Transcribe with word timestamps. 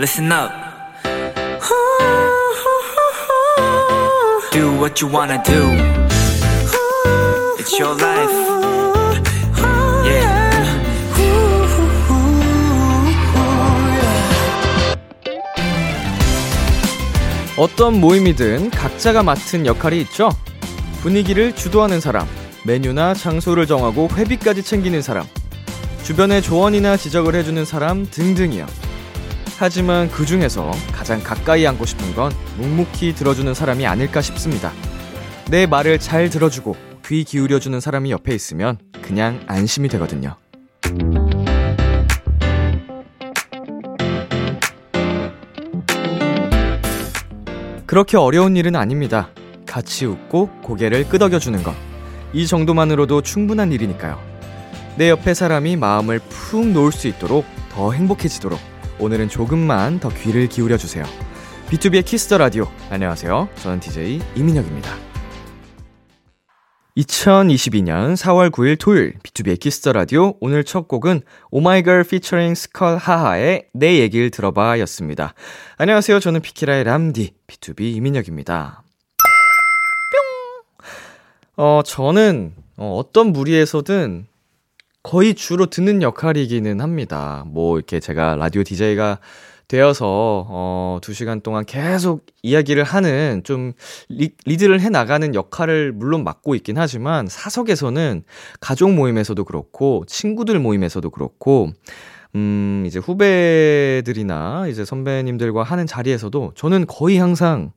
listen 0.00 0.32
up. 0.32 0.50
Do 4.50 4.72
what 4.80 5.04
you 5.04 5.12
wanna 5.12 5.42
do. 5.44 5.76
It's 7.58 7.78
your 7.78 7.94
life. 8.00 8.32
Yeah. 10.06 10.40
어떤 17.58 18.00
모임이든 18.00 18.70
각자가 18.70 19.22
맡은 19.22 19.66
역할이 19.66 20.00
있죠. 20.00 20.30
분위기를 21.02 21.54
주도하는 21.54 22.00
사람, 22.00 22.26
메뉴나 22.64 23.12
장소를 23.12 23.66
정하고 23.66 24.08
회비까지 24.16 24.62
챙기는 24.62 25.02
사람, 25.02 25.26
주변에 26.04 26.40
조언이나 26.40 26.96
지적을 26.96 27.34
해주는 27.34 27.62
사람 27.66 28.08
등등이요. 28.10 28.66
하지만 29.60 30.10
그 30.10 30.24
중에서 30.24 30.70
가장 30.90 31.22
가까이 31.22 31.66
앉고 31.66 31.84
싶은 31.84 32.14
건 32.14 32.32
묵묵히 32.56 33.14
들어주는 33.14 33.52
사람이 33.52 33.86
아닐까 33.86 34.22
싶습니다. 34.22 34.72
내 35.50 35.66
말을 35.66 35.98
잘 35.98 36.30
들어주고 36.30 36.76
귀 37.04 37.24
기울여주는 37.24 37.78
사람이 37.78 38.10
옆에 38.10 38.34
있으면 38.34 38.78
그냥 39.02 39.38
안심이 39.46 39.90
되거든요. 39.90 40.36
그렇게 47.84 48.16
어려운 48.16 48.56
일은 48.56 48.76
아닙니다. 48.76 49.28
같이 49.66 50.06
웃고 50.06 50.48
고개를 50.62 51.06
끄덕여주는 51.10 51.62
것. 51.62 51.74
이 52.32 52.46
정도만으로도 52.46 53.20
충분한 53.20 53.72
일이니까요. 53.72 54.18
내 54.96 55.10
옆에 55.10 55.34
사람이 55.34 55.76
마음을 55.76 56.18
푹 56.30 56.66
놓을 56.66 56.92
수 56.92 57.08
있도록 57.08 57.44
더 57.68 57.92
행복해지도록 57.92 58.69
오늘은 59.00 59.30
조금만 59.30 59.98
더 59.98 60.10
귀를 60.10 60.46
기울여 60.46 60.76
주세요. 60.76 61.04
B2B의 61.70 62.04
키스터 62.04 62.36
라디오. 62.36 62.66
안녕하세요. 62.90 63.48
저는 63.56 63.80
DJ 63.80 64.20
이민혁입니다. 64.36 64.94
2022년 66.98 68.14
4월 68.14 68.50
9일 68.50 68.78
토요일 68.78 69.14
B2B의 69.22 69.58
키스터 69.58 69.92
라디오 69.94 70.34
오늘 70.40 70.64
첫 70.64 70.86
곡은 70.86 71.22
오마이걸 71.50 72.04
피처링 72.04 72.54
스컬 72.54 72.98
하하의 72.98 73.68
내 73.72 74.00
얘기를 74.00 74.30
들어봐 74.30 74.78
였습니다. 74.80 75.32
안녕하세요. 75.78 76.20
저는 76.20 76.42
비키라의 76.42 76.84
람디 76.84 77.32
BTOB 77.46 77.96
이민혁입니다. 77.96 78.82
뿅! 81.56 81.64
어, 81.64 81.82
저는 81.86 82.54
어, 82.76 82.96
어떤 82.98 83.32
무리에서든 83.32 84.26
거의 85.02 85.34
주로 85.34 85.66
듣는 85.66 86.02
역할이기는 86.02 86.80
합니다. 86.80 87.44
뭐 87.46 87.76
이렇게 87.76 88.00
제가 88.00 88.36
라디오 88.36 88.62
DJ가 88.62 89.18
되어서 89.66 90.46
어, 90.48 90.98
두 91.00 91.14
시간 91.14 91.40
동안 91.40 91.64
계속 91.64 92.26
이야기를 92.42 92.82
하는 92.82 93.42
좀 93.44 93.72
리, 94.08 94.32
리드를 94.44 94.80
해 94.80 94.88
나가는 94.88 95.34
역할을 95.34 95.92
물론 95.92 96.24
맡고 96.24 96.56
있긴 96.56 96.76
하지만 96.76 97.28
사석에서는 97.28 98.24
가족 98.58 98.92
모임에서도 98.92 99.44
그렇고 99.44 100.04
친구들 100.08 100.58
모임에서도 100.58 101.08
그렇고 101.10 101.70
음, 102.34 102.82
이제 102.86 102.98
후배들이나 102.98 104.66
이제 104.68 104.84
선배님들과 104.84 105.62
하는 105.62 105.86
자리에서도 105.86 106.52
저는 106.56 106.86
거의 106.86 107.18
항상 107.18 107.72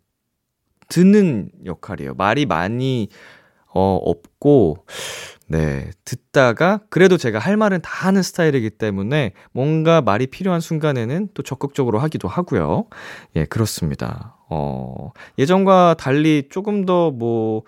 듣는 0.89 1.49
역할이에요. 1.65 2.15
말이 2.15 2.45
많이 2.47 3.09
어, 3.73 3.99
없고 4.03 4.85
네, 5.47 5.91
듣다가 6.05 6.79
그래도 6.89 7.17
제가 7.17 7.39
할 7.39 7.57
말은 7.57 7.81
다 7.81 8.07
하는 8.07 8.23
스타일이기 8.23 8.71
때문에 8.71 9.33
뭔가 9.51 10.01
말이 10.01 10.27
필요한 10.27 10.61
순간에는 10.61 11.29
또 11.33 11.43
적극적으로 11.43 11.99
하기도 11.99 12.27
하고요. 12.27 12.85
예, 13.35 13.45
그렇습니다. 13.45 14.37
어, 14.49 15.11
예전과 15.37 15.95
달리 15.99 16.47
조금 16.49 16.85
더 16.85 17.11
뭐, 17.11 17.63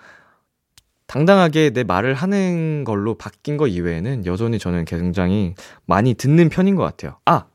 당당하게 1.08 1.70
내 1.70 1.84
말을 1.84 2.14
하는 2.16 2.84
걸로 2.84 3.16
바뀐 3.16 3.58
거 3.58 3.68
이외에는 3.68 4.26
여전히 4.26 4.58
저는 4.58 4.86
굉장히 4.86 5.54
많이 5.86 6.14
듣는 6.16 6.50
편인 6.50 6.76
것 6.76 6.84
같아요. 6.84 7.20
아! 7.26 7.46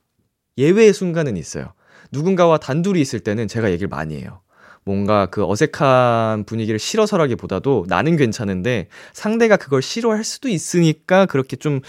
예외의 0.56 0.92
순간은 0.92 1.36
있어요. 1.36 1.72
누군가와 2.12 2.58
단둘이 2.58 3.00
있을 3.00 3.20
때는 3.20 3.48
제가 3.48 3.70
얘기를 3.70 3.88
많이 3.88 4.16
해요. 4.20 4.40
뭔가 4.84 5.26
그 5.26 5.44
어색한 5.46 6.44
분위기를 6.44 6.78
싫어서라기보다도 6.78 7.86
나는 7.88 8.16
괜찮은데 8.16 8.88
상대가 9.12 9.56
그걸 9.56 9.82
싫어할 9.82 10.24
수도 10.24 10.48
있으니까 10.48 11.26
그렇게 11.26 11.56
좀 11.56 11.80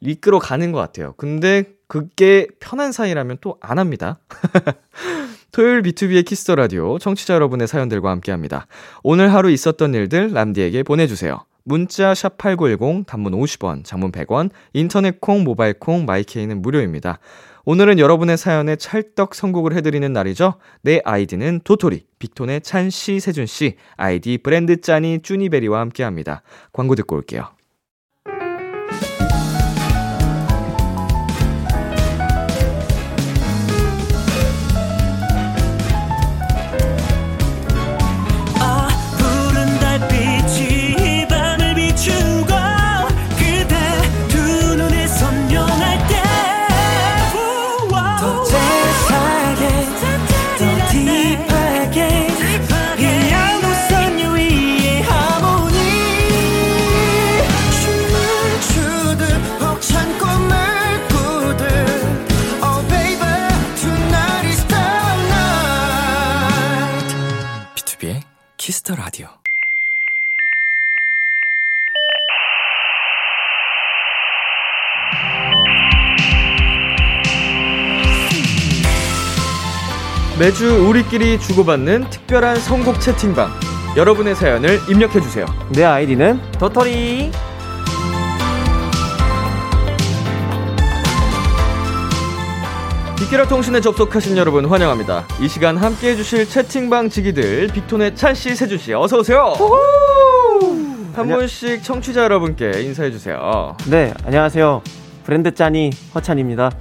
이끌어 0.00 0.38
가는 0.38 0.72
것 0.72 0.78
같아요. 0.78 1.14
근데 1.16 1.64
그게 1.86 2.46
편한 2.58 2.90
사이라면 2.92 3.38
또 3.40 3.58
안 3.60 3.78
합니다. 3.78 4.18
토요일 5.52 5.82
B2B의 5.82 6.24
키스터 6.24 6.54
라디오 6.54 6.98
청취자 6.98 7.34
여러분의 7.34 7.68
사연들과 7.68 8.10
함께 8.10 8.32
합니다. 8.32 8.66
오늘 9.02 9.32
하루 9.32 9.50
있었던 9.50 9.94
일들 9.94 10.32
람디에게 10.32 10.82
보내주세요. 10.82 11.44
문자 11.64 12.14
샵 12.14 12.38
8910 12.38 13.06
단문 13.06 13.32
50원, 13.34 13.84
장문 13.84 14.10
100원, 14.10 14.50
인터넷 14.72 15.20
콩, 15.20 15.44
모바일 15.44 15.74
콩, 15.74 16.06
마이케이는 16.06 16.60
무료입니다. 16.62 17.18
오늘은 17.64 18.00
여러분의 18.00 18.36
사연에 18.36 18.74
찰떡 18.74 19.36
선곡을 19.36 19.74
해드리는 19.76 20.12
날이죠. 20.12 20.54
내 20.82 21.00
아이디는 21.04 21.60
도토리, 21.62 22.06
빅톤의 22.18 22.62
찬 22.62 22.90
씨, 22.90 23.20
세준 23.20 23.46
씨, 23.46 23.76
아이디 23.96 24.38
브랜드 24.38 24.80
짠이 24.80 25.22
쭈니베리와 25.22 25.78
함께 25.78 26.02
합니다. 26.02 26.42
광고 26.72 26.96
듣고 26.96 27.14
올게요. 27.14 27.50
매주 80.42 80.88
우리끼리 80.88 81.38
주고받는 81.38 82.10
특별한 82.10 82.56
선곡 82.56 82.98
채팅방. 82.98 83.48
여러분의 83.96 84.34
사연을 84.34 84.80
입력해주세요. 84.90 85.46
내 85.72 85.84
아이디는 85.84 86.40
도토리. 86.58 87.30
빅키라 93.20 93.46
통신에 93.46 93.80
접속하신 93.80 94.36
여러분 94.36 94.64
환영합니다. 94.64 95.28
이 95.40 95.46
시간 95.46 95.76
함께 95.76 96.10
해주실 96.10 96.48
채팅방 96.48 97.08
지기들 97.08 97.68
빅톤의 97.68 98.16
찬씨, 98.16 98.56
세준씨 98.56 98.94
어서오세요. 98.94 99.54
한 101.14 101.28
분씩 101.28 101.84
청취자 101.84 102.24
여러분께 102.24 102.82
인사해주세요. 102.82 103.76
네, 103.86 104.12
안녕하세요. 104.24 104.82
브랜드 105.22 105.54
짠이 105.54 105.90
허찬입니다. 106.16 106.72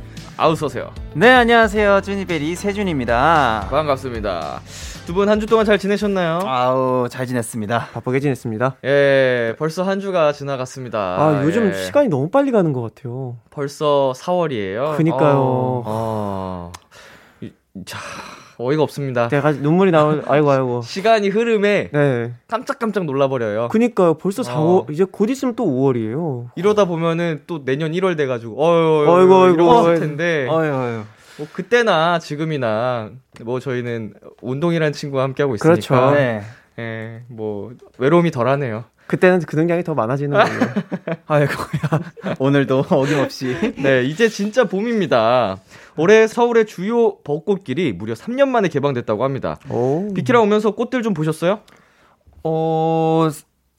아우서세요. 0.45 0.89
네, 1.13 1.29
안녕하세요. 1.29 2.01
쭈니베리 2.01 2.55
세준입니다. 2.55 3.67
반갑습니다. 3.69 4.61
두 5.05 5.13
분 5.13 5.29
한 5.29 5.39
주 5.39 5.45
동안 5.45 5.65
잘 5.67 5.77
지내셨나요? 5.77 6.39
아우, 6.45 7.07
잘 7.09 7.27
지냈습니다. 7.27 7.89
바쁘게 7.93 8.19
지냈습니다. 8.21 8.77
예, 8.85 9.53
벌써 9.59 9.83
한 9.83 9.99
주가 9.99 10.31
지나갔습니다. 10.31 10.97
아, 10.97 11.41
요즘 11.43 11.69
예. 11.69 11.73
시간이 11.73 12.07
너무 12.07 12.31
빨리 12.31 12.51
가는 12.51 12.73
것 12.73 12.81
같아요. 12.81 13.37
벌써 13.51 14.13
4월이에요. 14.15 14.97
그니까요. 14.97 15.35
어, 15.37 15.83
어. 15.85 16.71
이, 17.41 17.51
자, 17.85 17.99
어이가 18.65 18.83
없습니다. 18.83 19.27
내가 19.29 19.51
눈물이 19.51 19.91
나올, 19.91 20.23
아이고, 20.27 20.51
아이고. 20.51 20.81
시간이 20.83 21.29
흐름에 21.29 21.89
네. 21.91 22.33
깜짝깜짝 22.47 23.05
놀라버려요. 23.05 23.69
그니까요. 23.69 24.15
벌써 24.15 24.43
4월, 24.43 24.55
어. 24.81 24.85
이제 24.91 25.05
곧 25.09 25.29
있으면 25.29 25.55
또 25.55 25.65
5월이에요. 25.65 26.49
이러다 26.55 26.85
보면은 26.85 27.41
또 27.47 27.63
내년 27.65 27.91
1월 27.91 28.15
돼가지고 28.17 28.53
어이구, 28.63 29.11
어이구, 29.11 29.53
이러고 29.53 29.71
있을 29.81 29.89
어이구. 29.91 29.99
텐데 29.99 30.47
어휴. 30.49 31.03
뭐 31.37 31.47
그때나 31.53 32.19
지금이나 32.19 33.09
뭐 33.43 33.59
저희는 33.59 34.13
운동이라는 34.41 34.93
친구와 34.93 35.23
함께 35.23 35.43
하고 35.43 35.55
있으니까 35.55 35.73
그렇죠. 35.73 36.11
네. 36.15 36.41
예, 36.79 37.21
뭐 37.29 37.71
외로움이 37.97 38.31
덜하네요. 38.31 38.83
그때는 39.07 39.39
그 39.41 39.55
능력이 39.57 39.83
더 39.83 39.93
많아지는 39.93 40.37
거예요. 40.37 40.59
아이고야. 41.31 42.35
오늘도 42.39 42.85
어김없이. 42.89 43.55
네, 43.77 44.03
이제 44.03 44.27
진짜 44.27 44.65
봄입니다. 44.65 45.57
올해 45.95 46.27
서울의 46.27 46.65
주요 46.65 47.19
벚꽃길이 47.23 47.93
무려 47.93 48.13
3년 48.13 48.49
만에 48.49 48.67
개방됐다고 48.67 49.23
합니다. 49.23 49.57
오. 49.69 50.13
비키라 50.13 50.41
오면서 50.41 50.71
꽃들 50.71 51.03
좀 51.03 51.13
보셨어요? 51.13 51.61
어, 52.43 53.29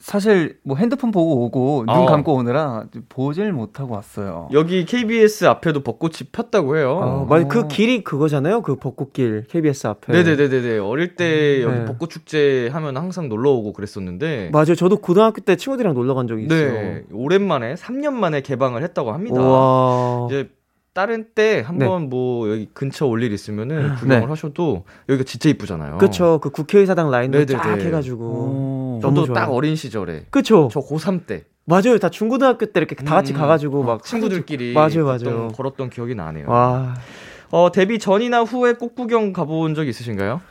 사실 0.03 0.57
뭐 0.63 0.75
핸드폰 0.75 1.11
보고 1.11 1.45
오고 1.45 1.85
눈 1.87 1.95
어. 1.95 2.05
감고 2.05 2.33
오느라 2.33 2.83
보질 3.07 3.53
못하고 3.53 3.95
왔어요. 3.95 4.49
여기 4.51 4.83
KBS 4.83 5.45
앞에도 5.45 5.81
벚꽃이 5.81 6.27
폈다고 6.29 6.75
해요. 6.75 6.99
아, 7.01 7.25
맞아. 7.25 7.47
그 7.47 7.69
길이 7.69 8.03
그거잖아요. 8.03 8.63
그 8.63 8.75
벚꽃길 8.75 9.45
KBS 9.47 9.87
앞에. 9.87 10.11
네네네네. 10.11 10.79
어릴 10.79 11.15
때 11.15 11.61
여기 11.63 11.79
네. 11.79 11.85
벚꽃 11.85 12.09
축제 12.09 12.67
하면 12.73 12.97
항상 12.97 13.29
놀러 13.29 13.51
오고 13.51 13.71
그랬었는데. 13.71 14.49
맞아요. 14.51 14.75
저도 14.75 14.97
고등학교 14.97 15.39
때 15.39 15.55
친구들이랑 15.55 15.93
놀러 15.93 16.15
간 16.15 16.27
적이 16.27 16.47
있어요. 16.47 16.73
네. 16.73 17.03
오랜만에 17.13 17.75
3년 17.75 18.11
만에 18.11 18.41
개방을 18.41 18.83
했다고 18.83 19.13
합니다. 19.13 19.39
와. 19.39 20.27
이제 20.29 20.49
다른 20.93 21.25
때 21.33 21.61
한번 21.65 22.09
뭐 22.09 22.49
여기 22.51 22.69
근처 22.73 23.07
올 23.07 23.23
일 23.23 23.31
있으면은 23.33 23.95
구경을 23.95 24.21
네. 24.21 24.25
하셔도 24.27 24.83
여기가 25.09 25.23
진짜 25.23 25.49
이쁘잖아요. 25.49 25.97
그쵸. 25.97 26.39
그 26.41 26.49
국회의사당 26.51 27.09
라인도 27.09 27.39
네네네. 27.39 27.57
쫙 27.63 27.77
해가지고. 27.79 28.25
오. 28.25 28.99
저도. 29.01 29.33
딱 29.33 29.51
어린 29.51 29.75
시절에 29.75 30.25
그쵸. 30.29 30.69
저 30.71 30.79
고3 30.81 31.25
때 31.25 31.45
맞아요. 31.65 31.97
다 31.97 32.09
중고등학교 32.09 32.65
때 32.67 32.79
이렇게 32.79 32.93
다 32.95 33.15
같이 33.15 33.33
음, 33.33 33.37
가가지고 33.37 33.83
막막 33.83 34.03
친구들끼리 34.03 34.73
맞아요, 34.73 35.05
맞아요. 35.05 35.47
걸었던 35.55 35.89
기억이 35.89 36.13
나네요. 36.13 36.45
와. 36.49 36.93
어, 37.49 37.71
데뷔 37.71 37.97
전이나 37.99 38.41
후에 38.43 38.73
꽃 38.73 38.93
구경 38.95 39.31
가본 39.33 39.73
적 39.75 39.87
있으신가요? 39.87 40.41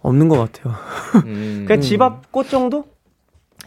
없는 0.00 0.28
것 0.28 0.38
같아요. 0.38 0.74
음, 1.26 1.64
그냥 1.68 1.80
집 1.80 2.00
앞 2.00 2.32
꽃 2.32 2.48
정도? 2.48 2.86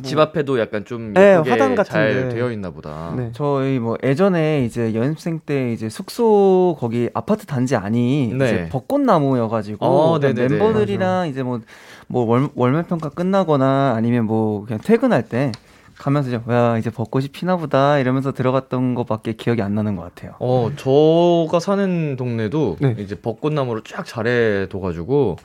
집 0.03 0.19
앞에도 0.19 0.59
약간 0.59 0.83
좀 0.83 1.13
네, 1.13 1.35
화단 1.35 1.75
잘 1.75 2.13
같은데. 2.13 2.29
되어 2.35 2.51
있나 2.51 2.69
보다. 2.69 3.13
네. 3.15 3.29
저희 3.33 3.79
뭐 3.79 3.97
예전에 4.03 4.65
이제 4.65 4.93
연습생 4.93 5.39
때 5.45 5.71
이제 5.71 5.87
숙소 5.89 6.75
거기 6.79 7.09
아파트 7.13 7.45
단지 7.45 7.75
안이 7.75 8.33
네. 8.37 8.45
이제 8.45 8.69
벚꽃나무여가지고 8.71 9.85
어. 9.85 10.19
멤버들이랑 10.19 11.29
이제 11.29 11.43
뭐뭐 11.43 12.49
월매 12.55 12.83
평가 12.83 13.09
끝나거나 13.09 13.93
아니면 13.95 14.25
뭐 14.25 14.65
그냥 14.65 14.79
퇴근할 14.83 15.23
때 15.23 15.51
가면서 15.97 16.27
이제 16.27 16.41
야 16.49 16.77
이제 16.77 16.89
벚꽃이 16.89 17.29
피나 17.29 17.55
보다 17.55 17.99
이러면서 17.99 18.33
들어갔던 18.33 18.95
것밖에 18.95 19.33
기억이 19.33 19.61
안 19.61 19.75
나는 19.75 19.95
것 19.95 20.03
같아요. 20.03 20.33
어, 20.39 20.69
저가 20.75 21.61
사는 21.61 22.17
동네도 22.17 22.77
네. 22.81 22.95
이제 22.99 23.15
벚꽃나무를 23.15 23.81
쫙 23.85 24.05
잘해 24.05 24.67
둬가지고 24.67 25.37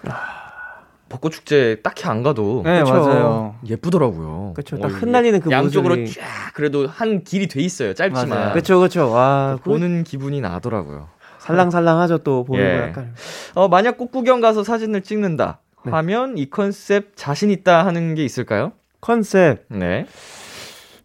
벚꽃 1.11 1.33
축제 1.33 1.81
딱히 1.83 2.07
안 2.07 2.23
가도 2.23 2.62
네 2.65 2.81
그쵸. 2.81 2.93
맞아요. 2.93 3.57
예쁘더라고요. 3.69 4.55
그쵸. 4.55 4.77
어, 4.77 4.81
딱 4.81 4.89
이게 4.89 4.97
흩날리는 4.97 5.41
그 5.41 5.51
양쪽으로 5.51 5.97
모습이. 5.97 6.19
쫙 6.19 6.25
그래도 6.55 6.87
한 6.87 7.25
길이 7.25 7.49
돼 7.49 7.61
있어요. 7.61 7.93
짧지만. 7.93 8.55
그쵸, 8.55 8.81
그쵸. 8.81 9.11
와. 9.11 9.59
그 9.62 9.71
보는 9.71 10.05
기분이 10.05 10.41
나더라고요. 10.41 11.09
살랑살랑하죠, 11.41 12.19
또 12.19 12.45
보는 12.45 12.65
예. 12.65 12.77
거 12.79 12.83
약간. 12.89 13.15
어, 13.55 13.69
만약 13.69 13.99
꽃 13.99 14.12
구경 14.12 14.41
가서 14.41 14.62
사진을 14.62 15.03
찍는다 15.03 15.61
네. 15.85 15.91
하면 15.91 16.39
이 16.39 16.49
컨셉 16.49 17.12
자신 17.17 17.51
있다 17.51 17.85
하는 17.85 18.15
게 18.15 18.25
있을까요? 18.25 18.73
컨셉. 19.01 19.65
네. 19.69 20.07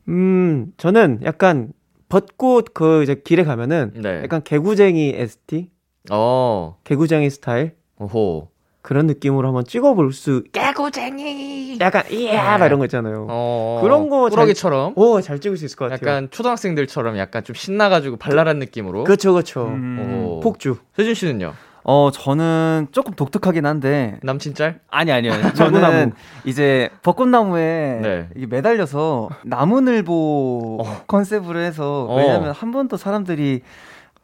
음, 0.07 0.71
저는 0.77 1.21
약간 1.23 1.73
벚꽃 2.09 2.73
그 2.73 3.01
이제 3.01 3.15
길에 3.15 3.43
가면은 3.43 3.91
네. 3.95 4.21
약간 4.23 4.43
개구쟁이 4.43 5.13
ST? 5.15 5.69
어, 6.11 6.77
개구쟁이 6.83 7.29
스타일? 7.31 7.75
오호. 7.97 8.49
그런 8.85 9.07
느낌으로 9.07 9.47
한번 9.47 9.65
찍어볼 9.65 10.13
수. 10.13 10.43
개구쟁이! 10.51 11.79
약간, 11.81 12.03
이야! 12.11 12.59
막 12.59 12.67
이런 12.67 12.77
거 12.77 12.85
있잖아요. 12.85 13.25
어, 13.27 13.79
그런 13.81 14.09
거 14.09 14.29
잘- 14.29 14.35
꾸러기처럼 14.35 14.93
오, 14.95 15.19
잘 15.21 15.39
찍을 15.39 15.57
수 15.57 15.65
있을 15.65 15.75
것 15.75 15.89
같아요. 15.89 16.07
약간 16.07 16.27
초등학생들처럼 16.29 17.17
약간 17.17 17.43
좀 17.43 17.55
신나가지고 17.55 18.17
발랄한 18.17 18.59
느낌으로. 18.59 19.03
그쵸, 19.05 19.33
그쵸. 19.33 19.65
음. 19.69 20.23
오. 20.27 20.39
폭주. 20.39 20.77
세준 20.95 21.15
씨는요? 21.15 21.53
어 21.87 22.09
저는 22.11 22.87
조금 22.91 23.13
독특하긴 23.15 23.65
한데 23.65 24.19
남친 24.21 24.53
짤? 24.53 24.79
아니 24.89 25.11
아니요. 25.11 25.31
저는 25.55 26.13
이제 26.43 26.89
벚꽃나무에 27.01 27.99
네. 28.03 28.29
이게 28.35 28.45
매달려서 28.45 29.29
나무늘보 29.45 30.79
어. 30.83 31.01
컨셉으로 31.07 31.59
해서 31.59 32.05
어. 32.09 32.17
왜냐면 32.17 32.51
한 32.51 32.71
번도 32.71 32.97
사람들이 32.97 33.61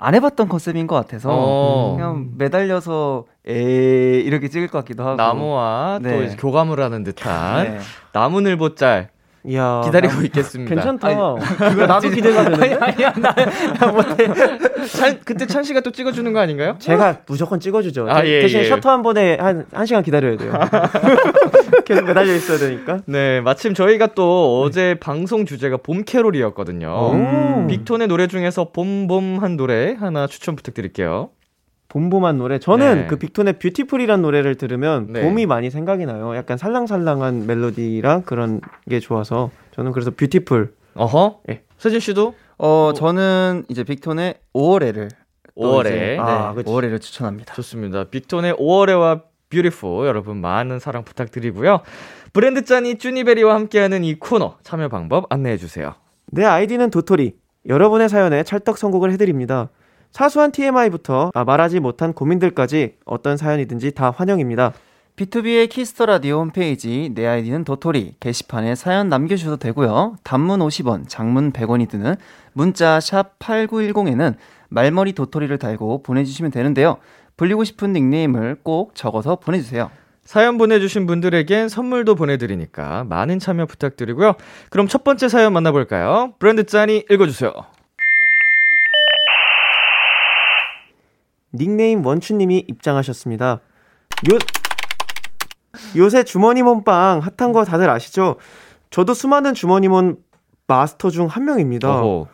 안 0.04 0.16
해봤던 0.16 0.50
컨셉인 0.50 0.88
것 0.88 0.96
같아서 0.96 1.30
어. 1.32 1.96
그냥 1.96 2.32
매달려서 2.36 3.26
에 3.48 4.20
이렇게 4.20 4.50
찍을 4.50 4.68
것 4.68 4.80
같기도 4.80 5.04
하고 5.04 5.16
나무와 5.16 6.00
또 6.02 6.10
네. 6.10 6.26
이제 6.26 6.36
교감을 6.38 6.80
하는 6.80 7.04
듯한 7.04 7.64
네. 7.64 7.80
나무늘보 8.12 8.74
짤 8.74 9.10
이야. 9.44 9.82
기다리고 9.86 10.22
있겠습니다. 10.24 10.70
괜찮다. 10.70 11.08
그거 11.70 11.88
나도 11.88 12.10
기대가 12.10 12.44
되는데. 12.44 12.76
아니야 12.76 13.12
나, 13.14 13.34
나 13.80 13.88
못해. 13.92 14.28
찬, 14.88 15.20
그때 15.26 15.48
찬 15.48 15.64
씨가 15.64 15.82
또 15.82 15.92
찍어주는 15.92 16.32
거 16.32 16.40
아닌가요? 16.40 16.76
제가 16.80 17.22
무조건 17.26 17.60
찍어주죠. 17.60 18.08
아, 18.10 18.24
예, 18.26 18.42
대신 18.42 18.60
예. 18.60 18.66
셔터 18.66 18.90
한 18.92 19.02
번에 19.02 19.38
한, 19.40 19.66
한 19.74 19.86
시간 19.88 20.04
기다려야 20.04 20.38
돼요. 20.38 20.54
계속 21.92 22.06
매달려 22.06 22.34
있어야 22.34 22.58
되니까. 22.58 23.00
네, 23.08 23.42
마침 23.42 23.74
저희가 23.74 24.08
또 24.16 24.62
어제 24.62 24.96
방송 25.00 25.46
주제가 25.46 25.78
봄 25.78 26.04
캐롤이었거든요. 26.04 26.88
오. 26.88 27.68
빅톤의 27.68 28.08
노래 28.08 28.28
중에서 28.28 28.72
봄봄한 28.72 29.58
노래 29.58 29.94
하나 29.94 30.28
추천 30.28 30.56
부탁드릴게요. 30.56 31.30
봄봄한 31.90 32.38
노래. 32.38 32.58
저는 32.58 33.02
네. 33.02 33.08
그 33.08 33.18
빅톤의 33.18 33.60
Beautiful이란 33.60 34.22
노래를 34.22 34.56
들으면 34.56 35.08
네. 35.10 35.22
봄이 35.22 35.46
많이 35.46 35.70
생각이 35.70 36.06
나요. 36.06 36.36
약간 36.38 36.58
살랑살랑한 36.58 37.46
멜로디랑 37.46 38.24
그런 38.24 38.62
게 38.90 39.02
좋아서 39.02 39.52
저는 39.76 39.92
그래서 39.92 40.12
Beautiful. 40.12 40.74
어허. 40.96 41.42
예. 41.50 41.64
세진 41.78 42.00
씨도 42.00 42.34
어 42.58 42.94
저는 42.96 43.66
이제 43.68 43.84
빅톤의 43.84 44.36
오월애를 44.54 45.10
오월애. 45.58 46.20
아, 46.20 46.50
네. 46.50 46.56
그치. 46.56 46.72
오월애를 46.72 47.02
추천합니다. 47.02 47.56
좋습니다. 47.56 48.06
빅톤의 48.06 48.54
오월애와 48.54 49.24
Beautiful 49.52 50.08
여러분 50.08 50.38
많은 50.38 50.80
사랑 50.80 51.04
부탁드리고요. 51.04 51.82
브랜드 52.34 52.64
짠이 52.66 52.98
쭈니베리와 52.98 53.54
함께하는 53.54 54.04
이 54.04 54.16
코너 54.16 54.58
참여 54.64 54.90
방법 54.90 55.26
안내해 55.30 55.58
주세요. 55.58 55.94
내 56.28 56.46
아이디는 56.46 56.90
도토리. 56.90 57.36
여러분의 57.68 58.10
사연에 58.10 58.42
찰떡 58.42 58.78
선곡을 58.78 59.12
해드립니다. 59.12 59.70
사소한 60.12 60.52
TMI부터 60.52 61.32
아, 61.34 61.44
말하지 61.44 61.80
못한 61.80 62.14
고민들까지 62.14 62.96
어떤 63.06 63.38
사연이든지 63.38 63.92
다 63.92 64.12
환영입니다. 64.12 64.74
B2B의 65.16 65.70
키스터 65.70 66.06
라디오 66.06 66.40
홈페이지 66.40 67.12
내 67.14 67.28
아이디는 67.28 67.64
도토리 67.64 68.16
게시판에 68.20 68.76
사연 68.76 69.10
남겨주셔도 69.10 69.58
되고요. 69.58 70.16
단문 70.24 70.62
50원, 70.62 71.08
장문 71.08 71.52
100원이 71.52 71.90
드는 71.90 72.16
문자 72.54 73.00
샵 73.00 73.38
8910에는 73.40 74.36
말머리 74.70 75.14
도토리를 75.14 75.56
달고 75.58 76.02
보내주시면 76.04 76.52
되는데요. 76.52 76.98
불리고 77.38 77.64
싶은 77.64 77.94
닉네임을 77.94 78.58
꼭 78.64 78.96
적어서 78.96 79.36
보내주세요. 79.36 79.90
사연 80.24 80.58
보내주신 80.58 81.08
분들에겐 81.08 81.68
선물도 81.68 82.16
보내드리니까 82.16 83.04
많은 83.06 83.40
참여 83.40 83.66
부탁드리고요. 83.66 84.36
그럼 84.70 84.88
첫 84.88 85.04
번째 85.04 85.28
사연 85.28 85.54
만나볼까요? 85.54 86.34
브랜드 86.40 86.66
짠이 86.66 87.06
읽어주세요. 87.10 87.52
닉네임 91.54 92.06
원추님이 92.06 92.66
입장하셨습니다. 92.68 93.60
요, 94.32 94.38
요새 95.98 96.24
주머니 96.24 96.64
몸빵 96.64 97.22
핫한 97.38 97.52
거 97.52 97.66
다들 97.66 97.90
아시죠? 97.90 98.38
저도 98.90 99.14
수많은 99.14 99.54
주머니 99.54 99.88
몸 99.88 100.18
마스터 100.68 101.10
중 101.10 101.28
한 101.28 101.46
명입니다. 101.46 102.02
어허. 102.02 102.28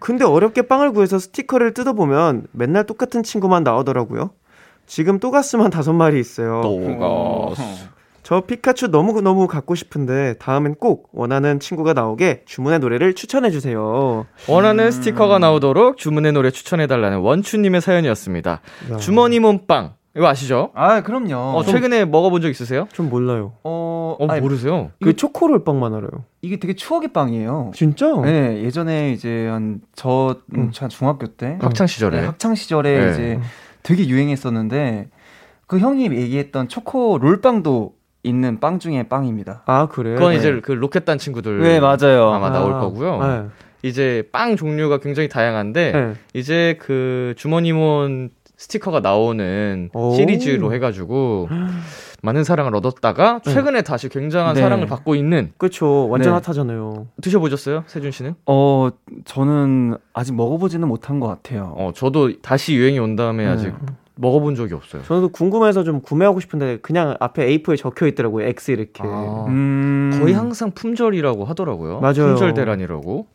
근데 0.00 0.24
어렵게 0.24 0.62
빵을 0.62 0.92
구해서 0.92 1.18
스티커를 1.18 1.74
뜯어보면 1.74 2.46
맨날 2.52 2.84
똑같은 2.84 3.22
친구만 3.22 3.62
나오더라고요. 3.62 4.30
지금 4.86 5.18
또가스만 5.18 5.70
다섯 5.70 5.92
마리 5.92 6.18
있어요. 6.20 6.60
또가스. 6.62 7.62
저 8.22 8.40
피카츄 8.40 8.86
너무너무 8.86 9.46
갖고 9.46 9.74
싶은데 9.74 10.34
다음엔 10.38 10.76
꼭 10.76 11.10
원하는 11.12 11.60
친구가 11.60 11.92
나오게 11.92 12.44
주문의 12.46 12.78
노래를 12.78 13.12
추천해 13.14 13.50
주세요. 13.50 14.24
원하는 14.48 14.90
스티커가 14.90 15.38
나오도록 15.38 15.98
주문의 15.98 16.32
노래 16.32 16.50
추천해 16.50 16.86
달라는 16.86 17.18
원추 17.18 17.58
님의 17.58 17.82
사연이었습니다. 17.82 18.60
야, 18.92 18.96
주머니 18.96 19.40
몸빵. 19.40 19.92
이거 20.16 20.28
아시죠? 20.28 20.70
아, 20.74 21.02
그럼요. 21.02 21.34
어, 21.58 21.62
최근에 21.64 22.04
먹어본 22.04 22.40
적 22.40 22.48
있으세요? 22.48 22.86
좀 22.92 23.10
몰라요. 23.10 23.54
어, 23.64 24.16
어, 24.18 24.26
아니, 24.28 24.40
모르세요? 24.40 24.92
그 25.02 25.16
초코롤 25.16 25.64
빵만 25.64 25.92
알아요. 25.92 26.24
이게 26.40 26.58
되게 26.58 26.74
추억의 26.74 27.12
빵이에요. 27.12 27.72
진짜? 27.74 28.14
네, 28.20 28.62
예전에 28.62 29.12
이제 29.12 29.48
한저 29.48 30.36
음. 30.54 30.70
저 30.72 30.86
중학교 30.86 31.26
때 31.26 31.58
학창 31.60 31.88
시절에. 31.88 32.20
네, 32.20 32.26
학창 32.26 32.54
시절에 32.54 33.06
네. 33.06 33.10
이제 33.10 33.40
되게 33.82 34.06
유행했었는데 34.06 35.08
그 35.66 35.80
형님 35.80 36.14
얘기했던 36.14 36.68
초코 36.68 37.18
롤 37.18 37.40
빵도 37.40 37.94
있는 38.22 38.60
빵 38.60 38.78
중에 38.78 39.08
빵입니다. 39.08 39.62
아 39.66 39.88
그래요? 39.88 40.14
그건 40.14 40.30
네. 40.32 40.38
이제 40.38 40.60
그 40.62 40.72
로켓단 40.72 41.18
친구들 41.18 41.58
네, 41.60 41.80
맞아요. 41.80 42.30
아마 42.30 42.50
나올 42.50 42.74
아, 42.74 42.80
거고요. 42.80 43.18
네. 43.18 43.44
이제 43.82 44.28
빵 44.32 44.56
종류가 44.56 44.98
굉장히 44.98 45.28
다양한데 45.28 45.92
네. 45.92 46.14
이제 46.34 46.78
그 46.80 47.34
주머니몬 47.36 48.30
스티커가 48.56 49.00
나오는 49.00 49.90
오. 49.92 50.14
시리즈로 50.14 50.72
해가지고 50.72 51.48
많은 52.22 52.44
사랑을 52.44 52.74
얻었다가 52.76 53.40
최근에 53.44 53.82
다시 53.82 54.08
굉장한 54.08 54.54
네. 54.54 54.60
사랑을 54.62 54.86
받고 54.86 55.14
있는 55.14 55.52
그렇죠. 55.58 56.08
완전 56.08 56.32
네. 56.32 56.40
핫하잖아요. 56.42 57.08
드셔보셨어요, 57.20 57.84
세준 57.86 58.10
씨는? 58.12 58.34
어, 58.46 58.90
저는 59.24 59.96
아직 60.14 60.34
먹어보지는 60.34 60.88
못한 60.88 61.20
것 61.20 61.28
같아요. 61.28 61.74
어, 61.76 61.92
저도 61.94 62.40
다시 62.40 62.74
유행이 62.74 62.98
온 62.98 63.16
다음에 63.16 63.44
네. 63.44 63.50
아직 63.50 63.74
먹어본 64.16 64.54
적이 64.54 64.74
없어요. 64.74 65.02
저도 65.02 65.28
궁금해서 65.28 65.82
좀 65.84 66.00
구매하고 66.00 66.40
싶은데 66.40 66.78
그냥 66.78 67.16
앞에 67.20 67.46
A4에 67.46 67.76
적혀 67.76 68.06
있더라고요. 68.06 68.46
X 68.46 68.70
이렇게. 68.70 69.02
아, 69.04 69.44
음. 69.48 70.16
거의 70.20 70.32
항상 70.34 70.70
품절이라고 70.70 71.44
하더라고요. 71.44 72.00
맞아요. 72.00 72.28
품절 72.28 72.54
대란이라고. 72.54 73.26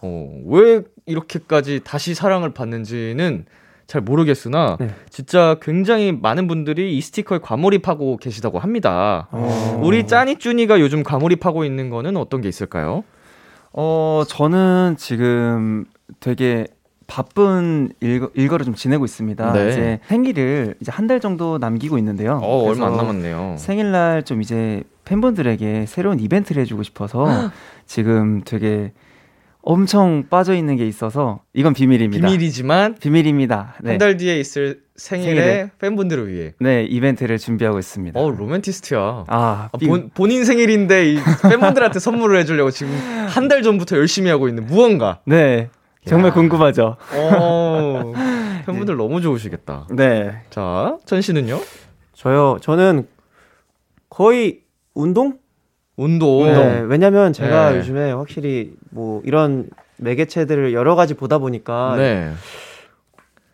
어, 0.00 0.42
왜 0.46 0.82
이렇게까지 1.06 1.80
다시 1.84 2.14
사랑을 2.14 2.54
받는지는 2.54 3.46
잘 3.88 4.02
모르겠으나 4.02 4.76
네. 4.78 4.90
진짜 5.08 5.56
굉장히 5.62 6.12
많은 6.12 6.46
분들이 6.46 6.96
이 6.96 7.00
스티커에 7.00 7.38
과몰입하고 7.42 8.18
계시다고 8.18 8.58
합니다. 8.58 9.28
어. 9.32 9.80
우리 9.82 10.06
짜니 10.06 10.36
쭈니가 10.36 10.78
요즘 10.78 11.02
과몰입하고 11.02 11.64
있는 11.64 11.88
거는 11.88 12.18
어떤 12.18 12.42
게 12.42 12.50
있을까요? 12.50 13.02
어, 13.72 14.24
저는 14.28 14.96
지금 14.98 15.86
되게 16.20 16.66
바쁜 17.06 17.88
일거, 18.00 18.30
일거를 18.34 18.66
좀 18.66 18.74
지내고 18.74 19.06
있습니다. 19.06 19.52
네. 19.54 19.68
이제 19.70 20.00
생일을 20.08 20.74
이제 20.82 20.92
한 20.92 21.06
달 21.08 21.18
정도 21.20 21.56
남기고 21.56 21.96
있는데요. 21.96 22.38
어, 22.42 22.64
얼마 22.68 22.88
안 22.88 22.96
남았네요. 22.98 23.54
생일날 23.56 24.22
좀 24.24 24.42
이제 24.42 24.82
팬분들에게 25.06 25.86
새로운 25.86 26.20
이벤트를 26.20 26.60
해주고 26.60 26.82
싶어서 26.82 27.50
지금 27.86 28.42
되게 28.44 28.92
엄청 29.70 30.24
빠져 30.30 30.54
있는 30.54 30.76
게 30.76 30.86
있어서 30.88 31.42
이건 31.52 31.74
비밀입니다. 31.74 32.26
비밀이지만 32.26 32.94
비밀입니다. 32.94 33.74
네. 33.82 33.90
한달 33.90 34.16
뒤에 34.16 34.40
있을 34.40 34.80
생일에 34.96 35.34
생일에. 35.34 35.70
팬분들을 35.78 36.32
위해. 36.32 36.54
네, 36.58 36.84
이벤트를 36.84 37.36
준비하고 37.36 37.78
있습니다. 37.78 38.18
어, 38.18 38.30
로맨티스트야. 38.30 39.24
아, 39.28 39.68
아, 39.70 39.76
비- 39.78 39.86
본, 39.86 40.10
본인 40.14 40.46
생일인데 40.46 41.12
이 41.12 41.18
팬분들한테 41.42 41.98
선물을 41.98 42.38
해주려고 42.38 42.70
지금 42.70 42.92
한 43.28 43.48
달 43.48 43.62
전부터 43.62 43.98
열심히 43.98 44.30
하고 44.30 44.48
있는 44.48 44.64
무언가. 44.64 45.20
네. 45.26 45.68
정말 46.06 46.32
궁금하죠. 46.32 46.96
어, 47.12 48.12
팬분들 48.64 48.96
너무 48.96 49.20
좋으시겠다. 49.20 49.86
네. 49.90 50.40
자, 50.48 50.96
전 51.04 51.20
씨는요? 51.20 51.60
저요. 52.14 52.56
저는 52.62 53.06
거의 54.08 54.60
운동? 54.94 55.38
운동. 55.98 56.44
네, 56.44 56.80
왜냐면 56.86 57.32
제가 57.32 57.72
네. 57.72 57.78
요즘에 57.78 58.12
확실히 58.12 58.72
뭐 58.90 59.20
이런 59.24 59.68
매개체들을 59.96 60.72
여러 60.72 60.94
가지 60.94 61.14
보다 61.14 61.38
보니까 61.38 61.96
네. 61.96 62.32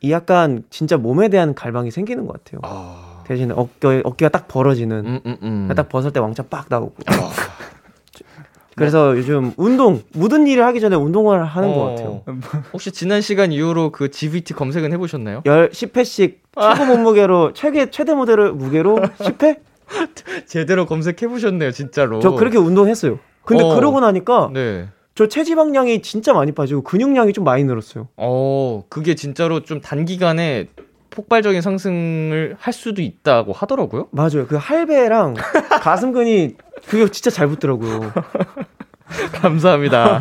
이 0.03 0.13
약간 0.13 0.63
진짜 0.69 0.99
몸에 0.99 1.31
대한 1.31 1.55
갈망이 1.55 1.91
생기는 1.91 2.27
것 2.27 2.45
같아요. 2.45 2.61
아. 2.63 3.23
대신에 3.27 3.55
어깨, 3.57 4.03
어깨가 4.05 4.29
딱 4.29 4.47
벌어지는 4.47 5.07
음, 5.07 5.21
음, 5.25 5.37
음. 5.43 5.73
딱 5.75 5.89
벗을 5.89 6.13
때 6.13 6.21
왕자 6.21 6.43
빡 6.43 6.67
나오고. 6.69 6.95
그래서 8.77 9.17
요즘 9.17 9.53
운동 9.57 10.03
모든 10.13 10.47
일을 10.47 10.65
하기 10.67 10.81
전에 10.81 10.97
운동을 10.97 11.45
하는 11.45 11.73
것 11.73 11.91
같아요. 11.91 12.23
어. 12.27 12.39
혹시 12.73 12.91
지난 12.91 13.23
시간 13.23 13.53
이후로 13.53 13.91
그 13.91 14.11
GVT 14.11 14.53
검색은 14.53 14.93
해보셨나요? 14.93 15.43
열 15.47 15.71
10회씩 15.71 16.39
최고 16.77 16.85
몸무게로 16.85 17.53
최대 17.55 17.89
최대 17.91 18.15
모델을 18.15 18.53
무게로 18.53 18.97
10회? 18.97 19.61
제대로 20.47 20.87
검색해 20.87 21.29
보셨네요, 21.29 21.71
진짜로. 21.71 22.21
저 22.21 22.33
그렇게 22.33 22.59
운동했어요. 22.59 23.19
근데 23.45 23.62
어. 23.62 23.75
그러고 23.75 24.00
나니까 24.00 24.50
네. 24.53 24.88
저 25.14 25.29
체지방량이 25.29 26.03
진짜 26.03 26.33
많이 26.33 26.53
빠지고 26.53 26.83
근육량이 26.83 27.33
좀 27.33 27.45
많이 27.45 27.64
늘었어요. 27.64 28.09
어, 28.17 28.85
그게 28.88 29.14
진짜로 29.14 29.61
좀 29.61 29.81
단기간에 29.81 30.69
폭발적인 31.11 31.61
상승을 31.61 32.57
할 32.59 32.73
수도 32.73 33.00
있다고 33.00 33.53
하더라고요. 33.53 34.09
맞아요. 34.11 34.47
그 34.49 34.57
할배랑 34.57 35.35
가슴근이 35.81 36.57
그게 36.88 37.09
진짜 37.11 37.31
잘 37.31 37.47
붙더라고요. 37.47 38.12
감사합니다. 39.40 40.21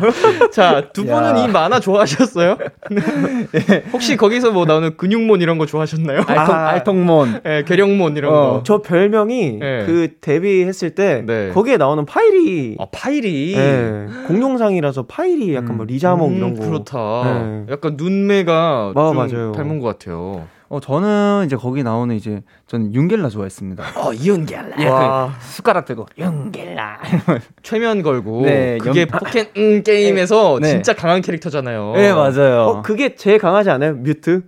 자, 0.52 0.88
두 0.92 1.04
분은 1.04 1.36
야. 1.38 1.44
이 1.44 1.48
만화 1.48 1.80
좋아하셨어요? 1.80 2.56
혹시 3.92 4.16
거기서 4.16 4.52
뭐 4.52 4.64
나오는 4.64 4.96
근육몬 4.96 5.40
이런 5.40 5.58
거 5.58 5.66
좋아하셨나요? 5.66 6.22
알통, 6.26 6.54
아. 6.54 6.68
알통몬. 6.70 7.40
예, 7.46 7.64
괴력몬 7.66 8.16
이런 8.16 8.32
어. 8.32 8.36
거. 8.36 8.62
저 8.64 8.82
별명이 8.82 9.58
네. 9.60 9.84
그 9.86 10.08
데뷔했을 10.20 10.94
때 10.94 11.22
네. 11.26 11.50
거기에 11.52 11.76
나오는 11.76 12.04
파이리 12.06 12.76
아, 12.78 12.86
파이리. 12.92 13.54
예, 13.56 14.06
공룡상이라서 14.26 15.04
파이리 15.06 15.54
약간 15.54 15.76
뭐 15.76 15.86
리자몽 15.86 16.30
음, 16.32 16.36
이런 16.36 16.54
거 16.54 16.66
그렇다. 16.66 17.24
네. 17.24 17.66
약간 17.72 17.94
눈매가 17.96 18.92
아, 18.94 19.12
좀 19.12 19.16
맞아요. 19.16 19.52
닮은 19.52 19.80
것 19.80 19.86
같아요. 19.98 20.46
어, 20.68 20.80
저는 20.80 21.44
이제 21.46 21.56
거기 21.56 21.82
나오는 21.82 22.14
이제 22.16 22.42
저는 22.66 22.94
윤겔라 22.94 23.28
좋아했습니다. 23.28 23.84
어, 24.00 24.12
윤겔라. 24.12 24.76
예, 24.80 24.86
와. 24.88 25.34
그 25.38 25.46
숟가락 25.46 25.84
들고 25.84 26.06
윤겔라. 26.18 26.98
최면 27.62 28.02
걸고. 28.02 28.42
네, 28.42 28.78
그게 28.78 29.02
연- 29.02 29.08
포켓 29.08 29.50
음, 29.56 29.82
게임에서 29.82 30.58
네. 30.60 30.68
진짜 30.68 30.94
강한 30.94 31.20
캐릭터잖아요. 31.20 31.92
네, 31.96 32.12
맞아요. 32.12 32.60
어 32.62 32.82
그게 32.82 33.14
제일 33.14 33.38
강하지 33.38 33.70
않아요? 33.70 33.94
뮤츠? 33.94 34.42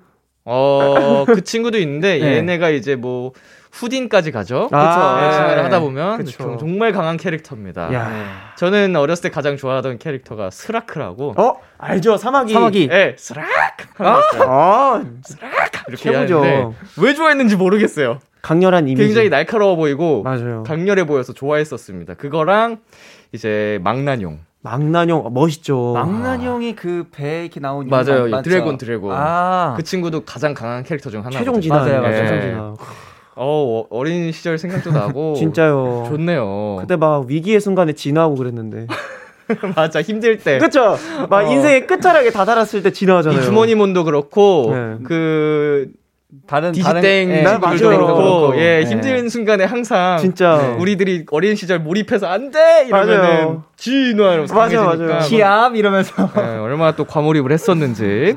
어, 0.45 1.25
그 1.27 1.43
친구도 1.43 1.77
있는데 1.79 2.19
네. 2.19 2.37
얘네가 2.37 2.71
이제 2.71 2.95
뭐 2.97 3.33
후딘까지 3.73 4.31
가죠. 4.33 4.69
아, 4.73 5.19
네, 5.21 5.27
네. 5.29 5.33
진화를 5.35 5.65
하다 5.65 5.81
보면 5.81 6.19
그쵸. 6.19 6.39
정- 6.39 6.59
정말 6.59 6.93
강한 6.93 7.17
캐릭터입니다. 7.17 7.93
야. 7.93 8.09
네. 8.09 8.25
저는 8.57 8.97
어렸을 8.97 9.25
때 9.25 9.31
가장 9.31 9.57
좋아하던 9.57 9.99
캐릭터가 9.99 10.51
스라크라고. 10.51 11.35
어 11.37 11.61
알죠 11.79 12.17
사마귀. 12.17 12.53
사마귀. 12.53 12.89
예, 12.91 13.15
스라크 13.19 13.87
아 13.99 15.03
이렇게 15.89 16.03
최고죠. 16.13 16.75
왜 17.01 17.15
좋아했는지 17.15 17.57
모르겠어요. 17.57 18.19
강렬한 18.43 18.89
이미지. 18.89 19.05
굉장히 19.05 19.29
날카로워 19.29 19.77
보이고 19.77 20.23
맞아요. 20.23 20.63
강렬해 20.67 21.05
보여서 21.05 21.33
좋아했었습니다. 21.33 22.15
그거랑 22.15 22.79
이제 23.33 23.79
망나뇽. 23.83 24.39
망나뇽 24.63 25.33
멋있죠. 25.33 25.93
망나뇽이 25.95 26.75
그 26.75 27.07
배에 27.13 27.43
이렇게 27.43 27.61
나오는 27.61 27.89
맞아요. 27.89 28.29
맞죠? 28.29 28.43
드래곤, 28.43 28.79
드래곤. 28.79 29.15
아. 29.17 29.75
그 29.77 29.83
친구도 29.85 30.25
가장 30.25 30.55
강한 30.55 30.83
캐릭터 30.83 31.09
중 31.11 31.21
하나거든요. 31.21 31.39
최종 31.39 31.61
진화. 31.61 31.79
맞아요, 31.79 32.03
맞아요. 32.03 32.17
최종 32.17 32.41
진화. 32.41 32.75
어, 33.37 33.83
어, 33.83 33.87
어린 33.91 34.33
시절 34.33 34.59
생각도 34.59 34.91
나고 34.93 35.35
진짜요. 35.39 36.07
좋네요. 36.09 36.79
그때 36.81 36.97
막 36.97 37.27
위기의 37.27 37.61
순간에 37.61 37.93
진화하고 37.93 38.35
그랬는데. 38.37 38.87
맞아 39.77 40.03
힘들 40.03 40.39
때. 40.39 40.59
그쵸? 40.59 40.97
막 41.29 41.47
어. 41.47 41.53
인생의 41.53 41.87
끝자락에 41.87 42.31
다다랐을 42.31 42.83
때 42.83 42.91
진화하잖아요. 42.91 43.41
이 43.41 43.45
주머니몬도 43.45 44.03
그렇고 44.05 44.73
네. 44.75 44.97
그 45.05 45.89
다른 46.49 46.73
디지땡 46.73 47.29
네, 47.29 47.45
친구들도 47.45 47.89
맞아요. 47.89 48.07
그렇고. 48.17 48.57
예 48.57 48.81
네. 48.83 48.91
힘든 48.91 49.29
순간에 49.29 49.65
항상 49.65 50.19
진짜. 50.19 50.57
네. 50.59 50.69
우리들이 50.81 51.27
어린 51.31 51.55
시절 51.55 51.79
몰입해서 51.79 52.27
안돼 52.27 52.87
이러면은. 52.89 53.61
진화로 53.77 54.47
맞아요, 54.53 54.81
강해지니까 54.87 54.97
맞아요. 55.15 55.29
기압 55.29 55.77
이러면서. 55.77 56.29
네, 56.35 56.41
얼마나 56.59 56.97
또 56.97 57.05
과몰입을 57.05 57.53
했었는지. 57.53 58.37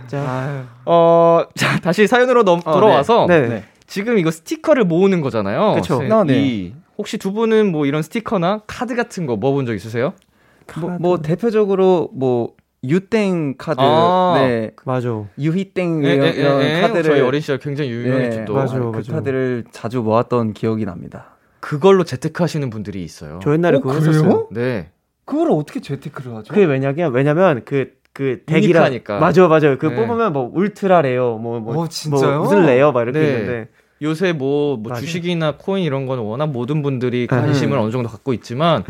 어 0.86 1.44
자, 1.56 1.80
다시 1.80 2.06
사연으로 2.06 2.44
넘, 2.44 2.60
어, 2.66 2.72
돌아와서 2.74 3.26
네. 3.28 3.48
네. 3.48 3.64
지금 3.90 4.20
이거 4.20 4.30
스티커를 4.30 4.86
모으는 4.86 5.20
거잖아요. 5.22 5.78
아, 6.12 6.24
네. 6.24 6.34
이 6.42 6.74
혹시 6.98 7.18
두 7.18 7.34
분은 7.34 7.72
뭐 7.72 7.86
이런 7.86 8.02
스티커나 8.04 8.62
카드 8.68 8.96
같은 8.96 9.26
거 9.26 9.36
모아본 9.36 9.66
적 9.66 9.74
있으세요? 9.74 10.14
뭐, 10.80 10.92
뭐 11.00 11.22
대표적으로 11.22 12.12
뭐 12.14 12.54
유땡 12.84 13.56
카드, 13.58 13.82
아. 13.82 14.36
네, 14.38 14.72
맞아. 14.86 15.10
유희땡 15.38 16.06
예, 16.06 16.14
이런, 16.14 16.28
예, 16.28 16.30
이런 16.32 16.62
예, 16.62 16.78
예. 16.78 16.82
카드를 16.82 17.04
저희 17.04 17.22
어린 17.22 17.42
시절 17.42 17.58
굉장히 17.58 17.90
유명했죠. 17.92 18.40
네, 18.40 18.46
또. 18.46 18.54
맞아요. 18.54 18.92
그 18.92 18.98
맞아요. 18.98 19.04
카드를 19.12 19.66
자주 19.72 20.02
모았던 20.02 20.54
기억이 20.54 20.86
납니다. 20.86 21.36
그걸로 21.60 22.04
재테크하시는 22.04 22.70
분들이 22.70 23.04
있어요. 23.04 23.40
저 23.44 23.52
옛날에 23.54 23.78
어, 23.78 23.82
그거 23.82 23.96
그래요? 23.96 24.10
했었어요. 24.10 24.48
네. 24.52 24.92
그걸 25.26 25.52
어떻게 25.52 25.82
재테크를 25.82 26.36
하죠? 26.38 26.54
그게 26.54 26.66
왜냐면 26.66 27.12
왜냐면 27.12 27.66
그그 27.66 28.44
대기랑 28.46 28.94
unique하니까. 28.94 29.20
맞아요 29.20 29.48
맞아요 29.48 29.78
그 29.78 29.88
네. 29.88 29.96
뽑으면 29.96 30.34
뭐 30.34 30.50
ultra 30.54 31.02
rare 31.02 31.38
뭐뭐 31.38 31.84
어, 31.84 31.88
진짜요? 31.88 32.38
뭐 32.38 32.40
무슨 32.40 32.66
rare 32.66 32.92
막 32.92 33.04
이렇게 33.04 33.20
네. 33.20 33.28
있는데 33.28 33.68
요새 34.02 34.32
뭐, 34.34 34.78
뭐. 34.78 34.94
주식이나 34.96 35.56
코인 35.58 35.84
이런 35.84 36.06
거는 36.06 36.24
워낙 36.24 36.48
모든 36.48 36.82
분들이 36.82 37.22
네. 37.22 37.28
관심을 37.28 37.78
어느 37.78 37.92
정도 37.92 38.10
갖고 38.10 38.34
있지만 38.34 38.84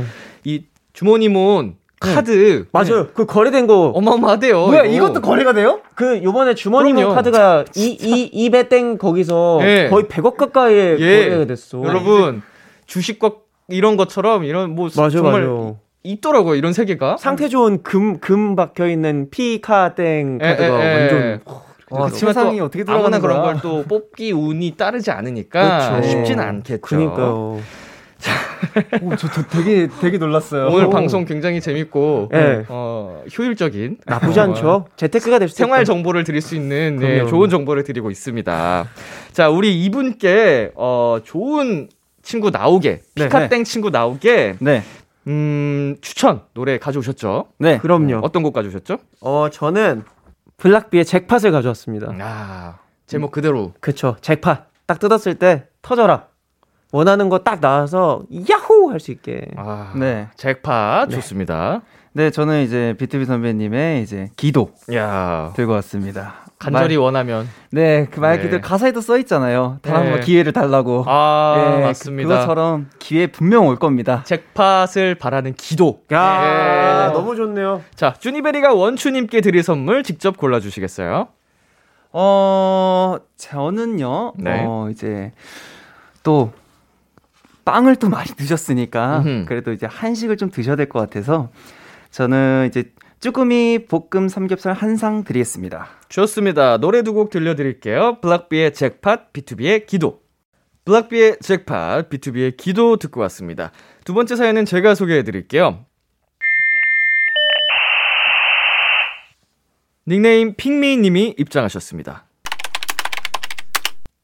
이 0.43 0.63
주머니몬 0.93 1.75
카드 1.99 2.65
맞아요 2.71 3.07
그 3.13 3.25
거래된 3.25 3.67
거 3.67 3.87
어마어마하대요. 3.89 4.67
뭐야 4.67 4.83
이거. 4.85 4.93
이것도 5.07 5.21
거래가 5.21 5.51
돼요? 5.53 5.81
그 5.95 6.21
요번에 6.23 6.55
주머니몬. 6.55 7.13
카드가 7.13 7.65
이이 7.75 8.29
이배땡 8.31 8.97
거기서 8.97 9.59
예. 9.63 9.87
거의 9.89 10.05
100억 10.05 10.37
가까이에 10.37 10.95
예. 10.99 11.25
거래가 11.29 11.45
됐어. 11.45 11.83
여러분 11.83 12.41
주식과 12.85 13.31
이런 13.67 13.97
것처럼 13.97 14.43
이런 14.45 14.75
뭐 14.75 14.89
맞아요 14.95 15.09
정말 15.09 15.41
맞아요. 15.41 15.77
있더라고요 16.03 16.55
이런 16.55 16.71
세계가. 16.71 17.17
상태 17.17 17.49
좋은 17.49 17.83
금 17.83 18.19
금 18.21 18.55
박혀 18.55 18.87
있는 18.87 19.29
피카땡 19.29 20.39
예, 20.41 20.47
카드가 20.47 20.79
예, 20.85 20.85
예. 20.85 20.99
완전 21.01 21.41
또 21.89 22.07
세상이 22.09 22.59
어떻게 22.59 22.83
돌아가는 22.83 23.17
아무나 23.17 23.19
그런? 23.19 23.41
걸 23.43 23.61
또 23.61 23.83
뽑기 23.83 24.31
운이 24.31 24.75
따르지 24.77 25.11
않으니까 25.11 25.89
그렇죠. 25.91 26.07
쉽지는 26.09 26.43
않겠죠. 26.43 26.79
그니까요. 26.81 27.59
오, 29.01 29.15
저, 29.15 29.29
저 29.31 29.43
되게 29.43 29.87
되게 30.01 30.17
놀랐어요. 30.17 30.67
오늘 30.67 30.85
오. 30.87 30.89
방송 30.89 31.23
굉장히 31.25 31.61
재밌고 31.61 32.29
예. 32.33 32.65
어, 32.67 33.23
효율적인 33.37 33.97
나쁘지 34.05 34.39
어, 34.39 34.43
않죠. 34.43 34.85
재테크가 34.97 35.39
될수 35.39 35.55
생활. 35.55 35.85
정보를 35.85 36.25
드릴 36.25 36.41
수 36.41 36.55
있는 36.55 36.97
네. 36.97 37.25
좋은 37.25 37.49
정보를 37.49 37.83
드리고 37.83 38.11
있습니다. 38.11 38.85
자, 39.31 39.49
우리 39.49 39.83
이분께 39.85 40.71
어, 40.75 41.19
좋은 41.23 41.87
친구 42.21 42.49
나오게, 42.49 43.01
네. 43.15 43.23
피카땡 43.23 43.63
친구 43.63 43.89
나오게, 43.89 44.55
네. 44.59 44.83
음, 45.27 45.95
추천 46.01 46.41
노래 46.53 46.77
가져오셨죠? 46.77 47.45
네. 47.59 47.77
그럼요. 47.77 48.19
어떤 48.23 48.43
곡 48.43 48.53
가져오셨죠? 48.53 48.97
어, 49.21 49.47
저는 49.51 50.03
블락비의 50.59 51.05
잭팟을 51.05 51.51
가져왔습니다. 51.51 52.11
아, 52.21 52.77
제목 53.07 53.31
그대로. 53.31 53.73
그쵸. 53.79 54.15
잭팟. 54.21 54.65
딱 54.85 54.99
뜯었을 54.99 55.35
때 55.35 55.67
터져라. 55.81 56.27
원하는 56.91 57.29
거 57.29 57.39
딱 57.43 57.59
나와서 57.61 58.23
야호 58.49 58.89
할 58.91 58.99
수 58.99 59.11
있게. 59.11 59.47
아, 59.57 59.93
네. 59.95 60.27
잭팟 60.35 61.07
좋습니다. 61.09 61.81
네, 62.13 62.31
저는 62.31 62.63
이제 62.63 62.95
비투비 62.97 63.25
선배님의 63.25 64.01
이제 64.01 64.29
기도 64.35 64.71
야 64.93 65.53
들고 65.55 65.73
왔습니다. 65.73 66.45
간절히 66.59 66.97
말- 66.97 67.03
원하면. 67.05 67.47
네, 67.71 68.05
그말 68.11 68.37
네. 68.37 68.43
그대로 68.43 68.61
가사에도 68.61 68.99
써 69.01 69.17
있잖아요. 69.19 69.79
단한 69.81 70.03
네. 70.03 70.11
번 70.11 70.19
기회를 70.19 70.51
달라고. 70.51 71.05
아, 71.07 71.75
예, 71.79 71.83
맞습니다. 71.83 72.27
그, 72.27 72.33
그것처럼 72.33 72.89
기회 72.99 73.27
분명 73.27 73.65
올 73.67 73.77
겁니다. 73.77 74.23
잭팟을 74.25 75.15
바라는 75.15 75.53
기도. 75.55 76.01
야 76.11 77.07
예. 77.09 77.13
너무 77.13 77.35
좋네요. 77.37 77.81
자, 77.95 78.13
쭈니베리가 78.19 78.73
원추님께 78.73 79.39
드릴 79.41 79.63
선물 79.63 80.03
직접 80.03 80.37
골라주시겠어요? 80.37 81.29
어, 82.11 83.17
저는요, 83.37 84.33
네. 84.37 84.63
어, 84.65 84.89
이제, 84.91 85.31
또, 86.23 86.51
빵을 87.65 87.97
또 87.97 88.09
많이 88.09 88.27
드셨으니까, 88.31 89.19
음흠. 89.19 89.45
그래도 89.47 89.71
이제 89.71 89.85
한식을 89.85 90.37
좀 90.37 90.49
드셔야 90.49 90.75
될 90.75 90.89
것 90.89 90.99
같아서, 90.99 91.49
저는 92.11 92.65
이제, 92.67 92.91
쭈꾸미 93.19 93.85
볶음 93.87 94.27
삼겹살 94.27 94.73
한 94.73 94.95
상 94.97 95.23
드리겠습니다. 95.23 95.87
좋습니다. 96.09 96.77
노래 96.77 97.03
두 97.03 97.13
곡 97.13 97.29
들려드릴게요. 97.29 98.19
블락비의 98.21 98.73
잭팟, 98.73 99.27
B2B의 99.31 99.85
기도. 99.85 100.19
블락비의 100.85 101.37
잭팟, 101.39 102.03
B2B의 102.09 102.57
기도 102.57 102.97
듣고 102.97 103.21
왔습니다. 103.21 103.71
두 104.05 104.13
번째 104.13 104.35
사연은 104.35 104.65
제가 104.65 104.95
소개해드릴게요. 104.95 105.85
닉네임 110.07 110.55
핑미님이 110.55 111.35
입장하셨습니다. 111.37 112.25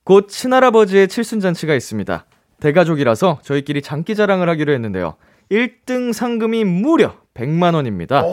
곧 0.03 0.27
친할아버지의 0.29 1.07
칠순잔치가 1.07 1.75
있습니다. 1.75 2.25
대가족이라서 2.59 3.39
저희끼리 3.43 3.81
장기 3.83 4.15
자랑을 4.15 4.49
하기로 4.49 4.73
했는데요. 4.73 5.15
1등 5.51 6.13
상금이 6.13 6.63
무려 6.63 7.15
100만원입니다. 7.35 8.23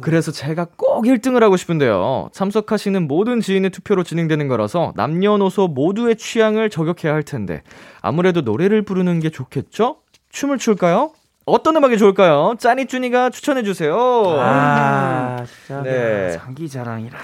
그래서 0.00 0.30
제가 0.32 0.66
꼭 0.76 1.04
1등을 1.04 1.40
하고 1.40 1.56
싶은데요. 1.56 2.30
참석하시는 2.32 3.06
모든 3.06 3.40
지인의 3.40 3.70
투표로 3.70 4.02
진행되는 4.02 4.48
거라서 4.48 4.92
남녀노소 4.96 5.68
모두의 5.68 6.16
취향을 6.16 6.70
저격해야 6.70 7.12
할 7.12 7.22
텐데 7.22 7.62
아무래도 8.00 8.40
노래를 8.40 8.82
부르는 8.82 9.20
게 9.20 9.30
좋겠죠? 9.30 9.96
춤을 10.30 10.58
출까요? 10.58 11.12
어떤 11.46 11.76
음악이 11.76 11.98
좋을까요? 11.98 12.54
짜니쭈니가 12.58 13.30
추천해주세요. 13.30 13.96
아, 14.38 15.44
진짜. 15.44 15.82
네. 15.82 16.30
장기 16.38 16.68
자랑이라. 16.68 17.18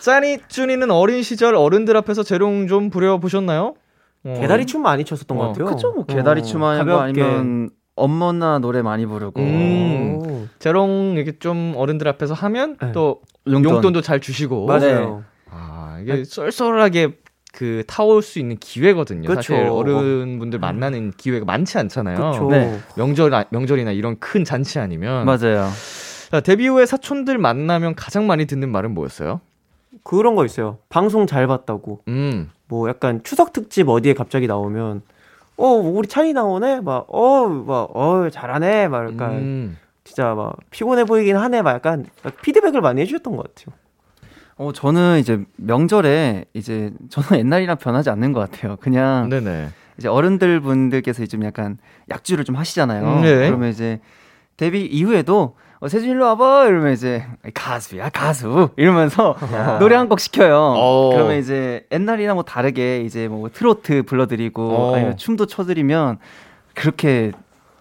짜니쭈니는 0.00 0.90
어린 0.90 1.22
시절 1.22 1.54
어른들 1.54 1.96
앞에서 1.98 2.22
재롱 2.24 2.66
좀 2.66 2.90
부려보셨나요? 2.90 3.74
어, 4.24 4.34
개다리 4.40 4.66
춤 4.66 4.82
많이 4.82 5.04
췄었던 5.04 5.36
것 5.36 5.44
어, 5.44 5.48
같아요. 5.48 5.66
그쵸, 5.66 5.92
뭐, 5.92 6.04
개다리 6.06 6.42
춤 6.42 6.62
하고 6.64 6.78
가볍게. 6.84 7.22
아니면, 7.22 7.70
엄마나 7.94 8.58
노래 8.58 8.82
많이 8.82 9.04
부르고, 9.06 9.40
음. 9.40 10.14
오. 10.24 10.46
재롱 10.58 11.14
이렇게 11.16 11.38
좀 11.38 11.74
어른들 11.76 12.08
앞에서 12.08 12.34
하면 12.34 12.76
네. 12.80 12.92
또 12.92 13.20
용돈. 13.46 13.74
용돈 13.74 13.92
도 13.92 14.00
잘 14.00 14.20
주시고 14.20 14.66
맞아요. 14.66 15.24
아, 15.50 15.98
이게 16.00 16.24
쏠쏠하게 16.24 17.18
그 17.52 17.82
타올 17.86 18.22
수 18.22 18.38
있는 18.38 18.56
기회거든요. 18.56 19.28
그쵸. 19.28 19.34
사실 19.36 19.54
어른분들 19.56 20.58
만나는 20.58 21.10
기회가 21.16 21.44
많지 21.44 21.76
않잖아요. 21.78 22.48
네. 22.50 22.80
명절 22.96 23.30
명절이나 23.50 23.90
이런 23.92 24.18
큰 24.18 24.42
잔치 24.44 24.78
아니면 24.78 25.26
맞아요. 25.26 25.68
자, 26.30 26.40
데뷔 26.40 26.66
후에 26.68 26.86
사촌들 26.86 27.36
만나면 27.36 27.94
가장 27.94 28.26
많이 28.26 28.46
듣는 28.46 28.70
말은 28.70 28.94
뭐였어요? 28.94 29.42
그런 30.02 30.34
거 30.34 30.46
있어요. 30.46 30.78
방송 30.88 31.26
잘 31.26 31.46
봤다고. 31.46 32.00
음. 32.08 32.50
뭐 32.68 32.88
약간 32.88 33.20
추석 33.22 33.52
특집 33.52 33.90
어디에 33.90 34.14
갑자기 34.14 34.46
나오면 34.46 35.02
어 35.62 35.74
우리 35.74 36.08
찬이 36.08 36.32
나오네 36.32 36.80
막어막어 36.80 38.30
잘하네 38.32 38.88
막 38.88 39.12
약간 39.12 39.30
음. 39.30 39.78
진짜 40.02 40.34
막 40.34 40.56
피곤해 40.70 41.04
보이긴 41.04 41.36
하네 41.36 41.62
막 41.62 41.74
약간 41.74 42.04
피드백을 42.42 42.80
많이 42.80 43.00
해주셨던 43.02 43.36
것 43.36 43.54
같아요. 43.54 43.76
어, 44.56 44.72
저는 44.72 45.20
이제 45.20 45.44
명절에 45.56 46.46
이제 46.52 46.90
저는 47.10 47.38
옛날이랑 47.46 47.76
변하지 47.76 48.10
않는 48.10 48.32
것 48.32 48.40
같아요. 48.40 48.76
그냥 48.80 49.28
네네. 49.28 49.68
이제 49.98 50.08
어른들 50.08 50.60
분들께서 50.60 51.24
좀 51.26 51.44
약간 51.44 51.78
약주를 52.10 52.44
좀 52.44 52.56
하시잖아요. 52.56 53.04
음, 53.04 53.22
네. 53.22 53.46
그러면 53.46 53.70
이제 53.70 54.00
데뷔 54.56 54.84
이후에도 54.84 55.54
어, 55.82 55.88
세준 55.88 56.10
일로 56.10 56.26
와봐 56.26 56.66
이러면 56.68 56.92
이제 56.92 57.24
가수야 57.54 58.08
가수 58.10 58.68
이러면서 58.76 59.36
노래 59.80 59.96
한 59.96 60.08
곡 60.08 60.20
시켜요. 60.20 60.56
어. 60.76 61.10
그러면 61.12 61.38
이제 61.38 61.86
옛날이랑 61.90 62.36
뭐 62.36 62.44
다르게 62.44 63.00
이제 63.00 63.26
뭐 63.26 63.48
트로트 63.52 64.04
불러드리고 64.04 64.62
어. 64.76 64.94
아니면 64.94 65.16
춤도 65.16 65.46
춰드리면 65.46 66.18
그렇게 66.74 67.32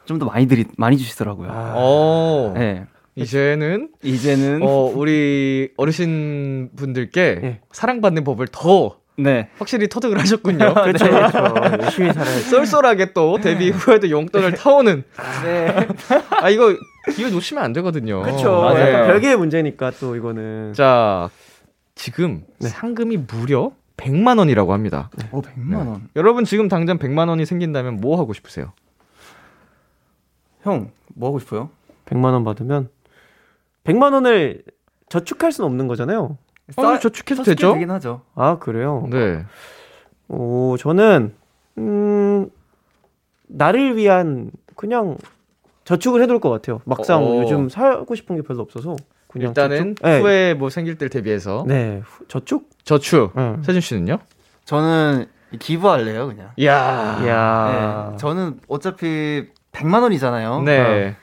좀 0.06 0.18
더 0.18 0.26
많이 0.26 0.48
드리 0.48 0.66
많이 0.78 0.98
주시더라고요. 0.98 1.50
어. 1.54 2.54
네. 2.56 2.86
이제는 3.16 3.90
이제는 4.04 4.62
어 4.64 4.92
우리 4.96 5.70
어르신 5.78 6.70
분들께 6.76 7.22
예. 7.44 7.60
사랑받는 7.72 8.24
법을 8.24 8.48
더 8.52 8.96
네. 9.22 9.50
확실히 9.58 9.88
터득을 9.88 10.20
하셨군요. 10.20 10.74
그렇죠, 10.84 11.06
그렇죠. 11.10 11.54
열심히 11.82 12.14
살아야지. 12.14 12.44
쏠쏠하게 12.50 13.14
또 13.14 13.40
데뷔 13.40 13.70
후에도 13.70 14.10
용돈을 14.10 14.54
타오는 14.54 15.04
네, 15.44 15.88
아 16.42 16.50
이거 16.50 16.76
기회 17.14 17.30
놓치면 17.30 17.64
안 17.64 17.74
되거든요. 17.74 18.22
그렇죠. 18.24 18.62
맞아요. 18.62 18.80
약간 18.94 19.08
별개의 19.08 19.38
문제니까 19.38 19.92
또 20.00 20.16
이거는 20.16 20.74
자 20.74 21.30
지금 21.96 22.44
네. 22.60 22.68
상금이 22.68 23.18
무려 23.18 23.72
100만 23.98 24.40
원이라고 24.40 24.74
합니다. 24.74 25.10
어 25.32 25.42
100만 25.42 25.76
원. 25.88 26.10
여러분 26.16 26.44
지금 26.44 26.68
당장 26.68 26.98
100만 26.98 27.30
원이 27.30 27.46
생긴다면 27.46 28.02
뭐 28.02 28.18
하고 28.20 28.34
싶으세요? 28.34 28.74
형, 30.64 30.92
뭐 31.16 31.30
하고 31.30 31.40
싶어요? 31.40 31.70
100만 32.06 32.26
원 32.34 32.44
받으면 32.44 32.90
100만 33.84 34.14
원을 34.14 34.64
저축할 35.10 35.52
수는 35.52 35.68
없는 35.70 35.88
거잖아요. 35.88 36.38
어, 36.76 37.00
저축해도 37.00 37.44
되죠? 37.44 37.74
되긴 37.74 37.92
하죠. 37.92 38.22
아 38.36 38.58
그래요? 38.60 39.08
네. 39.10 39.46
오 40.28 40.78
저는 40.78 41.34
음 41.78 42.50
나를 43.48 43.98
위한 43.98 44.52
그냥 44.76 45.18
저축을 45.84 46.22
해둘 46.22 46.40
것 46.40 46.50
같아요. 46.50 46.82
막상 46.86 47.24
어. 47.24 47.42
요즘 47.42 47.70
사고 47.70 48.16
싶은 48.16 48.36
게 48.38 48.42
별로 48.42 48.62
없어서 48.62 48.96
그냥 49.28 49.50
일단은 49.50 49.96
저축? 49.96 50.06
네. 50.08 50.20
후에 50.22 50.54
뭐 50.54 50.70
생길 50.70 50.98
때를 50.98 51.10
대비해서 51.10 51.64
네 51.68 52.02
후- 52.06 52.26
저축? 52.28 52.70
저축. 52.84 53.34
응. 53.38 53.62
세준 53.64 53.82
씨는요? 53.82 54.20
저는 54.66 55.26
기부할래요, 55.60 56.28
그냥. 56.28 56.52
이야. 56.56 57.20
이야. 57.24 58.10
네, 58.12 58.18
저는 58.18 58.60
어차피 58.70 59.48
100만 59.74 60.02
원이잖아요. 60.04 60.62
네. 60.62 61.16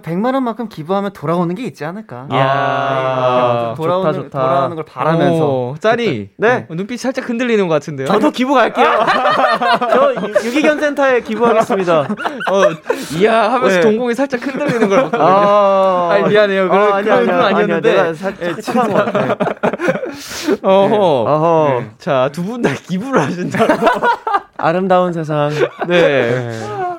100만 0.00 0.34
원만큼 0.34 0.68
기부하면 0.68 1.12
돌아오는 1.12 1.54
게 1.54 1.62
있지 1.64 1.84
않을까? 1.84 2.26
이야. 2.32 2.42
아, 2.44 3.74
돌아오는, 3.76 4.12
좋다, 4.12 4.22
좋다. 4.24 4.40
돌아오는 4.40 4.76
걸 4.76 4.84
바라면서. 4.84 5.44
오, 5.46 5.74
짜니. 5.80 6.30
네. 6.36 6.66
어, 6.70 6.74
눈빛이 6.74 6.98
살짝 6.98 7.28
흔들리는 7.28 7.66
것 7.68 7.74
같은데요. 7.74 8.06
저도 8.06 8.30
기부 8.30 8.54
갈게요. 8.54 8.86
저 9.90 10.14
유- 10.14 10.46
유기견 10.46 10.80
센터에 10.80 11.20
기부하겠습니다. 11.20 12.00
어, 12.00 13.16
이야 13.18 13.52
하면서 13.52 13.76
네. 13.76 13.80
동공이 13.80 14.14
살짝 14.14 14.44
흔들리는 14.46 14.88
걸 14.88 15.02
봤거든요. 15.10 15.22
아, 15.28 16.08
아니, 16.12 16.28
미안해요. 16.28 16.68
그런- 16.68 16.92
아, 16.92 17.02
그런 17.02 17.26
건 17.26 17.40
아니었는데. 17.40 17.90
내가 17.94 18.14
살짝 18.14 18.60
착한 18.62 18.92
것 18.92 19.04
같아. 19.12 19.36
어허. 20.62 20.96
어허. 20.96 21.82
자, 21.98 22.30
두 22.32 22.44
분 22.44 22.62
다 22.62 22.70
기부를 22.74 23.20
하신다고. 23.20 23.86
아름다운 24.56 25.12
세상. 25.12 25.50
네. 25.88 26.48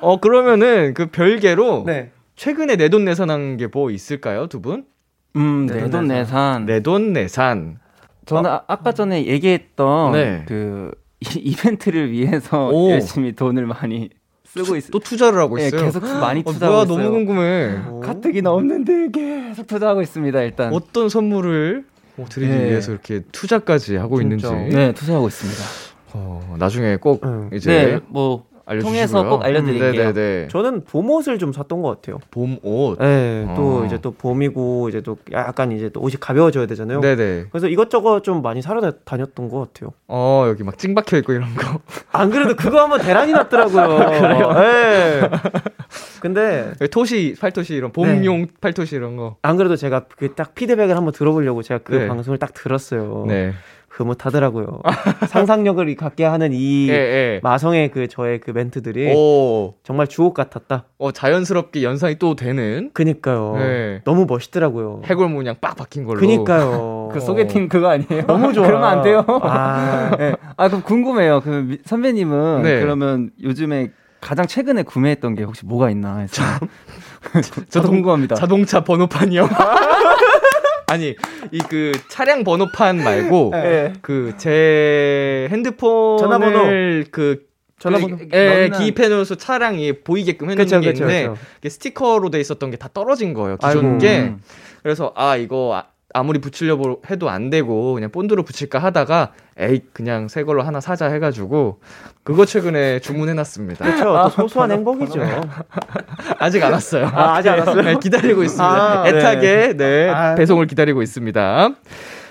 어, 0.02 0.20
그러면은 0.20 0.94
그 0.94 1.08
별개로 1.08 1.84
네. 1.86 2.12
최근에 2.36 2.76
내돈내산한 2.76 3.58
게 3.58 3.68
뭐 3.74 3.92
있을까요, 3.92 4.48
두 4.48 4.62
분? 4.62 4.86
음, 5.36 5.66
내돈 5.66 5.84
내돈 5.86 6.08
내산. 6.08 6.66
내돈내산. 6.66 7.80
저는 8.26 8.50
아, 8.50 8.64
아까 8.68 8.92
전에 8.92 9.26
얘기했던 9.28 10.12
네. 10.14 10.46
그 10.48 10.92
이- 11.20 11.40
이벤트를 11.40 12.12
위해서 12.12 12.70
오. 12.70 12.90
열심히 12.92 13.34
돈을 13.34 13.66
많이 13.66 14.10
쓰고 14.46 14.76
있어요. 14.76 14.92
또 14.92 15.00
투자를 15.00 15.40
하고 15.40 15.58
네, 15.58 15.68
있어요. 15.68 15.82
계속 15.84 16.04
많이 16.04 16.42
어, 16.46 16.52
투자하고 16.52 16.74
뭐야, 16.76 16.84
있어요. 16.86 16.98
너무 17.12 17.26
궁금해. 17.26 18.02
가뜩이나 18.02 18.52
없는데 18.52 19.10
계속 19.12 19.68
투자하고 19.68 20.02
있습니다. 20.02 20.42
일단. 20.42 20.74
어떤 20.74 21.10
선물을 21.10 21.86
뭐 22.16 22.26
드리기 22.28 22.52
네. 22.52 22.66
위해서 22.70 22.92
이렇게 22.92 23.22
투자까지 23.32 23.98
하고 23.98 24.20
진짜. 24.22 24.48
있는지. 24.50 24.76
네, 24.76 24.92
투자하고 24.94 25.28
있습니다. 25.28 25.62
어, 26.14 26.56
나중에 26.58 26.96
꼭 26.98 27.22
응. 27.26 27.50
이제 27.54 27.70
네, 27.86 28.00
뭐 28.08 28.46
알려주시고요. 28.66 28.92
통해서 28.94 29.24
꼭 29.30 29.44
알려드릴게요. 29.44 29.90
음, 29.92 29.96
네네네. 30.14 30.48
저는 30.50 30.84
봄옷을 30.86 31.38
좀 31.38 31.54
샀던 31.54 31.82
것 31.82 31.90
같아요. 32.02 32.20
봄 32.32 32.58
옷. 32.64 32.98
네, 33.00 33.46
또 33.56 33.82
어. 33.82 33.86
이제 33.86 34.00
또 34.02 34.12
봄이고 34.12 34.90
이제 34.90 35.02
또 35.02 35.18
약간 35.32 35.72
이제 35.72 35.90
또 35.90 36.02
옷이 36.02 36.16
가벼워져야 36.20 36.66
되잖아요. 36.66 37.00
네네. 37.02 37.46
그래서 37.52 37.68
이것저것 37.68 38.24
좀 38.24 38.42
많이 38.42 38.62
사러 38.62 38.82
다- 38.82 38.92
다녔던 39.06 39.50
것 39.50 39.74
같아요. 39.74 39.92
어 40.08 40.46
여기 40.48 40.64
막 40.64 40.78
찡박혀 40.78 41.18
있고 41.18 41.34
이런 41.34 41.54
거. 41.56 41.80
안 42.12 42.30
그래도 42.30 42.56
그거 42.56 42.82
한번 42.82 43.00
대란이 43.02 43.32
났더라고요. 43.34 43.98
그래요? 44.20 44.54
네. 44.54 45.30
근데 46.22 46.74
토시 46.92 47.36
팔토시 47.40 47.76
이런 47.76 47.92
봄용 47.92 48.48
팔토시 48.62 48.96
이런 48.96 49.16
거. 49.18 49.38
안 49.42 49.58
그래도 49.58 49.76
제가 49.76 50.06
그 50.18 50.36
딱 50.36 50.54
피드백을 50.56 50.98
한번 50.98 51.14
들어보려고 51.14 51.62
제가 51.62 51.80
그 51.84 51.94
네. 51.96 52.08
방송을 52.08 52.40
딱 52.40 52.54
들었어요. 52.54 53.24
네. 53.28 53.54
흐뭇하더라고요. 53.96 54.82
상상력을 55.30 55.96
갖게 55.96 56.26
하는 56.26 56.52
이 56.54 56.88
예 56.90 56.94
예. 56.94 57.40
마성의 57.44 57.92
그 57.92 58.08
저의 58.08 58.40
그 58.40 58.52
멘트들이 58.52 59.14
오. 59.16 59.76
정말 59.84 60.08
주옥 60.08 60.34
같았다. 60.34 60.86
어 60.98 61.12
자연스럽게 61.12 61.82
연상이 61.84 62.20
또 62.20 62.36
되는 62.36 62.90
그니까요. 62.94 63.56
네. 63.58 64.02
너무 64.04 64.26
멋있더라고요. 64.28 65.02
해골 65.06 65.30
문양 65.30 65.56
빡 65.62 65.76
박힌 65.78 66.04
걸로. 66.04 66.20
그니까요. 66.20 67.10
그 67.14 67.20
소개팅 67.22 67.70
그거 67.70 67.90
아니에요? 67.90 68.26
너무 68.28 68.52
좋아. 68.52 68.68
그러면 68.68 68.90
안 68.90 69.02
돼요. 69.02 69.24
아, 69.44 70.12
네. 70.18 70.36
아 70.58 70.68
그럼 70.68 70.82
궁금해요. 70.84 71.40
그 71.42 71.50
미- 71.50 71.78
선배님은 71.86 72.64
네. 72.64 72.82
그러면 72.82 73.32
요즘에 73.42 73.92
가장 74.20 74.46
최근에 74.48 74.84
구매했던 74.84 75.36
게 75.36 75.44
혹시 75.44 75.66
뭐가 75.66 75.90
있나 75.92 76.18
해서 76.18 76.42
저도 77.42 77.66
자동- 77.70 77.92
궁금합니다. 77.92 78.36
자동차 78.36 78.84
번호판이요. 78.84 79.48
아니 80.96 81.16
이 81.52 81.60
그 81.70 81.92
차량 82.10 82.44
번호판 82.44 82.98
말고 83.04 83.52
네. 83.54 83.94
그제 84.02 85.48
핸드폰을 85.52 86.20
전화번호. 86.20 87.04
그 87.12 87.46
전화번호. 87.80 88.18
그, 88.18 88.28
예, 88.34 88.70
넣는- 88.72 88.78
기입해놓어서 88.78 89.36
차량이 89.36 89.92
보이게끔 90.02 90.50
해놓은 90.50 90.66
그쵸, 90.66 90.80
게 90.80 90.94
그쵸, 90.94 91.04
있는데 91.04 91.28
그쵸. 91.62 91.70
스티커로 91.70 92.30
돼 92.30 92.40
있었던 92.40 92.72
게 92.72 92.78
다 92.78 92.90
떨어진 92.94 93.34
거예요 93.34 93.58
기존 93.58 93.86
아이고. 93.86 93.98
게 94.00 94.20
음. 94.22 94.40
그래서 94.82 95.12
아 95.16 95.36
이거 95.36 95.84
아- 96.16 96.20
아무리 96.20 96.40
붙이려고 96.40 97.02
해도 97.10 97.30
안 97.30 97.50
되고 97.50 97.94
그냥 97.94 98.10
본드로 98.10 98.44
붙일까 98.44 98.80
하다가 98.80 99.34
에이 99.60 99.82
그냥 99.94 100.28
새 100.28 100.44
걸로 100.44 100.64
하나 100.64 100.80
사자 100.80 101.08
해가지고 101.08 101.80
그거 102.24 102.46
최근에 102.46 103.00
주문해놨습니다 103.00 103.86
그렇죠. 103.86 104.04
또 104.04 104.30
소소한 104.30 104.72
행복이죠. 104.72 105.22
아직 106.40 106.64
안 106.64 106.72
왔어요 106.74 107.06
아, 107.14 107.36
아직 107.36 107.50
안 107.50 107.60
왔어요? 107.60 107.82
네, 107.82 107.96
기다리고 108.02 108.44
있습니다 108.44 109.02
아, 109.04 109.08
애타게 109.08 109.74
네, 109.78 110.10
아. 110.10 110.36
배송을 110.36 110.68
기다리고 110.68 111.02
있습니다 111.02 111.70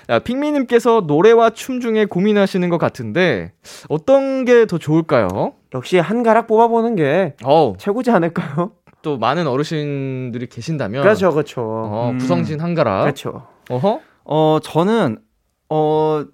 자, 0.07 0.19
핑미님께서 0.19 1.05
노래와 1.07 1.51
춤 1.51 1.79
중에 1.79 2.05
고민하시는 2.05 2.67
것 2.69 2.77
같은데 2.77 3.53
어떤 3.89 4.45
게 4.45 4.65
더 4.67 4.77
좋을까요? 4.77 5.53
역시 5.73 5.97
한 5.97 6.23
가락 6.23 6.47
뽑아보는 6.47 6.95
게 6.95 7.33
어우 7.43 7.75
최고지 7.79 8.11
않을까요? 8.11 8.71
또 9.05 9.19
많은 9.19 9.45
어르신들이 9.45 10.47
계신다면 10.47 11.03
그렇죠, 11.03 11.31
그렇죠. 11.31 11.61
어, 11.61 12.09
음. 12.11 12.17
구성진 12.17 12.59
한가라 12.59 13.03
그렇죠. 13.03 13.45
어허 13.69 13.99
어 14.23 14.57
저는 14.63 15.19
어 15.69 16.25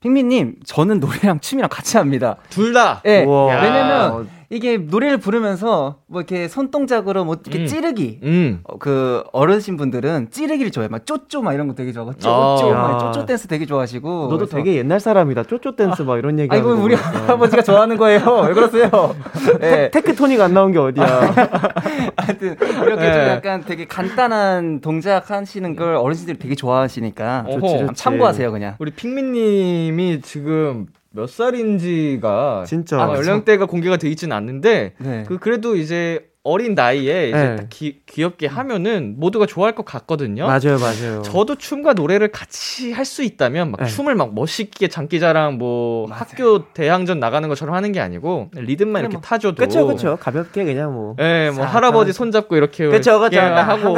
핑미님 0.00 0.56
저는 0.66 0.98
노래랑 0.98 1.38
춤이랑 1.38 1.68
같이 1.70 1.96
합니다. 1.96 2.38
둘다 2.50 3.02
예. 3.06 3.22
우와. 3.22 3.62
왜냐면 3.62 4.28
이게 4.48 4.76
노래를 4.76 5.18
부르면서 5.18 5.96
뭐 6.06 6.20
이렇게 6.20 6.46
손동작으로 6.48 7.24
뭐 7.24 7.36
이렇게 7.44 7.60
음. 7.62 7.66
찌르기 7.66 8.20
음 8.22 8.60
어, 8.64 8.78
그 8.78 9.24
어르신 9.32 9.76
분들은 9.76 10.28
찌르기를 10.30 10.70
좋아해. 10.70 10.88
막 10.88 11.04
쪼쪼 11.04 11.42
막 11.42 11.52
이런 11.52 11.66
거 11.68 11.74
되게 11.74 11.92
좋아하고 11.92 12.12
아. 12.12 12.20
쪼쪼 12.56 12.72
막 12.72 12.92
야. 12.94 12.98
쪼쪼 12.98 13.26
댄스 13.26 13.48
되게 13.48 13.66
좋아하시고. 13.66 14.08
너도 14.08 14.36
그래서- 14.38 14.56
되게 14.56 14.76
옛날 14.76 15.00
사람이다. 15.00 15.44
쪼쪼 15.44 15.74
댄스 15.76 16.02
막 16.02 16.18
이런 16.18 16.38
얘기. 16.38 16.48
아이고 16.54 16.68
하는 16.70 16.78
거 16.80 16.84
우리. 16.84 16.94
할아버지가 16.94 17.62
좋아하는 17.62 17.96
거예요. 17.96 18.20
왜 18.46 18.54
그러세요? 18.54 18.90
예. 19.62 19.90
테크토닉 19.92 20.40
안 20.40 20.54
나온 20.54 20.70
게 20.72 20.78
어디야? 20.78 21.04
하여튼 22.16 22.56
이렇게 22.60 22.96
네. 23.02 23.12
좀 23.12 23.22
약간 23.28 23.64
되게 23.64 23.86
간단한 23.86 24.80
동작 24.80 25.30
하시는 25.30 25.74
걸 25.76 25.96
어르신들이 25.96 26.38
되게 26.38 26.54
좋아하시니까. 26.54 27.46
좋지, 27.50 27.78
좋지. 27.80 27.94
참고하세요 27.94 28.52
그냥. 28.52 28.76
우리 28.78 28.90
핑미님이 28.92 30.20
지금 30.22 30.86
몇 31.16 31.28
살인지가 31.28 32.64
진짜. 32.66 33.00
아, 33.02 33.14
연령대가 33.16 33.66
공개가 33.66 33.96
돼 33.96 34.08
있지는 34.10 34.36
않는데 34.36 34.92
네. 34.98 35.24
그 35.26 35.38
그래도 35.38 35.74
이제 35.76 36.28
어린 36.48 36.74
나이에 36.76 37.30
이제 37.30 37.36
네. 37.36 37.56
딱 37.56 37.66
기, 37.70 38.02
귀엽게 38.06 38.46
하면은 38.46 39.16
모두가 39.18 39.46
좋아할 39.46 39.74
것 39.74 39.84
같거든요. 39.84 40.46
맞아요, 40.46 40.78
맞아요. 40.78 41.22
저도 41.22 41.56
춤과 41.56 41.94
노래를 41.94 42.28
같이 42.28 42.92
할 42.92 43.04
수 43.04 43.24
있다면 43.24 43.72
막 43.72 43.80
네. 43.80 43.86
춤을 43.86 44.14
막 44.14 44.32
멋있게 44.32 44.86
장기자랑 44.86 45.58
뭐 45.58 46.06
맞아요. 46.06 46.20
학교 46.20 46.72
대항전 46.72 47.18
나가는 47.18 47.48
것처럼 47.48 47.74
하는 47.74 47.90
게 47.90 47.98
아니고 47.98 48.50
리듬만 48.54 49.00
이렇게 49.02 49.14
뭐- 49.16 49.22
타줘도 49.22 49.56
그쵸, 49.56 49.86
그쵸. 49.88 50.16
가볍게 50.20 50.64
그냥 50.64 50.92
뭐. 50.94 51.16
예, 51.18 51.50
뭐싹 51.52 51.74
할아버지 51.74 51.98
하면서. 52.10 52.16
손잡고 52.16 52.56
이렇게. 52.56 52.84
이렇게 52.84 53.54
딱 53.56 53.68
하고. 53.68 53.94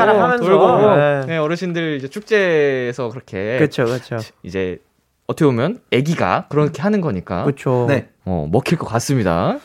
돌고 0.46 0.96
네. 0.96 1.20
네, 1.26 1.36
어르신들 1.36 1.96
이제 1.96 2.08
축제에서 2.08 3.10
그렇게 3.10 3.58
그쵸, 3.58 3.84
그쵸. 3.84 4.16
이제 4.42 4.78
어떻게 5.28 5.44
보면 5.44 5.78
아기가 5.92 6.46
그렇게 6.48 6.80
하는 6.82 7.00
거니까 7.02 7.44
그쵸. 7.44 7.84
네. 7.86 8.08
어, 8.24 8.48
먹힐 8.50 8.78
것 8.78 8.86
같습니다. 8.86 9.58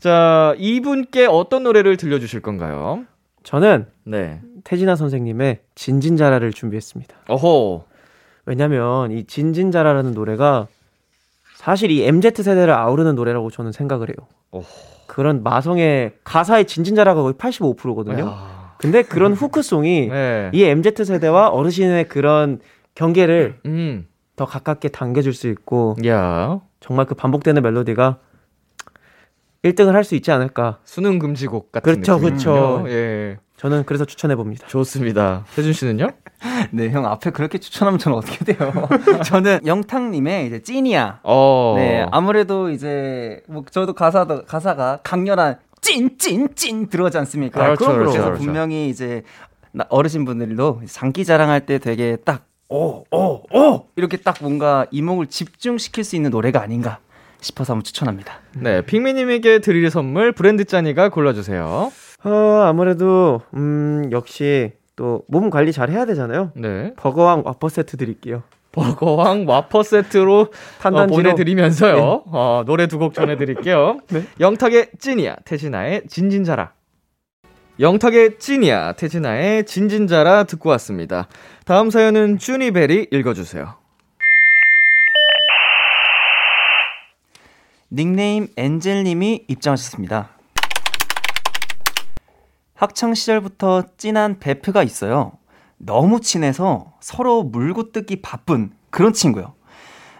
자, 0.00 0.54
이분께 0.58 1.26
어떤 1.26 1.62
노래를 1.62 1.96
들려주실 1.98 2.40
건가요? 2.40 3.04
저는 3.42 3.86
네. 4.04 4.40
태진아 4.64 4.96
선생님의 4.96 5.60
진진자라를 5.74 6.52
준비했습니다. 6.54 7.14
어호. 7.28 7.84
왜냐면 8.46 9.10
이 9.12 9.24
진진자라라는 9.24 10.12
노래가 10.12 10.68
사실 11.56 11.90
이 11.90 12.02
MZ 12.02 12.42
세대를 12.42 12.72
아우르는 12.72 13.14
노래라고 13.14 13.50
저는 13.50 13.72
생각을 13.72 14.08
해요. 14.08 14.16
어허. 14.52 14.64
그런 15.06 15.42
마성의 15.42 16.14
가사의 16.24 16.64
진진자라가 16.66 17.20
거의 17.20 17.34
85%거든요. 17.34 18.26
야. 18.26 18.74
근데 18.78 19.02
그런 19.02 19.34
후크송이 19.34 20.08
네. 20.08 20.50
이 20.54 20.64
MZ 20.64 21.04
세대와 21.04 21.48
어르신의 21.48 22.08
그런 22.08 22.60
경계를 22.94 23.58
음. 23.66 24.06
더 24.36 24.44
가깝게 24.46 24.88
당겨줄 24.88 25.32
수 25.32 25.48
있고 25.48 25.96
야. 26.06 26.60
정말 26.80 27.06
그 27.06 27.14
반복되는 27.14 27.62
멜로디가 27.62 28.18
1등을 29.64 29.92
할 29.92 30.04
수 30.04 30.14
있지 30.14 30.30
않을까. 30.30 30.78
수능 30.84 31.18
금지곡 31.18 31.72
같은 31.72 31.92
그렇죠, 32.02 32.16
느낌이군요. 32.18 32.82
그렇죠. 32.82 32.84
예. 32.90 33.38
저는 33.56 33.84
그래서 33.86 34.04
추천해 34.04 34.34
봅니다. 34.36 34.66
좋습니다. 34.66 35.44
혜준 35.56 35.72
씨는요? 35.72 36.08
네, 36.72 36.90
형 36.90 37.06
앞에 37.06 37.30
그렇게 37.30 37.58
추천하면 37.58 37.98
저는 37.98 38.18
어떻게 38.18 38.44
돼요? 38.44 38.72
저는 39.24 39.60
영탁님의 39.64 40.48
이제 40.48 40.60
찐이야. 40.60 41.20
어. 41.22 41.74
네, 41.78 42.06
아무래도 42.10 42.68
이제 42.70 43.42
뭐 43.48 43.64
저도 43.70 43.94
가사도 43.94 44.44
가사가 44.44 44.98
강렬한 45.02 45.58
찐찐찐 45.80 46.88
들어가지 46.88 47.16
않습니까? 47.18 47.62
그렇죠, 47.64 47.84
그렇죠, 47.86 47.98
그래서 48.10 48.24
그렇죠. 48.26 48.42
분명히 48.44 48.90
이제 48.90 49.22
나- 49.72 49.86
어르신분들도 49.88 50.82
장기 50.86 51.24
자랑할 51.24 51.64
때 51.64 51.78
되게 51.78 52.16
딱 52.16 52.44
오, 52.74 53.04
오, 53.12 53.42
오! 53.56 53.86
이렇게 53.94 54.16
딱 54.16 54.38
뭔가 54.40 54.86
이목을 54.90 55.28
집중시킬 55.28 56.02
수 56.02 56.16
있는 56.16 56.30
노래가 56.30 56.60
아닌가 56.60 56.98
싶어서 57.40 57.72
한번 57.72 57.84
추천합니다. 57.84 58.40
네, 58.56 58.82
핑미님에게 58.82 59.60
드릴 59.60 59.88
선물 59.90 60.32
브랜드 60.32 60.64
짠이가 60.64 61.10
골라주세요. 61.10 61.92
어, 62.24 62.30
아무래도 62.64 63.42
음, 63.54 64.08
역시 64.10 64.72
또 64.96 65.22
몸 65.28 65.50
관리 65.50 65.70
잘 65.72 65.88
해야 65.90 66.04
되잖아요. 66.04 66.50
네. 66.56 66.94
버거왕 66.96 67.42
와퍼 67.44 67.68
세트 67.68 67.96
드릴게요. 67.96 68.42
버거왕 68.72 69.44
와퍼 69.46 69.84
세트로 69.84 70.40
어, 70.40 71.06
보내드리면서요. 71.06 72.24
어, 72.26 72.62
노래 72.66 72.88
두 72.88 72.98
곡 72.98 73.14
전해드릴게요. 73.14 73.98
네. 74.08 74.24
영탁의 74.40 74.88
찐이야, 74.98 75.36
태진아의 75.44 76.02
진진자라. 76.08 76.72
영탁의 77.80 78.38
찐이야, 78.38 78.92
태진아의 78.92 79.66
진진자라 79.66 80.44
듣고 80.44 80.70
왔습니다. 80.70 81.26
다음 81.64 81.90
사연은 81.90 82.38
쭈니벨이 82.38 83.08
읽어주세요. 83.10 83.74
닉네임 87.90 88.48
엔젤님이 88.56 89.44
입장하셨습니다. 89.48 90.30
학창 92.74 93.14
시절부터 93.14 93.84
찐한 93.96 94.38
베프가 94.40 94.82
있어요. 94.82 95.32
너무 95.78 96.20
친해서 96.20 96.92
서로 97.00 97.42
물고 97.42 97.90
뜯기 97.92 98.22
바쁜 98.22 98.72
그런 98.90 99.12
친구요. 99.12 99.54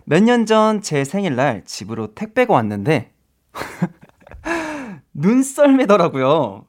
몇 0.04 0.22
년 0.22 0.44
전 0.46 0.82
제 0.82 1.04
생일날 1.04 1.62
집으로 1.64 2.14
택배가 2.14 2.52
왔는데 2.52 3.10
눈썰매더라고요. 5.14 6.64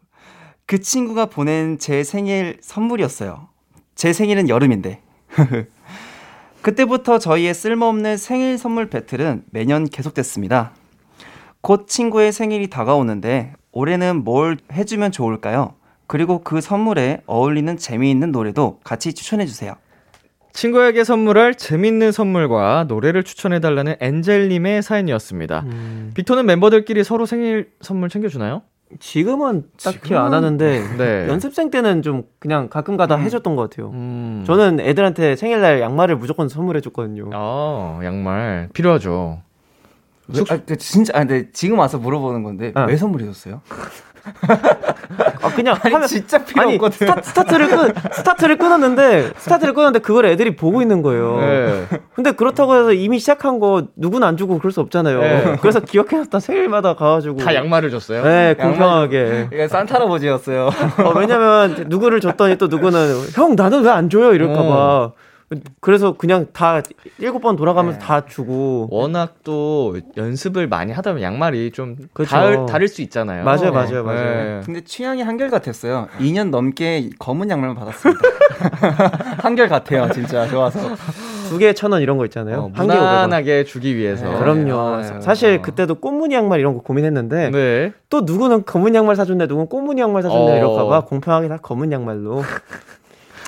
그 0.68 0.80
친구가 0.80 1.28
보낸 1.28 1.78
제 1.78 2.04
생일 2.04 2.58
선물이었어요. 2.62 3.50
제 3.94 4.14
생일은 4.14 4.50
여름인데. 4.50 5.02
그때부터 6.62 7.20
저희의 7.20 7.54
쓸모없는 7.54 8.18
생일 8.18 8.58
선물 8.58 8.90
배틀은 8.90 9.44
매년 9.52 9.86
계속됐습니다. 9.86 10.72
곧 11.62 11.88
친구의 11.88 12.32
생일이 12.32 12.70
다가오는데 12.70 13.54
올해는 13.72 14.24
뭘 14.24 14.58
해주면 14.72 15.12
좋을까요? 15.12 15.76
그리고 16.08 16.44
그 16.44 16.62
선물에 16.62 17.22
어울리는 17.28 17.78
재미있는 17.78 18.32
노래도 18.32 18.80
같이 18.84 19.14
추천해주세요. 19.14 19.76
친구에게 20.54 21.04
선물할 21.04 21.56
재밌는 21.56 22.12
선물과 22.12 22.86
노래를 22.88 23.24
추천해달라는 23.24 23.98
엔젤님의 24.00 24.82
사연이었습니다. 24.82 25.60
음, 25.66 26.12
빅토는 26.16 26.46
멤버들끼리 26.46 27.04
서로 27.04 27.26
생일 27.26 27.72
선물 27.82 28.10
챙겨주나요? 28.10 28.62
지금은 29.00 29.64
딱히 29.84 30.00
지금은- 30.00 30.18
안 30.18 30.34
하는데 30.34 30.84
네. 30.98 31.28
연습생 31.28 31.70
때는 31.72 32.02
좀 32.02 32.24
그냥 32.40 32.70
가끔가다 32.70 33.18
해줬던 33.18 33.56
것 33.56 33.70
같아요. 33.70 33.90
음. 33.92 34.44
저는 34.46 34.80
애들한테 34.80 35.36
생일날 35.36 35.82
양말을 35.82 36.16
무조건 36.18 36.50
선물해줬거든요. 36.50 37.30
아, 37.34 38.00
양말 38.04 38.70
필요하죠. 38.74 39.42
왜, 40.28 40.42
아, 40.50 40.58
그 40.66 40.76
진짜 40.78 41.14
아 41.16 41.20
근데 41.20 41.52
지금 41.52 41.78
와서 41.78 41.98
물어보는 42.00 42.42
건데 42.44 42.72
어. 42.76 42.86
왜 42.88 42.98
선물해 42.98 43.26
줬어요? 43.28 43.62
아 45.42 45.50
그냥 45.56 45.76
아니 45.84 45.94
하면 45.94 46.08
진짜 46.08 46.44
필요 46.44 46.62
아니 46.64 46.76
없거든. 46.76 47.08
스타, 47.08 47.22
스타트를 47.22 47.68
끊 47.70 47.94
스타트를 48.14 48.58
끊었는데 48.58 49.32
스타트를 49.38 49.74
끊었는데 49.74 50.00
그걸 50.00 50.26
애들이 50.26 50.56
보고 50.56 50.82
있는 50.82 51.02
거예요. 51.02 51.38
네. 51.40 51.88
근데 52.16 52.32
그렇다고 52.32 52.76
해서 52.76 52.94
이미 52.94 53.20
시작한 53.20 53.60
거 53.60 53.84
누구는 53.96 54.28
안 54.28 54.38
주고 54.38 54.58
그럴 54.60 54.72
수 54.72 54.82
없잖아요. 54.82 55.20
네. 55.22 55.56
그래서 55.62 55.80
기억해놨다 55.80 56.40
생일마다 56.40 56.96
가가지고 56.96 57.38
다 57.38 57.54
양말을 57.56 57.90
줬어요? 57.92 58.24
네 58.24 58.56
공평하게. 58.60 59.50
이게 59.52 59.68
산타 59.68 59.96
할아버지였어요. 59.96 60.66
어, 61.04 61.14
왜냐면 61.18 61.86
누구를 61.88 62.20
줬더니 62.22 62.58
또 62.58 62.68
누구는 62.68 63.30
형 63.34 63.56
나는 63.56 63.84
왜 63.84 63.96
안 63.96 64.10
줘요 64.10 64.34
이럴까봐. 64.34 65.12
그래서 65.80 66.14
그냥 66.14 66.48
다 66.54 66.82
일곱 67.20 67.40
번 67.40 67.56
돌아가면서 67.56 68.00
네. 68.00 68.06
다 68.06 68.26
주고. 68.26 68.88
워낙 68.90 69.36
또 69.44 69.96
연습을 70.18 70.68
많이 70.68 70.92
하다 70.92 71.12
보면 71.12 71.24
양말이 71.24 71.72
좀 71.72 71.96
그쵸. 72.14 72.30
다를, 72.32 72.66
다를 72.66 72.88
수 72.88 73.02
있잖아요. 73.04 73.44
맞아요, 73.44 73.62
네. 73.66 73.72
맞아요, 73.72 74.04
맞아요. 74.04 74.24
네. 74.24 74.62
근데 74.66 74.82
취향이 74.82 75.22
한결 75.22 75.50
같았어요. 75.52 76.08
2년 76.20 76.50
넘게 76.50 77.10
검은 77.20 77.50
양말만 77.52 77.76
받았습니다. 77.78 78.22
한결 79.44 79.68
같아요, 79.70 80.10
진짜 80.12 80.48
좋아서. 80.48 80.80
두 81.50 81.60
개에 81.60 81.74
천 81.74 81.92
원 81.92 82.02
이런 82.02 82.18
거 82.18 82.26
있잖아요. 82.26 82.58
어, 82.58 82.72
한 82.74 82.88
개에 82.88 82.98
500원. 82.98 83.00
무난하게 83.02 83.64
주기 83.66 83.96
위해서. 83.96 84.28
네. 84.28 84.40
그럼요. 84.40 84.80
아, 84.80 85.04
사- 85.04 85.22
사실 85.22 85.58
어. 85.58 85.62
그때도 85.62 85.96
꽃무늬 85.96 86.34
양말 86.34 86.60
이런 86.60 86.74
거 86.74 86.82
고민했는데 86.82 87.52
네. 87.52 87.94
또 88.10 88.22
누구는 88.22 88.66
검은 88.66 88.96
양말 88.96 89.16
사준대 89.16 89.46
누구는 89.46 89.68
꽃무늬 89.68 90.02
양말 90.02 90.24
사준대 90.24 90.54
어. 90.54 90.58
이럴까봐 90.58 91.02
공평하게 91.06 91.48
다 91.50 91.58
검은 91.62 91.92
양말로. 91.92 92.42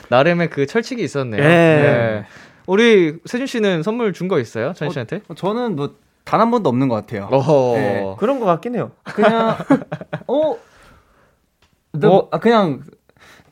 나름의 0.10 0.50
그 0.50 0.65
철칙이 0.65 1.04
있었네요. 1.04 1.41
예. 1.41 1.48
네. 1.48 2.26
우리 2.67 3.17
세준 3.26 3.48
씨는 3.48 3.84
선물 3.84 4.13
준 4.13 4.28
거 4.28 4.39
있어요? 4.39 4.74
찬 4.74 4.89
씨한테? 4.89 5.22
저는 5.36 5.76
뭐 5.76 5.93
단 6.26 6.41
한 6.41 6.52
번도 6.52 6.67
없는 6.70 6.89
것 6.89 6.96
같아요. 6.96 7.30
어허. 7.32 7.74
네. 7.78 8.15
그런 8.20 8.41
거 8.41 8.46
같긴 8.46 8.76
해요. 8.76 8.91
그냥 9.06 9.56
어, 10.28 10.58
너, 11.93 12.10
어? 12.17 12.28
아 12.32 12.39
그냥 12.39 12.82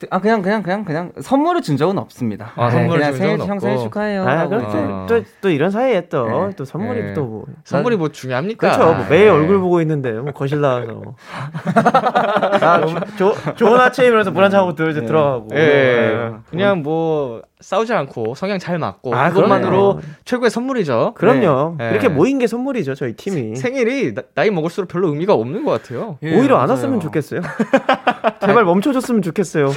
아 0.09 0.19
그냥 0.19 0.41
그냥 0.41 0.61
그냥 0.61 0.83
그냥 0.83 1.11
선물을 1.21 1.61
준 1.61 1.77
적은 1.77 1.97
없습니다. 1.97 2.51
아, 2.55 2.69
선물을 2.69 2.99
그냥 2.99 3.11
준 3.13 3.19
생일 3.21 3.37
적은 3.37 3.49
형 3.51 3.59
생일. 3.59 3.77
축하해요. 3.79 4.27
아, 4.27 4.47
그렇죠. 4.47 4.77
아. 4.77 5.05
또, 5.07 5.21
또 5.41 5.49
이런 5.49 5.71
사이에 5.71 6.09
또, 6.09 6.27
네. 6.27 6.55
또 6.57 6.65
선물이 6.65 7.01
네. 7.01 7.13
또 7.13 7.23
뭐. 7.23 7.45
선물이 7.63 7.95
뭐 7.95 8.09
중요합니까? 8.09 8.75
그렇죠. 8.75 8.93
뭐 8.93 9.05
매일 9.09 9.25
네. 9.25 9.29
얼굴 9.29 9.59
보고 9.59 9.79
있는데, 9.81 10.11
뭐 10.11 10.33
거실 10.33 10.59
나와서. 10.59 11.15
아, 12.61 12.81
조, 13.17 13.33
좋은 13.55 13.79
아침이면서 13.79 14.31
물 14.31 14.43
한잔 14.43 14.59
하고 14.61 14.75
들, 14.75 14.93
네. 14.93 15.05
들어가고. 15.05 15.47
예. 15.53 15.57
네. 15.57 16.31
그냥 16.49 16.81
뭐 16.83 17.41
싸우지 17.61 17.93
않고 17.93 18.35
성향 18.35 18.59
잘 18.59 18.77
맞고 18.77 19.15
아, 19.15 19.29
그것만으로 19.29 19.95
그럼요. 19.95 20.01
최고의 20.25 20.49
선물이죠. 20.49 21.13
그럼요. 21.15 21.75
네. 21.77 21.91
이렇게 21.91 22.09
모인 22.09 22.37
게 22.37 22.47
선물이죠, 22.47 22.95
저희 22.95 23.13
팀이. 23.13 23.55
생일이 23.55 24.13
나, 24.33 24.43
이 24.43 24.49
먹을수록 24.49 24.89
별로 24.89 25.07
의미가 25.09 25.33
없는 25.33 25.63
것 25.63 25.71
같아요. 25.71 26.17
예, 26.23 26.37
오히려 26.37 26.55
안 26.57 26.67
맞아요. 26.67 26.71
왔으면 26.71 26.99
좋겠어요. 26.99 27.41
제발 28.45 28.65
멈춰줬으면 28.65 29.21
좋겠어요. 29.21 29.71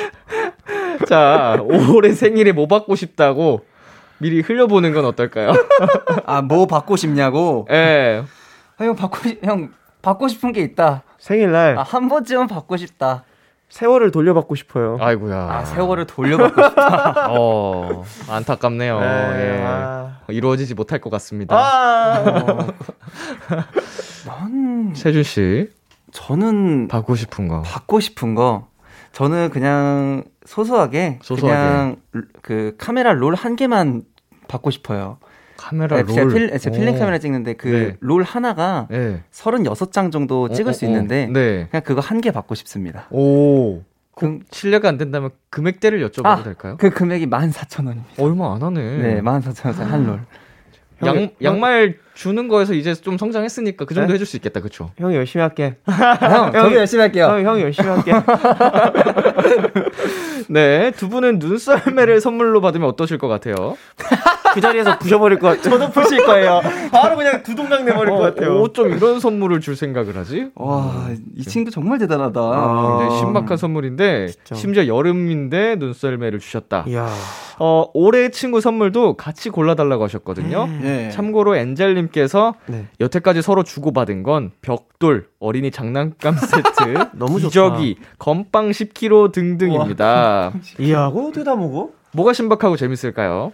자, 1.07 1.59
올해 1.95 2.12
생일에 2.12 2.51
뭐 2.53 2.67
받고 2.67 2.97
싶다고 2.97 3.64
미리 4.19 4.41
흘려보는 4.41 4.93
건 4.93 5.05
어떨까요? 5.05 5.53
아, 6.27 6.43
뭐 6.43 6.67
받고 6.67 6.97
싶냐고? 6.97 7.69
예. 7.71 8.25
아, 8.77 8.85
형 8.85 8.97
받고 8.97 9.29
싶, 9.29 9.45
형 9.45 9.71
받고 10.03 10.27
싶은 10.27 10.53
게 10.53 10.62
있다. 10.62 11.05
생일날 11.19 11.79
아, 11.79 11.83
한 11.83 12.09
번쯤은 12.09 12.49
받고 12.49 12.77
싶다. 12.77 13.23
세월을 13.68 14.11
돌려받고 14.11 14.54
싶어요. 14.54 14.96
아이고야. 15.00 15.37
아, 15.37 15.64
세월을 15.66 16.07
돌려받고 16.07 16.62
싶다. 16.62 17.26
어, 17.37 18.04
안타깝네요. 18.28 19.00
네, 19.00 19.07
예. 19.07 19.64
아. 19.64 20.18
이루어지지 20.28 20.74
못할 20.74 21.00
것 21.00 21.11
같습니다. 21.11 21.54
아. 21.57 22.66
난 24.26 24.92
세준 24.94 25.22
씨, 25.22 25.70
저는 26.12 26.88
받고 26.88 27.14
싶은 27.14 27.48
거. 27.48 27.62
받고 27.62 28.00
싶은 28.00 28.35
거 28.35 28.68
저는 29.12 29.50
그냥 29.50 30.24
소소하게, 30.46 31.18
소소하게. 31.22 31.59
그냥 31.59 31.96
그 32.42 32.74
카메라 32.78 33.12
롤 33.12 33.35
한 33.35 33.57
개만 33.57 34.02
받고 34.48 34.70
싶어요. 34.70 35.18
카메라 35.68 35.96
네, 35.96 36.02
롤. 36.02 36.14
제가, 36.14 36.28
필, 36.33 36.59
제가 36.59 36.76
필름 36.76 36.94
오. 36.94 36.98
카메라 36.98 37.18
찍는데 37.18 37.54
그 37.54 37.68
네. 37.68 37.96
롤 38.00 38.22
하나가 38.22 38.87
예. 38.92 39.22
36장 39.33 40.12
정도 40.12 40.48
찍을 40.48 40.70
어, 40.70 40.72
수 40.72 40.85
어, 40.85 40.88
어. 40.88 40.92
있는데 40.92 41.26
네. 41.33 41.66
그냥 41.70 41.83
그거 41.85 42.00
한 42.00 42.20
개 42.20 42.31
받고 42.31 42.54
싶습니다. 42.54 43.07
오. 43.11 43.83
그, 44.16 44.40
실례가 44.50 44.88
안 44.88 44.98
된다면 44.98 45.31
금액대를 45.50 46.04
여쭤봐도 46.09 46.26
아, 46.26 46.42
될까요? 46.42 46.76
그 46.78 46.90
금액이 46.90 47.26
14,000원입니다. 47.28 48.20
얼마 48.20 48.54
안 48.54 48.62
하네. 48.62 48.96
네, 48.98 49.20
14,000원 49.22 49.85
한 49.85 50.07
롤. 50.07 50.20
양, 51.07 51.14
형이- 51.14 51.31
양말 51.40 51.98
주는 52.14 52.48
거에서 52.48 52.74
이제 52.74 52.92
좀 52.94 53.16
성장했으니까 53.16 53.85
그 53.85 53.94
정도 53.94 54.09
네? 54.09 54.14
해줄 54.14 54.26
수 54.26 54.37
있겠다, 54.37 54.61
그쵸? 54.61 54.90
형이 54.98 55.14
열심히 55.14 55.42
할게. 55.42 55.76
형, 55.87 56.50
저도 56.52 56.74
열심히 56.74 57.02
할게요. 57.02 57.26
형, 57.26 57.46
형이 57.46 57.62
열심히 57.62 57.88
할게. 57.88 58.11
네, 60.50 60.90
두 60.92 61.09
분은 61.09 61.38
눈썰매를 61.38 62.20
선물로 62.20 62.61
받으면 62.61 62.88
어떠실 62.88 63.18
것 63.18 63.28
같아요? 63.28 63.76
그 64.54 64.61
자리에서 64.61 64.98
부셔버릴 64.98 65.38
것 65.38 65.48
같아요. 65.56 65.78
저도 65.78 65.90
부실 65.90 66.24
거예요. 66.24 66.61
바로 66.90 67.16
그냥 67.16 67.42
두동강 67.42 67.84
내버릴 67.84 68.14
것 68.14 68.18
같아요. 68.20 68.61
어, 68.61 68.72
좀 68.72 68.92
이런 68.92 69.20
선물을 69.20 69.61
줄 69.61 69.76
생각을 69.76 70.16
하지? 70.16 70.50
와, 70.54 71.08
이 71.37 71.42
친구 71.44 71.70
정말 71.70 71.98
대단하다. 71.98 72.40
아. 72.40 72.98
굉장히 72.98 73.18
신박한 73.20 73.56
선물인데 73.56 74.28
진짜. 74.28 74.54
심지어 74.54 74.87
여름인데 74.87 75.76
눈썰매를 75.76 76.38
주셨다. 76.38 76.84
이야. 76.88 77.08
어, 77.61 77.87
올해 77.92 78.30
친구 78.30 78.61
선물도 78.61 79.14
같이 79.14 79.50
골라달라고 79.50 80.04
하셨거든요. 80.04 80.68
예. 80.84 81.11
참고로 81.11 81.56
엔젤님께서 81.56 82.54
네. 82.66 82.87
여태까지 83.00 83.42
서로 83.42 83.64
주고받은 83.64 84.22
건 84.22 84.52
벽돌, 84.62 85.26
어린이 85.40 85.70
장난감 85.72 86.37
세트, 86.37 87.08
너무 87.18 87.40
좋다. 87.40 87.48
기저귀, 87.48 87.96
건빵 88.18 88.70
10kg 88.70 89.32
등등입니다. 89.32 90.52
이야, 90.78 91.08
그거 91.11 91.26
어떻게 91.28 91.42
다 91.42 91.56
먹어? 91.56 91.90
뭐가 92.12 92.32
신박하고 92.32 92.76
재밌을까요? 92.76 93.52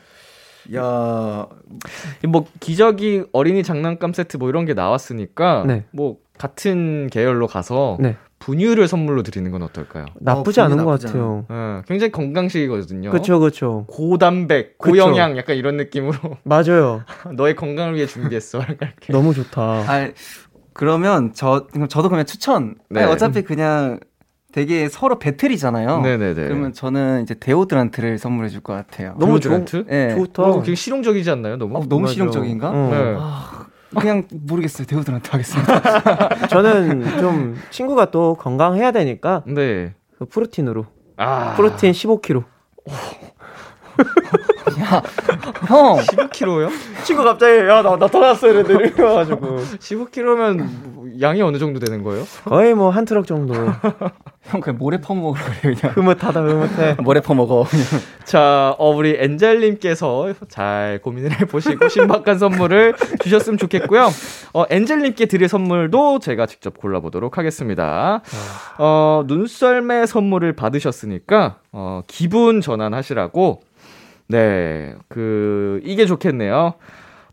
야, 0.74 1.46
뭐 2.27 2.46
기저귀, 2.61 3.24
어린이 3.33 3.62
장난감 3.62 4.12
세트 4.12 4.37
뭐 4.38 4.48
이런 4.48 4.64
게 4.64 4.74
나왔으니까 4.74 5.64
네. 5.66 5.85
뭐 5.90 6.18
같은 6.38 7.09
계열로 7.11 7.46
가서 7.46 7.96
네. 8.00 8.16
분유를 8.38 8.88
선물로 8.88 9.22
드리는 9.22 9.50
건 9.50 9.62
어떨까요? 9.62 10.07
나쁘지 10.20 10.61
어, 10.61 10.64
않은 10.64 10.79
것 10.79 10.85
나쁘지 10.85 11.07
같아요. 11.07 11.46
어, 11.48 11.83
굉장히 11.87 12.12
건강식이거든요. 12.12 13.11
그쵸, 13.11 13.40
그쵸. 13.40 13.85
고단백, 13.88 14.77
그쵸. 14.79 14.90
고영양 14.92 15.37
약간 15.38 15.57
이런 15.57 15.77
느낌으로 15.77 16.18
맞아요. 16.44 17.05
너의 17.35 17.57
건강을 17.57 17.94
위해 17.94 18.07
준비했어. 18.07 18.61
너무 19.09 19.33
좋다. 19.33 19.62
아, 19.62 20.11
그러면 20.74 21.33
저 21.35 21.66
그럼 21.72 21.88
저도 21.88 22.09
그냥 22.11 22.27
추천. 22.27 22.74
네. 22.90 23.03
아니, 23.03 23.12
어차피 23.12 23.42
그냥 23.42 24.00
되게 24.55 24.88
서로 24.88 25.19
배틀이잖아요. 25.19 26.01
네네네. 26.03 26.35
그러면 26.45 26.73
저는 26.73 27.23
이제 27.25 27.35
데오드란트를 27.35 28.19
선물해 28.19 28.51
줄 28.51 28.61
것 28.61 28.73
같아요. 28.73 29.17
너무 29.19 29.40
데오드란트? 29.40 29.87
네. 29.88 30.14
좋다. 30.14 30.43
어, 30.45 30.53
굉장히 30.55 30.77
실용적이지 30.77 31.29
않나요, 31.29 31.57
너무? 31.57 31.77
어, 31.77 31.85
너무 31.88 32.03
맞아. 32.03 32.12
실용적인가? 32.14 32.71
어. 32.71 32.88
네. 32.93 34.01
그냥 34.01 34.23
모르겠어요. 34.31 34.87
데오드란트 34.87 35.29
하겠습니다. 35.29 36.47
저는 36.47 37.19
좀 37.19 37.57
친구가 37.71 38.12
또 38.12 38.37
건강해야 38.37 38.93
되니까 38.93 39.43
네. 39.45 39.93
그 40.21 40.25
프로틴으로. 40.27 40.87
아. 41.17 41.55
프로틴 41.57 41.90
15kg. 41.90 42.45
형, 45.67 45.97
15kg요? 45.97 46.71
친구 47.05 47.23
갑자기 47.25 47.59
야 47.69 47.83
나 47.83 47.97
나타났어 47.97 48.49
이랬는데 48.49 48.85
이래가지고 48.88 49.57
15kg면 49.79 51.04
양이 51.20 51.40
어느 51.42 51.59
정도 51.59 51.81
되는 51.81 52.03
거예요? 52.03 52.24
거의 52.44 52.74
뭐 52.74 52.90
한 52.90 53.05
트럭 53.05 53.27
정도 53.27 53.55
형 54.44 54.61
그냥 54.61 54.79
모래 54.79 55.00
퍼먹으라 55.01 55.42
그래 55.61 55.74
그냥. 55.74 55.94
흐뭇하다 55.94 56.42
흐뭇해 56.42 56.96
모래 57.03 57.20
퍼먹어. 57.20 57.66
자, 58.24 58.74
어, 58.79 58.90
우리 58.90 59.16
엔젤님께서 59.18 60.35
잘 60.48 61.00
고민을 61.03 61.40
해보시고 61.40 61.88
신박한 61.88 62.38
선물을 62.38 62.94
주셨으면 63.22 63.59
좋겠고요. 63.59 64.09
어, 64.53 64.64
엔젤님께 64.68 65.27
드릴 65.27 65.48
선물도 65.48 66.18
제가 66.18 66.46
직접 66.46 66.77
골라보도록 66.79 67.38
하겠습니다. 67.38 68.20
어, 68.79 69.24
눈썰매 69.27 70.07
선물을 70.07 70.53
받으셨으니까, 70.55 71.57
어, 71.72 72.03
기분 72.07 72.61
전환하시라고, 72.61 73.61
네, 74.29 74.94
그, 75.09 75.81
이게 75.85 76.05
좋겠네요. 76.07 76.74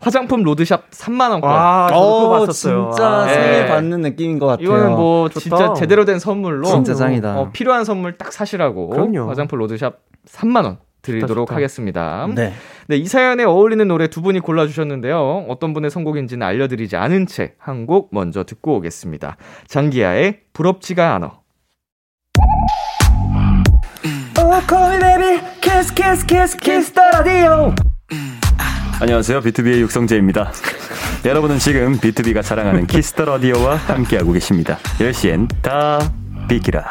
화장품 0.02 0.44
로드샵 0.44 0.90
3만 0.92 1.30
원권. 1.32 1.50
와 1.50 1.88
저도 1.90 2.20
그거 2.22 2.40
봤었어요 2.40 2.90
진짜 2.92 3.08
아, 3.08 3.26
네. 3.28 3.34
생일 3.34 3.68
받는 3.68 4.02
느낌인 4.02 4.40
것 4.40 4.48
같아요. 4.48 4.66
이거는 4.66 4.92
뭐 4.92 5.30
좋다. 5.30 5.40
진짜 5.40 5.74
제대로 5.74 6.06
된 6.06 6.20
선물로 6.20 6.68
진짜 6.68 6.94
짱이다. 6.96 7.40
어, 7.40 7.50
필요한 7.52 7.86
선물 7.86 8.18
딱 8.18 8.34
사시라고 8.34 8.90
그럼요. 8.90 9.30
화장품 9.30 9.60
로드샵 9.60 10.00
3만 10.28 10.66
원 10.66 10.80
드리도록 11.04 11.30
좋다, 11.30 11.42
좋다. 11.46 11.56
하겠습니다. 11.56 12.28
네. 12.36 12.54
네, 12.88 12.96
이 12.98 13.06
사연에 13.06 13.44
어울리는 13.44 13.88
노래 13.88 14.08
두 14.08 14.22
분이 14.22 14.40
골라주셨는데요. 14.40 15.46
어떤 15.50 15.74
분의 15.74 15.90
선곡인지는 15.92 16.46
알려드리지 16.46 16.96
않은 16.98 17.26
채 17.28 17.56
한 17.60 17.86
곡 17.88 18.10
먼저 18.12 18.44
듣고 18.44 18.76
오겠습니다. 18.78 19.38
장기하의 19.68 20.42
부럽지가 20.54 21.16
않아. 21.16 21.40
안녕하세요. 29.02 29.42
비투비의 29.42 29.82
육성재입니다. 29.82 30.52
여러분은 31.26 31.58
지금 31.58 32.00
비투비가 32.00 32.44
자랑하는 32.44 32.86
키스 32.86 33.11
더 33.11 33.26
라디오와 33.26 33.76
함께하고 33.76 34.32
계십니다. 34.32 34.78
10시엔 35.00 35.48
다 35.64 36.14
비키라. 36.48 36.86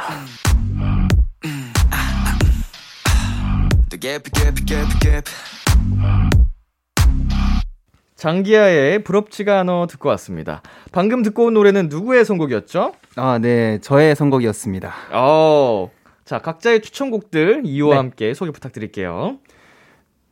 장기야의 8.17 9.05
부럽지가 9.05 9.61
않아 9.61 9.87
듣고 9.87 10.09
왔습니다. 10.09 10.63
방금 10.91 11.23
듣고 11.23 11.45
온 11.45 11.55
노래는 11.55 11.89
누구의 11.91 12.25
선곡이었죠? 12.25 12.93
아, 13.15 13.39
네. 13.39 13.79
저의 13.83 14.17
선곡이었습니다. 14.17 14.93
어, 15.13 15.89
자, 16.25 16.41
각자의 16.41 16.83
추천곡들 16.83 17.63
이유와 17.67 17.95
네. 17.95 17.97
함께 17.99 18.35
소개 18.35 18.51
부탁드릴게요. 18.51 19.39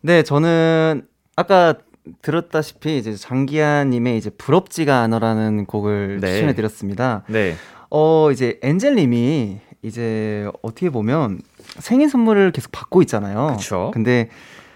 네, 0.00 0.24
저는 0.24 1.06
아까 1.42 1.74
들었다시피 2.20 2.98
이제 2.98 3.14
장기하님의 3.14 4.16
이제 4.18 4.28
부럽지가 4.30 5.02
않아라는 5.02 5.66
곡을 5.66 6.18
네. 6.20 6.32
추천해 6.34 6.54
드렸습니다. 6.54 7.22
네. 7.28 7.54
어, 7.90 8.30
이제 8.32 8.58
엔젤님이 8.60 9.58
이제 9.82 10.50
어떻게 10.62 10.90
보면 10.90 11.38
생일 11.78 12.10
선물을 12.10 12.50
계속 12.50 12.72
받고 12.72 13.02
있잖아요. 13.02 13.54
그쵸. 13.56 13.92
근데 13.94 14.30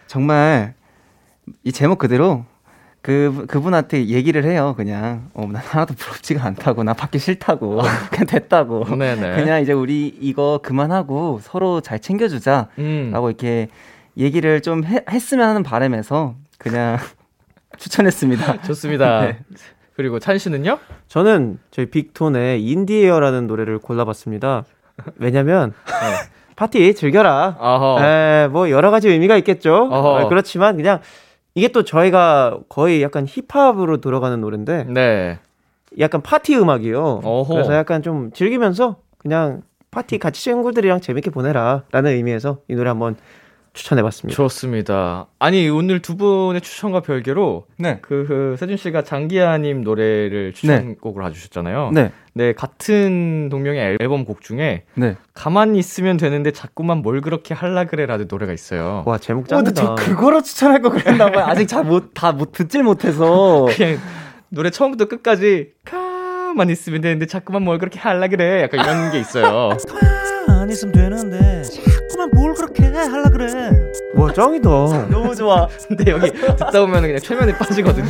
정말 0.07 0.75
이 1.65 1.73
제목 1.73 1.99
그대로 1.99 2.45
그 3.01 3.47
그분한테 3.49 4.07
얘기를 4.07 4.45
해요. 4.45 4.75
그냥 4.77 5.31
어, 5.35 5.45
난 5.51 5.57
하나도 5.57 5.95
부럽지가 5.95 6.45
않다고 6.45 6.85
나 6.85 6.93
받기 6.93 7.19
싫다고 7.19 7.81
그냥 8.13 8.27
됐다고. 8.29 8.83
어. 8.83 8.95
네네. 8.95 9.35
그냥 9.35 9.61
이제 9.63 9.73
우리 9.73 10.07
이거 10.21 10.61
그만하고 10.63 11.41
서로 11.43 11.81
잘 11.81 11.99
챙겨주자라고 11.99 12.71
음. 12.79 13.11
이렇게 13.13 13.67
얘기를 14.17 14.61
좀 14.61 14.85
해- 14.85 15.05
했으면 15.11 15.49
하는 15.49 15.65
바람에서 15.65 16.37
그냥 16.63 16.99
추천했습니다. 17.79 18.63
좋습니다. 18.67 19.21
네. 19.23 19.39
그리고 19.95 20.19
찬 20.19 20.39
씨는요? 20.39 20.79
저는 21.09 21.59
저희 21.71 21.87
빅톤의 21.87 22.63
In 22.65 22.77
The 22.77 22.94
Air라는 22.94 23.47
노래를 23.47 23.79
골라봤습니다. 23.79 24.65
왜냐면 25.17 25.75
파티 26.57 26.95
즐겨라. 26.95 27.57
어허. 27.59 28.05
에, 28.05 28.49
뭐 28.49 28.71
여러 28.71 28.91
가지 28.91 29.09
의미가 29.09 29.37
있겠죠. 29.39 29.89
어허. 29.91 30.09
어, 30.25 30.29
그렇지만 30.29 30.77
그냥 30.77 31.01
이게 31.55 31.69
또 31.69 31.83
저희가 31.85 32.59
거의 32.69 33.03
약간 33.03 33.27
힙합으로 33.29 34.01
들어가는 34.01 34.41
노래인데 34.41 34.85
네. 34.85 35.39
약간 35.99 36.23
파티 36.23 36.57
음악이요. 36.57 37.21
어허. 37.23 37.53
그래서 37.53 37.75
약간 37.75 38.03
좀 38.03 38.31
즐기면서 38.33 38.97
그냥 39.19 39.63
파티 39.91 40.19
같이 40.19 40.43
친구들이랑 40.43 41.01
재밌게 41.01 41.31
보내라라는 41.31 42.13
의미에서 42.13 42.59
이 42.69 42.75
노래 42.75 42.89
한번 42.89 43.17
추천해봤습니다. 43.75 44.37
좋습니다. 44.37 45.27
아니, 45.39 45.69
오늘 45.69 46.01
두 46.03 46.17
분의 46.17 46.61
추천과 46.61 47.01
별개로 47.01 47.67
네. 47.79 47.99
그, 48.03 48.25
그 48.29 48.57
세준 48.59 48.77
씨가 48.77 49.03
장기하님 49.03 49.83
노래를 49.83 50.53
추천곡으로 50.53 51.27
해주셨잖아요. 51.29 51.91
네. 51.95 52.13
네, 52.35 52.53
같은 52.55 53.49
동명의 53.51 53.97
앨범 54.01 54.25
곡 54.25 54.41
중에 54.43 54.85
네. 54.95 55.17
가만히 55.35 55.79
있으면 55.79 56.17
되는데 56.17 56.51
자꾸만 56.51 56.99
뭘 56.99 57.21
그렇게 57.21 57.55
할라 57.55 57.85
그래라는 57.85 58.27
노래가 58.29 58.53
있어요. 58.53 59.03
와 59.07 59.19
제목 59.19 59.51
어, 59.53 59.57
근데 59.57 59.73
짱이다. 59.73 59.83
저 59.83 59.95
그거로 60.11 60.43
추천할 60.43 60.81
거 60.83 60.91
그랬나 60.91 61.31
봐요. 61.31 61.45
아직 61.49 61.67
잘 61.67 61.85
못 61.85 62.13
다 62.15 62.33
못 62.33 62.53
듣질 62.53 62.83
못해서. 62.83 63.67
그냥 63.77 63.99
노래 64.49 64.71
처음부터 64.71 65.07
끝까지 65.09 65.73
가만히 65.85 66.73
있으면 66.73 67.01
되는데 67.03 67.27
자꾸만 67.27 67.63
뭘 67.63 67.79
그렇게 67.79 67.99
할라 67.99 68.29
그래. 68.29 68.63
약간 68.63 68.81
이런 68.81 69.11
게 69.13 69.19
있어요. 69.19 69.77
안 70.49 70.71
있으면 70.71 70.93
되는데 70.93 71.63
자꾸만 71.63 72.31
뭘 72.35 72.55
그렇게 72.55 72.85
할라 72.85 73.29
그래 73.29 73.62
와 74.15 74.33
짱이다. 74.33 74.69
너무 75.11 75.35
좋아. 75.35 75.69
근데 75.89 76.11
여기 76.13 76.31
듣다 76.31 76.71
보면 76.71 77.03
그냥 77.03 77.19
최면에 77.19 77.57
빠지거든요. 77.57 78.07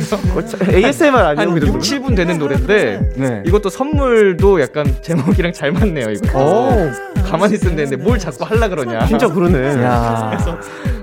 ASMR 0.71 1.17
한 1.17 1.39
아니에요? 1.39 1.59
그 1.59 1.67
6, 1.67 1.79
7분 1.79 2.15
되는 2.15 2.37
노래인데 2.37 3.11
네. 3.15 3.43
이것도 3.45 3.69
선물도 3.69 4.61
약간 4.61 4.85
제목이랑 5.01 5.53
잘 5.53 5.71
맞네요. 5.71 6.09
이거. 6.11 6.39
오, 6.39 7.23
가만히 7.23 7.55
있으면 7.55 7.75
되는데 7.75 7.97
뭘 7.97 8.19
자꾸 8.19 8.43
할라 8.43 8.67
그러냐. 8.67 9.05
진짜 9.07 9.27
그러네. 9.27 9.83
야. 9.83 10.37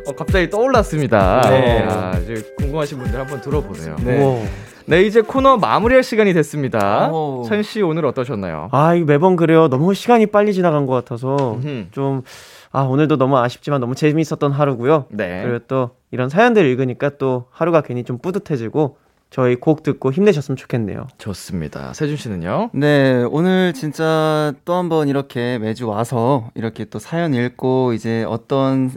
어, 0.07 0.13
갑자기 0.13 0.49
떠올랐습니다. 0.51 1.41
네. 1.49 1.87
아, 1.89 2.13
이제 2.23 2.43
궁금하신 2.59 2.99
분들 2.99 3.19
한번 3.21 3.41
들어보세요. 3.41 3.97
네. 4.05 4.19
네. 4.19 4.23
우와. 4.23 4.97
이제 4.99 5.21
코너 5.21 5.57
마무리할 5.57 6.03
시간이 6.03 6.33
됐습니다. 6.35 7.11
오. 7.13 7.45
찬씨 7.47 7.81
오늘 7.83 8.05
어떠셨나요? 8.07 8.69
아, 8.73 8.95
이거 8.95 9.07
매번 9.07 9.37
그래요. 9.37 9.69
너무 9.69 9.95
시간이 9.95 10.27
빨리 10.27 10.53
지나간 10.53 10.87
것 10.87 10.95
같아서 10.95 11.37
음흠. 11.63 11.87
좀, 11.93 12.23
아, 12.73 12.83
오늘도 12.83 13.17
너무 13.17 13.37
아쉽지만 13.39 13.81
너무 13.81 13.95
재미있었던 13.95 14.53
하루고요. 14.53 15.07
네. 15.11 15.43
그리고 15.43 15.59
또 15.67 15.91
이런 16.11 16.29
사연들 16.29 16.65
읽으니까 16.67 17.19
또 17.19 17.47
하루가 17.51 17.81
괜히 17.81 18.05
좀 18.05 18.19
뿌듯해지고 18.19 18.99
저희 19.31 19.57
곡 19.57 19.83
듣고 19.83 20.13
힘내셨으면 20.13 20.57
좋겠네요. 20.57 21.07
좋습니다. 21.19 21.93
세준 21.93 22.17
씨는요? 22.17 22.71
네, 22.73 23.25
오늘 23.31 23.73
진짜 23.73 24.53
또 24.65 24.75
한번 24.75 25.09
이렇게 25.09 25.59
매주 25.59 25.89
와서 25.89 26.51
이렇게 26.55 26.85
또 26.85 26.99
사연 26.99 27.33
읽고 27.35 27.93
이제 27.93 28.25
어떤 28.29 28.91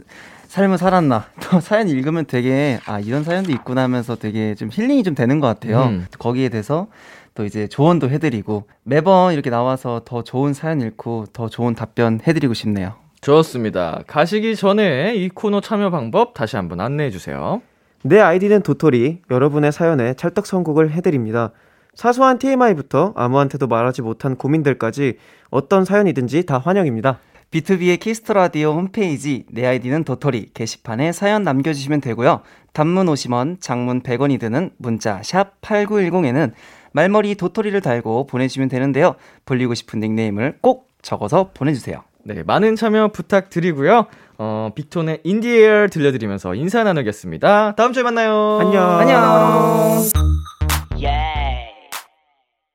삶을 0.48 0.78
살았나 0.78 1.26
또 1.42 1.60
사연 1.60 1.88
읽으면 1.88 2.26
되게 2.26 2.80
아 2.86 2.98
이런 2.98 3.22
사연도 3.22 3.52
있구나 3.52 3.82
하면서 3.82 4.16
되게 4.16 4.54
좀 4.56 4.70
힐링이 4.72 5.04
좀 5.04 5.14
되는 5.14 5.38
것 5.38 5.46
같아요. 5.46 5.84
음. 5.84 6.06
거기에 6.18 6.48
대해서 6.48 6.88
또 7.34 7.44
이제 7.44 7.68
조언도 7.68 8.10
해드리고 8.10 8.64
매번 8.82 9.34
이렇게 9.34 9.50
나와서 9.50 10.02
더 10.04 10.22
좋은 10.22 10.52
사연 10.52 10.80
읽고 10.80 11.26
더 11.32 11.48
좋은 11.48 11.74
답변 11.74 12.20
해드리고 12.26 12.54
싶네요. 12.54 12.94
좋습니다. 13.24 14.02
가시기 14.06 14.54
전에 14.54 15.14
이 15.14 15.30
코너 15.30 15.62
참여 15.62 15.88
방법 15.88 16.34
다시 16.34 16.56
한번 16.56 16.80
안내해 16.80 17.10
주세요. 17.10 17.62
내 18.02 18.20
아이디는 18.20 18.60
도토리, 18.60 19.22
여러분의 19.30 19.72
사연에 19.72 20.12
찰떡 20.12 20.44
선곡을 20.44 20.90
해드립니다. 20.90 21.52
사소한 21.94 22.38
TMI부터 22.38 23.14
아무한테도 23.16 23.66
말하지 23.66 24.02
못한 24.02 24.36
고민들까지 24.36 25.16
어떤 25.48 25.86
사연이든지 25.86 26.44
다 26.44 26.58
환영입니다. 26.58 27.18
비투비의 27.50 27.96
키스 27.96 28.20
더 28.20 28.34
라디오 28.34 28.72
홈페이지 28.72 29.46
내 29.50 29.64
아이디는 29.64 30.04
도토리 30.04 30.50
게시판에 30.52 31.12
사연 31.12 31.44
남겨주시면 31.44 32.02
되고요. 32.02 32.42
단문 32.74 33.06
50원, 33.06 33.58
장문 33.58 34.02
100원이 34.02 34.38
드는 34.38 34.72
문자 34.76 35.22
샵 35.22 35.62
#8910에는 35.62 36.52
말머리 36.92 37.36
도토리를 37.36 37.80
달고 37.80 38.26
보내주시면 38.26 38.68
되는데요. 38.68 39.14
불리고 39.46 39.72
싶은 39.72 40.00
닉네임을 40.00 40.58
꼭 40.60 40.90
적어서 41.00 41.52
보내주세요. 41.54 42.02
네, 42.26 42.42
많은 42.42 42.76
참여 42.76 43.08
부탁드리고요. 43.08 44.06
어, 44.38 44.70
빅톤의 44.74 45.20
In 45.24 45.40
The 45.40 45.64
Air 45.64 45.88
들려드리면서 45.88 46.54
인사 46.54 46.82
나누겠습니다. 46.82 47.74
다음 47.76 47.92
주에 47.92 48.02
만나요. 48.02 48.58
안녕. 48.60 48.98
안녕. 48.98 50.02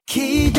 기 0.05 0.51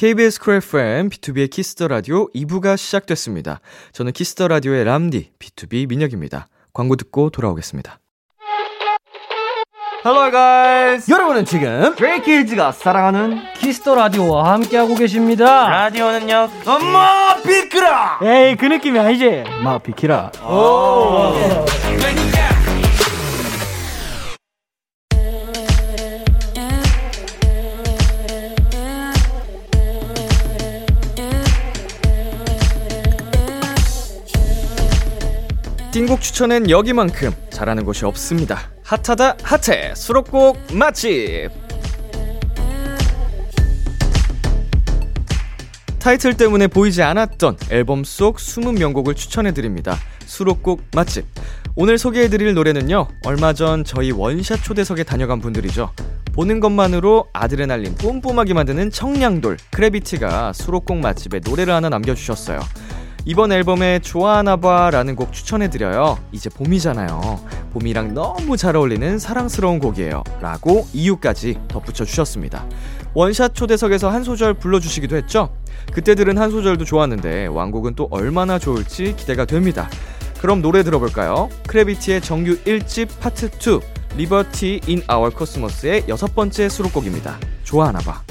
KBS 0.00 0.40
Cool 0.40 0.54
FM, 0.54 1.10
비투비의 1.10 1.50
키스 1.50 1.73
더 1.73 1.86
라디오 1.86 2.30
2부가 2.30 2.78
시작됐습니다. 2.78 3.60
저는 3.92 4.12
키스 4.12 4.35
더 4.35 4.48
라디오의 4.48 4.84
람디, 4.84 5.32
비투비 5.38 5.90
민혁입니다. 5.90 6.46
광고 6.72 6.96
듣고 6.96 7.28
돌아오겠습니다. 7.28 8.00
Hello 10.02 10.30
guys. 10.30 11.12
여러분은 11.12 11.44
지금 11.44 11.94
스트레이 11.96 12.39
키즈가 12.39 12.72
사랑하는 12.72 13.40
키스 13.58 13.80
더 13.80 13.94
라디오와 13.94 14.54
함께하고 14.54 14.94
계십니다. 14.94 15.68
라디오는요. 15.68 16.48
엄마 16.64 17.36
비키라. 17.42 18.20
에이 18.22 18.56
그 18.56 18.64
느낌이 18.64 18.98
아니지. 18.98 19.44
마 19.62 19.76
비키라. 19.76 20.32
띵곡 36.10 36.22
추천엔 36.22 36.70
여기만큼 36.70 37.30
잘하는 37.50 37.84
곳이 37.84 38.04
없습니다. 38.04 38.70
핫하다 38.82 39.36
핫해 39.44 39.94
수록곡 39.94 40.58
맛집. 40.72 41.50
타이틀 46.00 46.36
때문에 46.36 46.66
보이지 46.66 47.02
않았던 47.02 47.58
앨범 47.70 48.02
속 48.02 48.40
숨은 48.40 48.74
명곡을 48.74 49.14
추천해드립니다. 49.14 49.98
수록곡 50.26 50.82
맛집. 50.96 51.26
오늘 51.76 51.96
소개해드릴 51.96 52.54
노래는요, 52.54 53.06
얼마 53.24 53.52
전 53.52 53.84
저희 53.84 54.10
원샷 54.10 54.64
초대석에 54.64 55.04
다녀간 55.04 55.40
분들이죠. 55.40 55.92
보는 56.32 56.58
것만으로 56.58 57.28
아드레날린 57.32 57.94
뿜뿜하게 57.94 58.54
만드는 58.54 58.90
청량돌, 58.90 59.58
크래비티가 59.70 60.54
수록곡 60.54 60.98
맛집에 60.98 61.40
노래를 61.44 61.72
하나 61.72 61.88
남겨주셨어요. 61.88 62.58
이번 63.26 63.52
앨범에 63.52 64.00
좋아하나봐 64.00 64.90
라는 64.90 65.14
곡 65.14 65.32
추천해드려요. 65.32 66.18
이제 66.32 66.48
봄이잖아요. 66.48 67.40
봄이랑 67.74 68.14
너무 68.14 68.56
잘 68.56 68.76
어울리는 68.76 69.18
사랑스러운 69.18 69.78
곡이에요. 69.78 70.24
라고 70.40 70.86
이유까지 70.92 71.60
덧붙여 71.68 72.04
주셨습니다. 72.04 72.64
원샷 73.12 73.54
초대석에서 73.54 74.10
한 74.10 74.24
소절 74.24 74.54
불러주시기도 74.54 75.16
했죠? 75.16 75.54
그때 75.92 76.14
들은 76.14 76.38
한 76.38 76.50
소절도 76.50 76.84
좋았는데 76.84 77.46
완곡은 77.48 77.94
또 77.94 78.08
얼마나 78.10 78.58
좋을지 78.58 79.14
기대가 79.16 79.44
됩니다. 79.44 79.88
그럼 80.40 80.62
노래 80.62 80.82
들어볼까요? 80.82 81.50
크래비티의 81.66 82.22
정규 82.22 82.56
1집 82.64 83.08
파트 83.20 83.46
2 83.46 84.16
Liberty 84.16 84.80
In 84.86 85.02
Our 85.06 85.28
Cosmos의 85.30 86.04
여섯 86.08 86.34
번째 86.34 86.68
수록곡입니다. 86.68 87.38
좋아하나봐. 87.64 88.22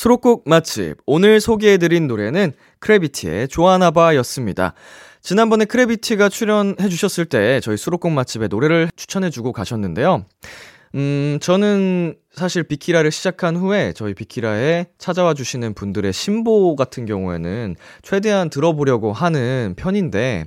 수록곡 0.00 0.44
맛집. 0.46 0.96
오늘 1.04 1.42
소개해드린 1.42 2.06
노래는 2.06 2.52
크래비티의 2.78 3.48
좋아하나봐 3.48 4.16
였습니다. 4.16 4.72
지난번에 5.20 5.66
크래비티가 5.66 6.30
출연해 6.30 6.88
주셨을 6.88 7.26
때 7.26 7.60
저희 7.60 7.76
수록곡 7.76 8.10
맛집의 8.12 8.48
노래를 8.48 8.88
추천해 8.96 9.28
주고 9.28 9.52
가셨는데요. 9.52 10.24
음, 10.94 11.36
저는 11.42 12.16
사실 12.32 12.62
비키라를 12.62 13.10
시작한 13.10 13.56
후에 13.56 13.92
저희 13.92 14.14
비키라에 14.14 14.86
찾아와 14.96 15.34
주시는 15.34 15.74
분들의 15.74 16.14
신보 16.14 16.76
같은 16.76 17.04
경우에는 17.04 17.76
최대한 18.00 18.48
들어보려고 18.48 19.12
하는 19.12 19.74
편인데, 19.76 20.46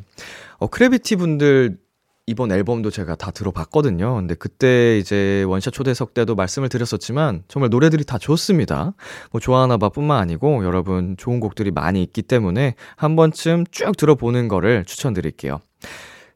어, 0.58 0.66
크래비티 0.66 1.18
분들 1.18 1.78
이번 2.26 2.54
앨범도 2.54 2.90
제가 2.90 3.16
다 3.16 3.32
들어봤거든요. 3.32 4.16
근데 4.16 4.34
그때 4.36 4.98
이제 4.98 5.44
원샷 5.46 5.74
초대석 5.74 6.14
때도 6.14 6.36
말씀을 6.36 6.70
드렸었지만 6.70 7.44
정말 7.50 7.70
노래들이 7.70 8.06
다 8.06 8.18
좋습니다. 8.18 8.94
뭐 9.32 9.42
좋아하나 9.42 9.78
봐 9.78 9.90
뿐만 9.90 10.20
아니고 10.20 10.64
여러분 10.64 11.18
좋은 11.18 11.42
곡들이 11.42 11.72
많이 11.72 12.02
있기 12.02 12.22
때문에 12.22 12.76
한 12.96 13.18
번쯤 13.18 13.66
쭉 13.72 13.98
들어보는 13.98 14.48
거를 14.48 14.86
추천드릴게요. 14.86 15.60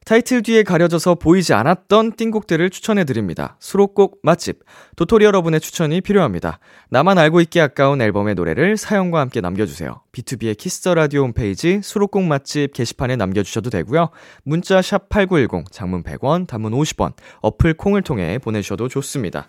타이틀 0.08 0.40
뒤에 0.42 0.62
가려져서 0.62 1.16
보이지 1.16 1.52
않았던 1.52 2.12
띵곡들을 2.16 2.70
추천해드립니다. 2.70 3.58
수록곡 3.60 4.20
맛집. 4.22 4.60
도토리 4.96 5.26
여러분의 5.26 5.60
추천이 5.60 6.00
필요합니다. 6.00 6.60
나만 6.88 7.18
알고 7.18 7.42
있기 7.42 7.60
아까운 7.60 8.00
앨범의 8.00 8.34
노래를 8.34 8.78
사연과 8.78 9.20
함께 9.20 9.42
남겨주세요. 9.42 10.00
비투비의 10.12 10.56
키스 10.56 10.80
더 10.80 10.94
라디오 10.94 11.24
홈페이지 11.24 11.82
수록곡 11.82 12.22
맛집 12.22 12.72
게시판에 12.72 13.16
남겨주셔도 13.16 13.68
되고요. 13.68 14.08
문자 14.44 14.80
샵 14.80 15.10
8910, 15.10 15.70
장문 15.70 16.02
100원, 16.02 16.46
단문 16.46 16.72
50원, 16.72 17.12
어플 17.42 17.74
콩을 17.74 18.00
통해 18.00 18.38
보내주셔도 18.38 18.88
좋습니다. 18.88 19.46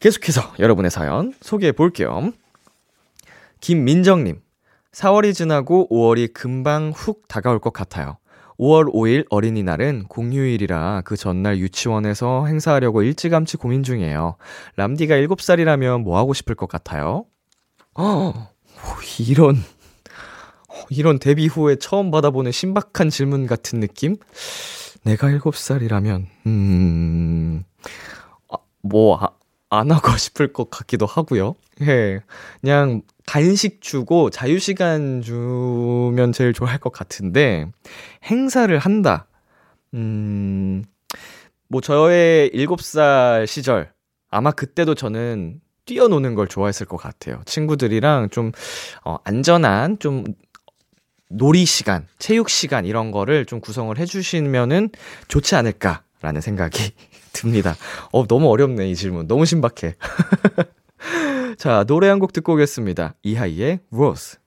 계속해서 0.00 0.54
여러분의 0.58 0.90
사연 0.90 1.34
소개해 1.42 1.72
볼게요. 1.72 2.32
김민정님. 3.60 4.40
4월이 4.92 5.34
지나고 5.34 5.86
5월이 5.90 6.32
금방 6.32 6.92
훅 6.96 7.28
다가올 7.28 7.58
것 7.58 7.74
같아요. 7.74 8.16
5월 8.58 8.92
5일 8.92 9.26
어린이날은 9.30 10.04
공휴일이라 10.08 11.02
그 11.04 11.16
전날 11.16 11.58
유치원에서 11.58 12.46
행사하려고 12.46 13.02
일찌감치 13.02 13.56
고민 13.56 13.82
중이에요. 13.82 14.36
람디가 14.76 15.16
7살이라면 15.16 16.02
뭐 16.02 16.18
하고 16.18 16.34
싶을 16.34 16.54
것 16.54 16.68
같아요? 16.68 17.24
어, 17.94 18.32
이런, 19.28 19.56
이런 20.90 21.18
데뷔 21.18 21.46
후에 21.46 21.76
처음 21.76 22.10
받아보는 22.10 22.52
신박한 22.52 23.10
질문 23.10 23.46
같은 23.46 23.80
느낌? 23.80 24.16
내가 25.04 25.28
7살이라면, 25.28 26.26
음, 26.46 27.64
아, 28.50 28.56
뭐, 28.82 29.18
아, 29.20 29.30
안 29.70 29.90
하고 29.90 30.10
싶을 30.16 30.52
것 30.52 30.70
같기도 30.70 31.06
하고요. 31.06 31.54
예. 31.82 32.20
그냥 32.60 33.02
간식 33.26 33.82
주고 33.82 34.30
자유시간 34.30 35.20
주면 35.20 36.32
제일 36.32 36.52
좋아할 36.52 36.78
것 36.78 36.92
같은데, 36.92 37.66
행사를 38.24 38.76
한다. 38.78 39.26
음, 39.94 40.84
뭐, 41.68 41.80
저의 41.80 42.50
7살 42.54 43.46
시절, 43.46 43.92
아마 44.30 44.52
그때도 44.52 44.94
저는 44.94 45.60
뛰어노는 45.86 46.34
걸 46.34 46.46
좋아했을 46.46 46.86
것 46.86 46.96
같아요. 46.96 47.42
친구들이랑 47.46 48.30
좀, 48.30 48.52
어, 49.04 49.16
안전한, 49.24 49.98
좀, 49.98 50.24
놀이 51.28 51.64
시간, 51.64 52.06
체육 52.20 52.48
시간, 52.48 52.86
이런 52.86 53.10
거를 53.10 53.46
좀 53.46 53.60
구성을 53.60 53.96
해주시면은 53.98 54.90
좋지 55.26 55.56
않을까라는 55.56 56.40
생각이 56.40 56.92
듭니다. 57.32 57.74
어, 58.12 58.26
너무 58.26 58.48
어렵네, 58.48 58.88
이 58.88 58.94
질문. 58.94 59.26
너무 59.26 59.44
신박해. 59.44 59.96
자, 61.56 61.84
노래 61.84 62.08
한 62.08 62.18
곡 62.18 62.32
듣고 62.32 62.54
오겠습니다. 62.54 63.14
이하이의 63.22 63.80
Rose. 63.92 64.38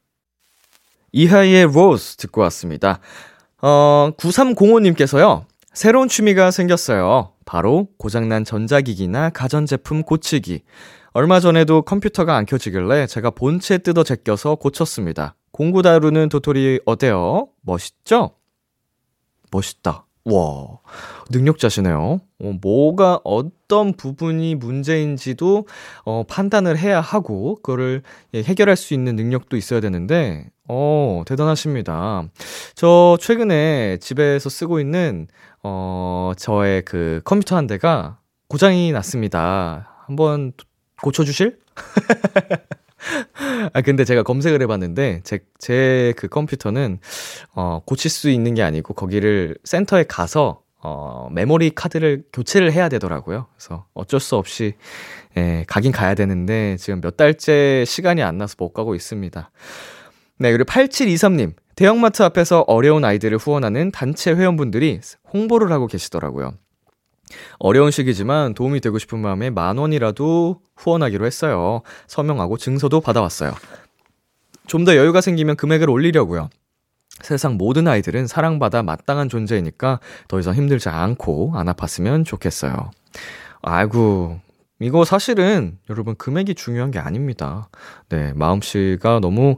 이하이의 1.12 1.64
Rose 1.66 2.18
듣고 2.18 2.41
왔습니다. 2.41 2.99
어, 3.62 4.12
9305님께서요. 4.18 5.45
새로운 5.74 6.07
취미가 6.07 6.51
생겼어요. 6.51 7.34
바로 7.45 7.88
고장난 7.97 8.43
전자기기나 8.43 9.30
가전제품 9.32 10.03
고치기. 10.03 10.64
얼마 11.14 11.39
전에도 11.39 11.82
컴퓨터가 11.82 12.36
안 12.36 12.45
켜지길래 12.45 13.07
제가 13.07 13.32
본체 13.32 13.80
뜯어 13.80 14.03
제껴서 14.03 14.55
고쳤습니다. 14.55 15.36
공구 15.51 15.82
다루는 15.82 16.30
도토리 16.30 16.80
어때요? 16.86 17.47
멋있죠? 17.62 18.32
멋있다. 19.51 20.05
와, 20.30 20.80
능력자시네요. 21.32 22.20
어, 22.42 22.54
뭐가 22.62 23.20
어떤 23.24 23.94
부분이 23.94 24.56
문제인지도 24.56 25.68
어, 26.06 26.24
판단을 26.28 26.78
해야 26.78 27.02
하고 27.02 27.56
그거를 27.58 28.04
예, 28.34 28.44
해결할 28.44 28.76
수 28.76 28.94
있는 28.94 29.16
능력도 29.16 29.58
있어야 29.58 29.80
되는데 29.80 30.50
어, 30.68 31.24
대단하십니다. 31.26 32.26
저 32.76 33.18
최근에 33.20 33.98
집에서 33.98 34.50
쓰고 34.50 34.80
있는 34.80 35.28
어, 35.64 36.32
저의 36.38 36.84
그 36.84 37.22
컴퓨터 37.26 37.56
한 37.56 37.68
대가 37.68 38.20
고장이 38.48 38.92
났습니다. 38.92 40.04
한번 40.06 40.54
고쳐 41.02 41.24
주실? 41.24 41.60
아, 43.74 43.82
근데 43.82 44.03
제가 44.05 44.24
검색을 44.24 44.62
해봤는데, 44.62 45.22
제, 45.24 45.39
제 45.60 46.14
그 46.18 46.28
컴퓨터는, 46.28 46.99
어, 47.53 47.82
고칠 47.86 48.10
수 48.12 48.30
있는 48.30 48.53
게 48.53 48.64
아니고, 48.64 48.93
거기를 48.93 49.57
센터에 49.64 50.03
가서, 50.03 50.62
어, 50.82 51.28
메모리 51.32 51.72
카드를 51.72 52.24
교체를 52.32 52.72
해야 52.72 52.89
되더라고요. 52.89 53.47
그래서 53.55 53.86
어쩔 53.93 54.20
수 54.20 54.36
없이, 54.36 54.74
예, 55.38 55.66
가긴 55.68 55.91
가야 55.91 56.16
되는데, 56.16 56.78
지금 56.78 57.01
몇 57.01 57.18
달째 57.18 57.84
시간이 57.86 58.24
안 58.24 58.38
나서 58.38 58.55
못 58.57 58.74
가고 58.74 58.95
있습니다. 58.95 59.51
네, 60.38 60.51
그리고 60.51 60.66
8723님. 60.66 61.53
대형마트 61.76 62.24
앞에서 62.24 62.62
어려운 62.68 63.05
아이들을 63.05 63.38
후원하는 63.38 63.91
단체 63.91 64.32
회원분들이 64.34 64.99
홍보를 65.34 65.72
하고 65.72 65.88
계시더라고요. 65.88 66.53
어려운 67.60 67.92
시기지만 67.92 68.54
도움이 68.54 68.80
되고 68.82 68.98
싶은 69.00 69.20
마음에 69.20 69.50
만 69.50 69.78
원이라도 69.78 70.62
후원하기로 70.78 71.26
했어요. 71.26 71.82
서명하고 72.08 72.58
증서도 72.58 73.02
받아왔어요. 73.02 73.54
좀 74.68 74.86
더 74.86 74.96
여유가 74.96 75.22
생기면 75.22 75.56
금액을 75.56 75.90
올리려고요. 75.90 76.50
세상 77.22 77.58
모든 77.58 77.88
아이들은 77.88 78.28
사랑받아 78.28 78.84
마땅한 78.84 79.28
존재이니까 79.30 80.00
더 80.28 80.40
이상 80.40 80.54
힘들지 80.56 80.90
않고 80.90 81.54
안 81.56 81.66
아팠으면 81.68 82.26
좋겠어요. 82.26 82.92
아이고, 83.62 84.40
이거 84.80 85.04
사실은 85.04 85.78
여러분 85.90 86.16
금액이 86.16 86.56
중요한 86.56 86.92
게 86.92 87.00
아닙니다. 87.00 87.68
네, 88.08 88.32
마음씨가 88.36 89.20
너무 89.20 89.58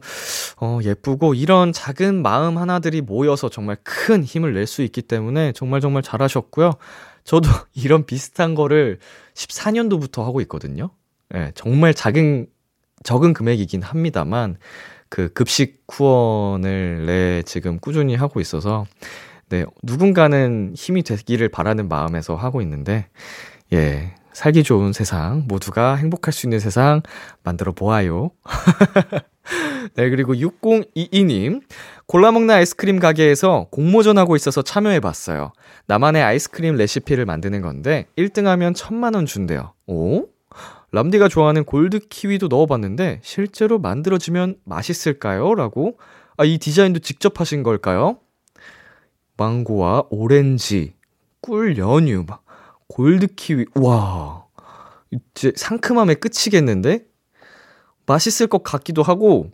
어, 0.60 0.80
예쁘고 0.84 1.36
이런 1.36 1.72
작은 1.72 2.24
마음 2.24 2.58
하나들이 2.58 3.02
모여서 3.02 3.48
정말 3.48 3.78
큰 3.84 4.24
힘을 4.24 4.54
낼 4.56 4.66
수 4.66 4.82
있기 4.82 5.04
때문에 5.04 5.52
정말 5.52 5.82
정말 5.82 6.02
잘하셨고요. 6.02 6.74
저도 7.24 7.50
이런 7.74 8.06
비슷한 8.06 8.56
거를 8.56 9.00
14년도부터 9.34 10.24
하고 10.24 10.42
있거든요. 10.42 10.90
네, 11.30 11.52
정말 11.56 11.94
작은 11.94 12.48
적은 13.04 13.34
금액이긴 13.34 13.82
합니다만 13.82 14.58
그 15.10 15.30
급식 15.34 15.84
후원을 15.92 17.06
네, 17.06 17.44
지금 17.44 17.80
꾸준히 17.80 18.16
하고 18.16 18.40
있어서 18.40 18.86
네, 19.50 19.66
누군가는 19.84 20.74
힘이 20.76 21.04
되기를 21.04 21.50
바라는 21.50 21.90
마음에서 21.90 22.36
하고 22.36 22.62
있는데 22.62 23.08
예, 23.74 24.14
살기 24.34 24.64
좋은 24.64 24.94
세상, 24.94 25.46
모두가 25.48 25.96
행복할 25.96 26.34
수 26.34 26.46
있는 26.46 26.60
세상 26.60 27.02
만들어 27.44 27.74
보아요. 27.74 28.32
네, 29.96 30.10
그리고 30.10 30.34
6022님. 30.34 31.62
골라먹는 32.12 32.54
아이스크림 32.54 33.00
가게에서 33.00 33.68
공모전하고 33.72 34.36
있어서 34.36 34.62
참여해봤어요. 34.62 35.54
나만의 35.86 36.22
아이스크림 36.22 36.76
레시피를 36.76 37.26
만드는 37.26 37.62
건데, 37.62 38.06
1등하면 38.18 38.76
천만원 38.76 39.26
준대요. 39.26 39.72
오? 39.88 40.28
람디가 40.92 41.30
좋아하는 41.30 41.64
골드 41.64 42.10
키위도 42.10 42.50
넣어봤는데, 42.50 43.22
실제로 43.24 43.80
만들어지면 43.80 44.58
맛있을까요? 44.66 45.56
라고? 45.56 45.98
아, 46.36 46.44
이 46.44 46.58
디자인도 46.58 47.00
직접 47.00 47.40
하신 47.40 47.64
걸까요? 47.64 48.18
망고와 49.38 50.08
오렌지, 50.10 50.96
꿀 51.40 51.78
연유, 51.78 52.26
막, 52.28 52.44
골드 52.90 53.36
키위, 53.38 53.68
와. 53.76 54.44
이제 55.12 55.54
상큼함의 55.56 56.18
끝이겠는데? 56.18 57.06
맛있을 58.06 58.48
것 58.48 58.64
같기도 58.64 59.02
하고, 59.02 59.50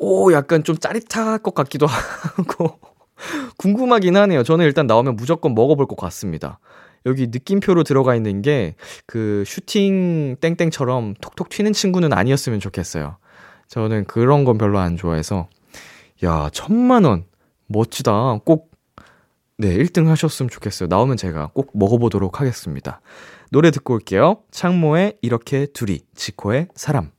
오, 0.00 0.32
약간 0.32 0.62
좀 0.64 0.76
짜릿할 0.76 1.38
것 1.38 1.54
같기도 1.54 1.86
하고, 1.86 2.78
궁금하긴 3.56 4.16
하네요. 4.16 4.42
저는 4.44 4.64
일단 4.64 4.86
나오면 4.86 5.16
무조건 5.16 5.54
먹어볼 5.54 5.86
것 5.86 5.96
같습니다. 5.96 6.60
여기 7.06 7.26
느낌표로 7.28 7.84
들어가 7.84 8.14
있는 8.14 8.42
게, 8.42 8.76
그 9.06 9.42
슈팅 9.46 10.36
땡땡처럼 10.40 11.14
톡톡 11.20 11.48
튀는 11.48 11.72
친구는 11.72 12.12
아니었으면 12.12 12.60
좋겠어요. 12.60 13.16
저는 13.68 14.04
그런 14.04 14.44
건 14.44 14.56
별로 14.56 14.78
안 14.78 14.96
좋아해서, 14.96 15.48
야, 16.24 16.48
천만원. 16.52 17.24
멋지다. 17.66 18.40
꼭, 18.44 18.70
네, 19.58 19.76
1등 19.76 20.06
하셨으면 20.06 20.48
좋겠어요. 20.48 20.88
나오면 20.88 21.16
제가 21.16 21.50
꼭 21.52 21.70
먹어보도록 21.74 22.40
하겠습니다. 22.40 23.00
노래 23.50 23.70
듣고 23.70 23.94
올게요. 23.94 24.38
창모의 24.50 25.18
이렇게 25.20 25.66
둘이, 25.66 26.00
지코의 26.14 26.68
사람. 26.74 27.10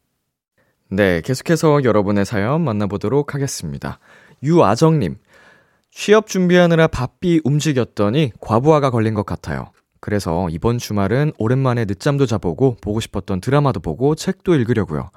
네, 0.89 1.21
계속해서 1.21 1.83
여러분의 1.83 2.25
사연 2.25 2.63
만나보도록 2.63 3.33
하겠습니다. 3.35 3.99
유아정님, 4.41 5.17
취업 5.91 6.27
준비하느라 6.27 6.87
바삐 6.87 7.41
움직였더니 7.43 8.31
과부하가 8.39 8.89
걸린 8.89 9.13
것 9.13 9.25
같아요. 9.25 9.71
그래서 10.01 10.47
이번 10.49 10.77
주말은 10.77 11.33
오랜만에 11.37 11.85
늦잠도 11.85 12.25
자보고 12.25 12.77
보고 12.81 12.99
싶었던 12.99 13.41
드라마도 13.41 13.79
보고 13.81 14.15
책도 14.15 14.55
읽으려고요. 14.55 15.09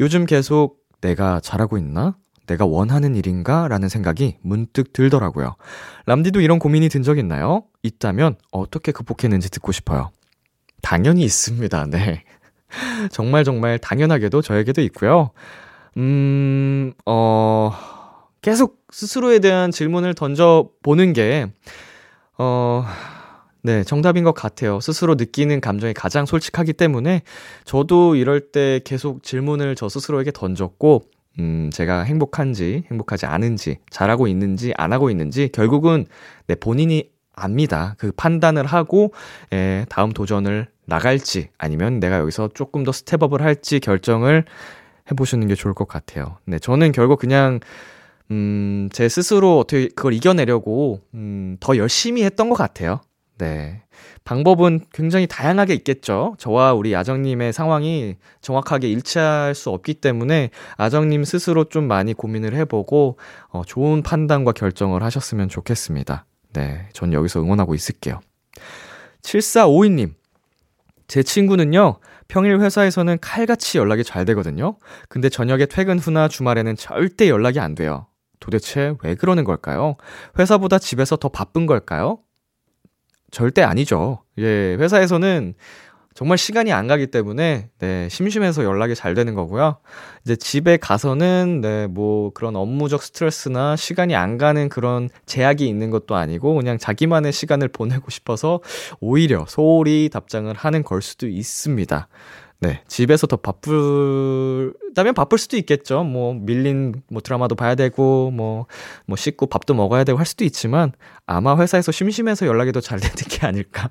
요즘 0.00 0.26
계속 0.26 0.78
내가 1.00 1.40
잘하고 1.40 1.76
있나? 1.76 2.16
내가 2.46 2.64
원하는 2.64 3.14
일인가? 3.14 3.68
라는 3.68 3.88
생각이 3.90 4.38
문득 4.40 4.92
들더라고요. 4.92 5.56
람디도 6.06 6.40
이런 6.40 6.58
고민이 6.58 6.88
든 6.88 7.02
적 7.02 7.18
있나요? 7.18 7.64
있다면 7.82 8.36
어떻게 8.52 8.92
극복했는지 8.92 9.50
듣고 9.50 9.72
싶어요. 9.72 10.10
당연히 10.80 11.22
있습니다. 11.24 11.86
네. 11.86 12.22
정말 13.10 13.44
정말 13.44 13.78
당연하게도 13.78 14.42
저에게도 14.42 14.82
있고요. 14.82 15.30
음, 15.96 16.92
어, 17.06 17.72
계속 18.40 18.78
스스로에 18.90 19.40
대한 19.40 19.70
질문을 19.70 20.14
던져보는 20.14 21.12
게, 21.12 21.46
어, 22.38 22.84
네, 23.62 23.82
정답인 23.82 24.24
것 24.24 24.32
같아요. 24.32 24.80
스스로 24.80 25.16
느끼는 25.16 25.60
감정이 25.60 25.92
가장 25.92 26.24
솔직하기 26.24 26.74
때문에 26.74 27.22
저도 27.64 28.14
이럴 28.14 28.52
때 28.52 28.80
계속 28.84 29.22
질문을 29.22 29.74
저 29.74 29.88
스스로에게 29.88 30.30
던졌고, 30.32 31.02
음, 31.40 31.70
제가 31.72 32.02
행복한지, 32.02 32.84
행복하지 32.90 33.26
않은지, 33.26 33.78
잘하고 33.90 34.28
있는지, 34.28 34.72
안 34.76 34.92
하고 34.92 35.10
있는지, 35.10 35.48
결국은 35.52 36.06
내 36.46 36.54
본인이 36.54 37.10
압니다. 37.34 37.94
그 37.98 38.12
판단을 38.12 38.66
하고, 38.66 39.12
예, 39.52 39.86
다음 39.88 40.12
도전을 40.12 40.68
나갈지, 40.88 41.50
아니면 41.58 42.00
내가 42.00 42.18
여기서 42.18 42.48
조금 42.54 42.82
더 42.82 42.92
스텝업을 42.92 43.42
할지 43.42 43.78
결정을 43.78 44.44
해보시는 45.10 45.46
게 45.46 45.54
좋을 45.54 45.74
것 45.74 45.86
같아요. 45.86 46.38
네, 46.46 46.58
저는 46.58 46.92
결국 46.92 47.18
그냥, 47.18 47.60
음, 48.30 48.88
제 48.90 49.06
스스로 49.08 49.58
어떻게 49.58 49.88
그걸 49.88 50.14
이겨내려고, 50.14 51.02
음, 51.12 51.58
더 51.60 51.76
열심히 51.76 52.24
했던 52.24 52.48
것 52.48 52.56
같아요. 52.56 53.00
네. 53.36 53.82
방법은 54.24 54.80
굉장히 54.92 55.26
다양하게 55.26 55.74
있겠죠. 55.74 56.34
저와 56.38 56.72
우리 56.72 56.96
아정님의 56.96 57.52
상황이 57.52 58.16
정확하게 58.40 58.88
일치할 58.88 59.54
수 59.54 59.70
없기 59.70 59.94
때문에 59.94 60.50
아정님 60.76 61.24
스스로 61.24 61.64
좀 61.64 61.84
많이 61.84 62.14
고민을 62.14 62.54
해보고 62.54 63.18
어, 63.48 63.62
좋은 63.64 64.02
판단과 64.02 64.52
결정을 64.52 65.02
하셨으면 65.02 65.48
좋겠습니다. 65.48 66.26
네. 66.52 66.88
전 66.92 67.12
여기서 67.12 67.40
응원하고 67.40 67.74
있을게요. 67.74 68.20
7452님. 69.22 70.17
제 71.08 71.22
친구는요, 71.22 71.98
평일 72.28 72.60
회사에서는 72.60 73.18
칼같이 73.20 73.78
연락이 73.78 74.04
잘 74.04 74.26
되거든요. 74.26 74.76
근데 75.08 75.30
저녁에 75.30 75.66
퇴근 75.66 75.98
후나 75.98 76.28
주말에는 76.28 76.76
절대 76.76 77.28
연락이 77.28 77.58
안 77.58 77.74
돼요. 77.74 78.06
도대체 78.40 78.94
왜 79.02 79.14
그러는 79.14 79.44
걸까요? 79.44 79.96
회사보다 80.38 80.78
집에서 80.78 81.16
더 81.16 81.30
바쁜 81.30 81.66
걸까요? 81.66 82.18
절대 83.30 83.62
아니죠. 83.62 84.22
예, 84.38 84.76
회사에서는 84.78 85.54
정말 86.18 86.36
시간이 86.36 86.72
안 86.72 86.88
가기 86.88 87.06
때문에, 87.06 87.68
네, 87.78 88.08
심심해서 88.10 88.64
연락이 88.64 88.96
잘 88.96 89.14
되는 89.14 89.36
거고요. 89.36 89.76
이제 90.24 90.34
집에 90.34 90.76
가서는, 90.76 91.60
네, 91.60 91.86
뭐, 91.86 92.32
그런 92.34 92.56
업무적 92.56 93.04
스트레스나 93.04 93.76
시간이 93.76 94.16
안 94.16 94.36
가는 94.36 94.68
그런 94.68 95.10
제약이 95.26 95.68
있는 95.68 95.90
것도 95.90 96.16
아니고, 96.16 96.56
그냥 96.56 96.76
자기만의 96.76 97.30
시간을 97.30 97.68
보내고 97.68 98.10
싶어서 98.10 98.60
오히려 98.98 99.44
소홀히 99.46 100.08
답장을 100.12 100.52
하는 100.52 100.82
걸 100.82 101.02
수도 101.02 101.28
있습니다. 101.28 102.08
네, 102.62 102.82
집에서 102.88 103.28
더 103.28 103.36
바쁘다면 103.36 105.14
바쁠 105.14 105.38
수도 105.38 105.56
있겠죠. 105.56 106.02
뭐, 106.02 106.34
밀린, 106.34 107.00
뭐, 107.12 107.22
드라마도 107.22 107.54
봐야 107.54 107.76
되고, 107.76 108.32
뭐, 108.32 108.66
뭐, 109.06 109.16
씻고 109.16 109.46
밥도 109.46 109.72
먹어야 109.72 110.02
되고 110.02 110.18
할 110.18 110.26
수도 110.26 110.44
있지만, 110.44 110.90
아마 111.26 111.56
회사에서 111.56 111.92
심심해서 111.92 112.44
연락이 112.48 112.72
더 112.72 112.80
잘 112.80 112.98
되는 112.98 113.14
게 113.14 113.46
아닐까 113.46 113.90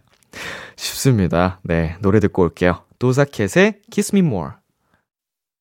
싶습니다. 0.75 1.59
네, 1.63 1.95
노래 2.01 2.19
듣고 2.19 2.43
올게요. 2.43 2.83
도사켓의 2.99 3.81
Kiss 3.91 4.15
Me 4.15 4.25
More. 4.25 4.51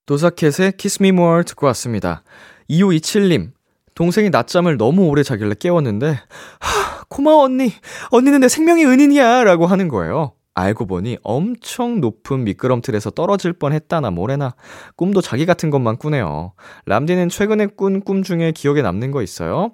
도사켓의 0.06 0.72
Kiss 0.76 0.98
Me 1.02 1.08
More 1.10 1.44
듣고 1.44 1.66
왔습니다. 1.66 2.22
2527님, 2.70 3.52
동생이 3.94 4.30
낮잠을 4.30 4.76
너무 4.76 5.06
오래 5.06 5.22
자길래 5.22 5.54
깨웠는데, 5.58 6.18
하, 6.60 7.04
고마워, 7.08 7.44
언니. 7.44 7.72
언니는 8.10 8.40
내 8.40 8.48
생명의 8.48 8.84
은인이야. 8.86 9.44
라고 9.44 9.66
하는 9.66 9.88
거예요. 9.88 10.32
알고 10.54 10.86
보니 10.86 11.18
엄청 11.22 12.00
높은 12.00 12.44
미끄럼틀에서 12.44 13.10
떨어질 13.10 13.52
뻔 13.52 13.74
했다나 13.74 14.10
뭐래나 14.10 14.54
꿈도 14.96 15.20
자기 15.20 15.44
같은 15.44 15.68
것만 15.68 15.98
꾸네요. 15.98 16.54
람디는 16.86 17.28
최근에 17.28 17.66
꾼 17.76 18.00
꿈 18.00 18.22
중에 18.22 18.52
기억에 18.52 18.80
남는 18.80 19.10
거 19.10 19.20
있어요? 19.22 19.72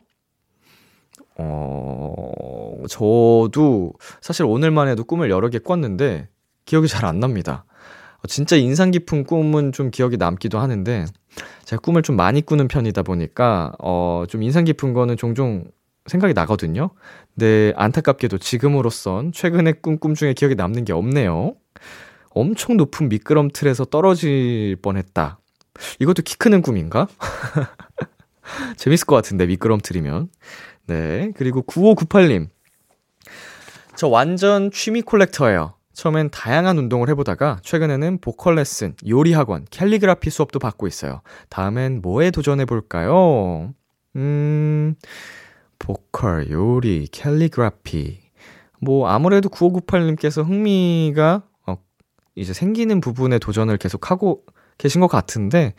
어, 1.39 2.75
저도 2.89 3.93
사실 4.21 4.45
오늘만 4.45 4.89
해도 4.89 5.05
꿈을 5.05 5.31
여러 5.31 5.49
개 5.49 5.59
꿨는데 5.59 6.29
기억이 6.67 6.89
잘 6.89 7.05
안 7.05 7.21
납니다. 7.21 7.65
어, 8.19 8.27
진짜 8.29 8.57
인상 8.57 8.91
깊은 8.91 9.25
꿈은 9.25 9.73
좀 9.73 9.91
기억이 9.91 10.17
남기도 10.17 10.59
하는데 10.59 11.05
제가 11.65 11.81
꿈을 11.81 12.03
좀 12.03 12.17
많이 12.17 12.43
꾸는 12.43 12.69
편이다 12.69 13.03
보니까 13.03 13.73
어, 13.81 14.25
좀 14.29 14.43
인상 14.43 14.65
깊은 14.65 14.93
거는 14.93 15.17
종종 15.17 15.65
생각이 16.07 16.35
나거든요. 16.35 16.91
네, 17.35 17.73
안타깝게도 17.77 18.39
지금으로선 18.39 19.33
최근에 19.33 19.73
꾼 19.75 19.99
꿈 19.99 20.15
중에 20.15 20.35
기억에 20.35 20.55
남는 20.55 20.85
게 20.85 20.93
없네요. 20.93 21.55
엄청 22.31 22.77
높은 22.77 23.09
미끄럼 23.09 23.51
틀에서 23.53 23.85
떨어질 23.85 24.77
뻔했다. 24.83 25.39
이것도 26.01 26.23
키 26.23 26.37
크는 26.37 26.63
꿈인가? 26.63 27.09
재밌을 28.77 29.07
것 29.07 29.17
같은데, 29.17 29.47
미끄럼 29.47 29.81
틀이면. 29.83 30.29
네, 30.87 31.33
그리고 31.37 31.63
9598님. 31.63 32.49
저 33.97 34.09
완전 34.09 34.71
취미 34.71 35.03
콜렉터예요. 35.03 35.75
처음엔 35.93 36.31
다양한 36.31 36.79
운동을 36.79 37.09
해보다가 37.11 37.59
최근에는 37.63 38.19
보컬 38.21 38.55
레슨, 38.57 38.95
요리 39.07 39.33
학원, 39.33 39.67
캘리그라피 39.71 40.31
수업도 40.31 40.59
받고 40.59 40.87
있어요. 40.87 41.21
다음엔 41.51 42.01
뭐에 42.01 42.31
도전해볼까요? 42.31 43.75
음, 44.17 44.95
보컬, 45.79 46.51
요리, 46.51 47.07
캘리그라피. 47.09 48.21
뭐, 48.81 49.09
아무래도 49.09 49.49
9598님께서 49.49 50.45
흥미가, 50.45 51.43
어, 51.67 51.77
이제 52.35 52.53
생기는 52.53 53.01
부분에 53.01 53.39
도전을 53.39 53.77
계속 53.77 54.11
하고 54.11 54.43
계신 54.79 55.01
것 55.01 55.07
같은데, 55.09 55.75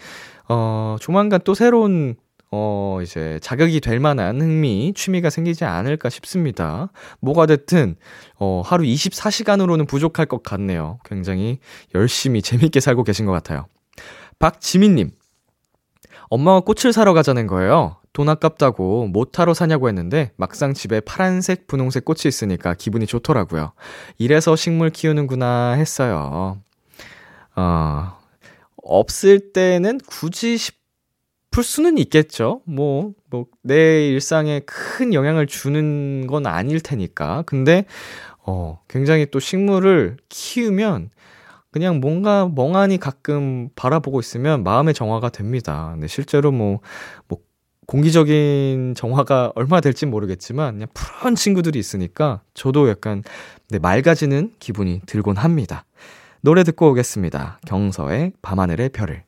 어, 0.48 0.96
조만간 1.00 1.42
또 1.44 1.54
새로운, 1.54 2.16
어, 2.56 3.00
이제 3.02 3.40
자극이 3.42 3.80
될 3.80 4.00
만한 4.00 4.40
흥미, 4.40 4.94
취미가 4.96 5.32
생기지 5.32 5.66
않을까 5.66 6.12
싶습니다. 6.12 6.92
뭐가 7.20 7.48
됐든, 7.48 7.96
어, 8.36 8.62
하루 8.64 8.84
24시간으로는 8.84 9.88
부족할 9.88 10.28
것 10.28 10.44
같네요. 10.44 11.00
굉장히 11.04 11.58
열심히 11.96 12.44
재밌게 12.44 12.80
살고 12.80 13.06
계신 13.06 13.26
것 13.26 13.32
같아요. 13.32 13.66
박지민님. 14.38 15.10
엄마가 16.30 16.60
꽃을 16.60 16.94
사러 16.94 17.14
가자는 17.14 17.48
거예요. 17.48 17.98
돈 18.14 18.30
아깝다고 18.30 19.08
모타로 19.08 19.56
사냐고 19.56 19.88
했는데 19.88 20.32
막상 20.38 20.76
집에 20.76 21.00
파란색, 21.00 21.66
분홍색 21.66 22.06
꽃이 22.06 22.20
있으니까 22.28 22.76
기분이 22.76 23.08
좋더라고요. 23.08 23.74
이래서 24.20 24.56
식물 24.56 24.92
키우는구나 24.92 25.72
했어요. 25.72 26.60
어, 27.56 28.18
없을 28.84 29.54
때는 29.54 29.98
굳이 30.06 30.60
싶 30.60 30.83
을 31.60 31.64
수는 31.64 31.98
있겠죠. 31.98 32.62
뭐, 32.66 33.14
뭐, 33.30 33.46
내 33.62 34.08
일상에 34.08 34.62
큰 34.66 35.14
영향을 35.14 35.48
주는 35.48 36.28
건 36.28 36.48
아닐 36.48 36.80
테니까. 36.80 37.44
근데, 37.46 37.86
어, 38.46 38.80
굉장히 38.88 39.26
또 39.30 39.40
식물을 39.40 40.18
키우면 40.30 41.10
그냥 41.72 42.00
뭔가 42.00 42.48
멍하니 42.54 43.00
가끔 43.00 43.70
바라보고 43.76 44.20
있으면 44.20 44.64
마음의 44.64 44.94
정화가 44.94 45.30
됩니다. 45.30 45.90
근데 45.94 46.08
실제로 46.08 46.52
뭐, 46.52 46.80
뭐, 47.28 47.40
공기적인 47.86 48.94
정화가 48.96 49.54
얼마 49.56 49.82
될진 49.82 50.10
모르겠지만 50.10 50.76
그냥 50.76 50.88
푸른 50.94 51.36
친구들이 51.36 51.78
있으니까 51.78 52.42
저도 52.54 52.90
약간 52.90 53.24
네, 53.70 53.80
맑아지는 53.80 54.54
기분이 54.60 55.02
들곤 55.06 55.36
합니다. 55.36 55.86
노래 56.42 56.64
듣고 56.64 56.90
오겠습니다. 56.92 57.60
경서의 57.66 58.34
밤하늘의 58.42 58.90
별을. 58.90 59.24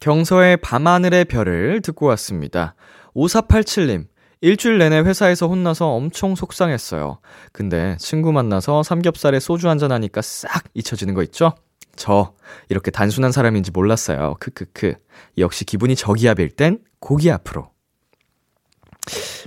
경서의 0.00 0.56
밤하늘의 0.56 1.26
별을 1.26 1.82
듣고 1.82 2.06
왔습니다. 2.06 2.74
5487님, 3.14 4.06
일주일 4.40 4.78
내내 4.78 5.00
회사에서 5.00 5.46
혼나서 5.46 5.88
엄청 5.88 6.34
속상했어요. 6.34 7.20
근데 7.52 7.96
친구 7.98 8.32
만나서 8.32 8.82
삼겹살에 8.82 9.38
소주 9.40 9.68
한잔 9.68 9.92
하니까 9.92 10.22
싹 10.22 10.64
잊혀지는 10.72 11.12
거 11.12 11.22
있죠? 11.24 11.52
저 11.96 12.32
이렇게 12.70 12.90
단순한 12.90 13.30
사람인지 13.30 13.72
몰랐어요. 13.72 14.36
크크크. 14.40 14.94
역시 15.36 15.66
기분이 15.66 15.94
저기압일 15.96 16.48
땐 16.50 16.78
고기 16.98 17.30
앞으로. 17.30 17.68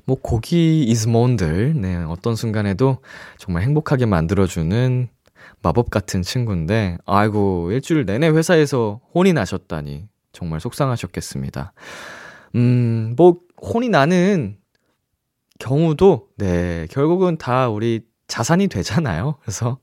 뭐 0.06 0.18
고기 0.22 0.84
이즈몬들 0.84 1.82
네, 1.82 1.96
어떤 2.08 2.36
순간에도 2.36 3.00
정말 3.40 3.64
행복하게 3.64 4.06
만들어주는 4.06 5.08
마법 5.64 5.90
같은 5.90 6.22
친구인데 6.22 6.98
아이고 7.06 7.72
일주일 7.72 8.06
내내 8.06 8.30
회사에서 8.30 9.00
혼이 9.16 9.34
나셨다니 9.34 10.08
정말 10.34 10.60
속상하셨겠습니다. 10.60 11.74
음, 12.56 13.14
뭐 13.16 13.38
혼이 13.62 13.90
나는 13.90 14.58
경우도 15.60 16.28
네, 16.38 16.88
결국은 16.90 17.38
다 17.38 17.70
우리 17.70 18.02
자산이 18.28 18.68
되잖아요. 18.68 19.36
그래서 19.42 19.78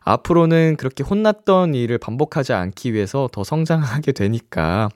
앞으로는 0.00 0.76
그렇게 0.78 1.02
혼났던 1.02 1.74
일을 1.74 1.98
반복하지 1.98 2.52
않기 2.54 2.94
위해서 2.94 3.28
더 3.30 3.44
성장하게 3.44 4.12
되니까, 4.12 4.88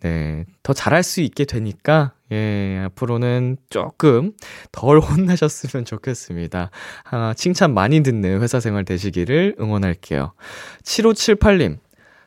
네, 0.00 0.46
더 0.62 0.72
잘할 0.72 1.02
수 1.02 1.20
있게 1.20 1.44
되니까, 1.44 2.12
예, 2.32 2.82
앞으로는 2.86 3.56
조금 3.68 4.32
덜 4.72 4.98
혼나셨으면 4.98 5.84
좋겠습니다. 5.84 6.70
아, 7.04 7.34
칭찬 7.36 7.72
많이 7.72 8.02
듣는 8.02 8.40
회사 8.40 8.58
생활 8.58 8.84
되시기를 8.84 9.56
응원할게요. 9.60 10.32
7578님, 10.82 11.78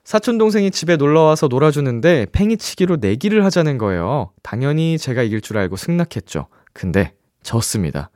사촌 0.03 0.37
동생이 0.37 0.69
집에 0.71 0.97
놀러 0.97 1.21
와서 1.21 1.47
놀아주는데 1.47 2.27
팽이치기로 2.33 2.97
내기를 2.97 3.45
하자는 3.45 3.77
거예요. 3.77 4.31
당연히 4.43 4.97
제가 4.97 5.23
이길 5.23 5.39
줄 5.41 5.57
알고 5.57 5.77
승낙했죠. 5.77 6.47
근데 6.73 7.13
졌습니다. 7.41 8.09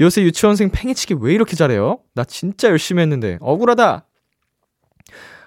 요새 0.00 0.22
유치원생 0.22 0.70
팽이치기 0.70 1.16
왜 1.20 1.34
이렇게 1.34 1.54
잘해요? 1.56 1.98
나 2.14 2.24
진짜 2.24 2.68
열심히 2.68 3.02
했는데 3.02 3.38
억울하다. 3.40 4.06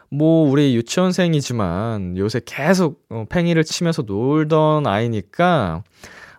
뭐 0.10 0.50
우리 0.50 0.76
유치원생이지만 0.76 2.18
요새 2.18 2.42
계속 2.46 3.04
어, 3.10 3.26
팽이를 3.30 3.64
치면서 3.64 4.04
놀던 4.04 4.88
아이니까 4.88 5.84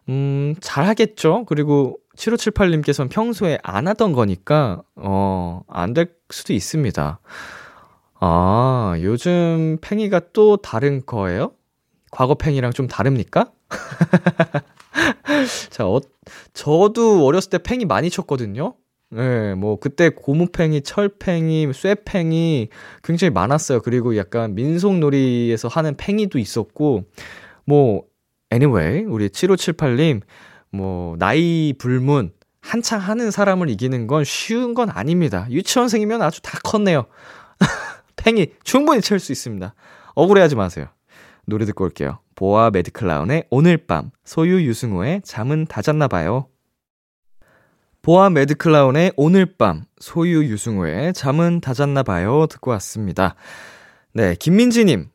음 0.08 0.54
잘하겠죠. 0.60 1.44
그리고 1.46 1.98
7578님께서는 2.16 3.10
평소에 3.10 3.58
안 3.62 3.86
하던 3.88 4.12
거니까 4.12 4.82
어 4.96 5.62
안 5.68 5.92
될 5.94 6.08
수도 6.30 6.52
있습니다. 6.52 7.20
아, 8.20 8.96
요즘 9.00 9.78
팽이가 9.80 10.20
또 10.32 10.56
다른 10.56 11.02
거예요? 11.06 11.52
과거 12.10 12.34
팽이랑 12.34 12.72
좀 12.72 12.88
다릅니까? 12.88 13.52
자, 15.70 15.86
어, 15.86 16.00
저도 16.52 17.26
어렸을 17.26 17.50
때 17.50 17.58
팽이 17.58 17.84
많이 17.84 18.10
쳤거든요. 18.10 18.74
네, 19.10 19.54
뭐, 19.54 19.78
그때 19.78 20.10
고무팽이, 20.10 20.82
철팽이, 20.82 21.72
쇠팽이 21.72 22.68
굉장히 23.02 23.30
많았어요. 23.30 23.80
그리고 23.80 24.16
약간 24.16 24.54
민속놀이에서 24.54 25.68
하는 25.68 25.96
팽이도 25.96 26.38
있었고, 26.38 27.04
뭐, 27.64 28.02
anyway, 28.52 29.04
우리 29.04 29.28
7578님, 29.28 30.20
뭐, 30.70 31.16
나이 31.18 31.72
불문, 31.78 32.32
한창 32.60 33.00
하는 33.00 33.30
사람을 33.30 33.70
이기는 33.70 34.06
건 34.06 34.24
쉬운 34.24 34.74
건 34.74 34.90
아닙니다. 34.90 35.46
유치원생이면 35.50 36.20
아주 36.20 36.42
다 36.42 36.58
컸네요. 36.62 37.06
팽이 38.18 38.48
충분히 38.64 39.00
칠수 39.00 39.32
있습니다. 39.32 39.74
억울해하지 40.14 40.56
마세요. 40.56 40.86
노래 41.46 41.64
듣고 41.64 41.84
올게요. 41.84 42.18
보아 42.34 42.70
매드클라운의 42.70 43.44
오늘 43.50 43.78
밤, 43.78 44.10
소유 44.24 44.62
유승호의 44.62 45.22
잠은 45.24 45.66
다 45.66 45.80
잤나 45.80 46.08
봐요. 46.08 46.48
보아 48.02 48.30
매드클라운의 48.30 49.12
오늘 49.16 49.46
밤, 49.46 49.84
소유 49.98 50.44
유승호의 50.44 51.14
잠은 51.14 51.60
다 51.60 51.72
잤나 51.72 52.02
봐요. 52.02 52.46
듣고 52.50 52.70
왔습니다. 52.72 53.34
네, 54.12 54.34
김민지님. 54.34 55.08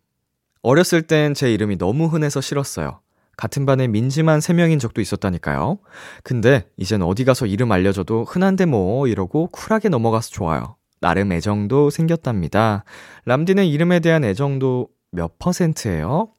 어렸을 0.63 1.01
땐 1.01 1.33
제 1.33 1.53
이름이 1.53 1.77
너무 1.77 2.07
흔해서 2.07 2.41
싫었어요. 2.41 2.99
같은 3.35 3.65
반에 3.65 3.87
민지만 3.87 4.39
3명인 4.39 4.79
적도 4.79 5.01
있었다니까요. 5.01 5.79
근데 6.23 6.67
이젠 6.77 7.01
어디 7.01 7.25
가서 7.25 7.45
이름 7.45 7.71
알려줘도 7.71 8.23
흔한데 8.23 8.65
뭐 8.65 9.07
이러고 9.07 9.47
쿨하게 9.47 9.89
넘어가서 9.89 10.29
좋아요. 10.29 10.77
나름 11.03 11.33
애정도 11.33 11.89
생겼답니다. 11.89 12.85
람디는 13.25 13.65
이름에 13.65 13.99
대한 13.99 14.23
애정도 14.23 14.87
몇 15.11 15.37
퍼센트예요? 15.37 16.29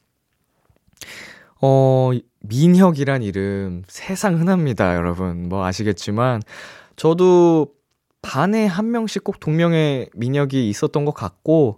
어, 1.61 2.11
민혁이란 2.41 3.23
이름 3.23 3.83
세상 3.87 4.41
흔합니다, 4.41 4.97
여러분. 4.97 5.49
뭐 5.51 5.67
아시겠지만 5.67 6.41
저도 6.97 7.69
반에 8.23 8.65
한 8.65 8.91
명씩 8.91 9.23
꼭 9.23 9.39
동명의 9.39 10.09
민혁이 10.15 10.71
있었던 10.71 11.05
것 11.05 11.13
같고 11.13 11.77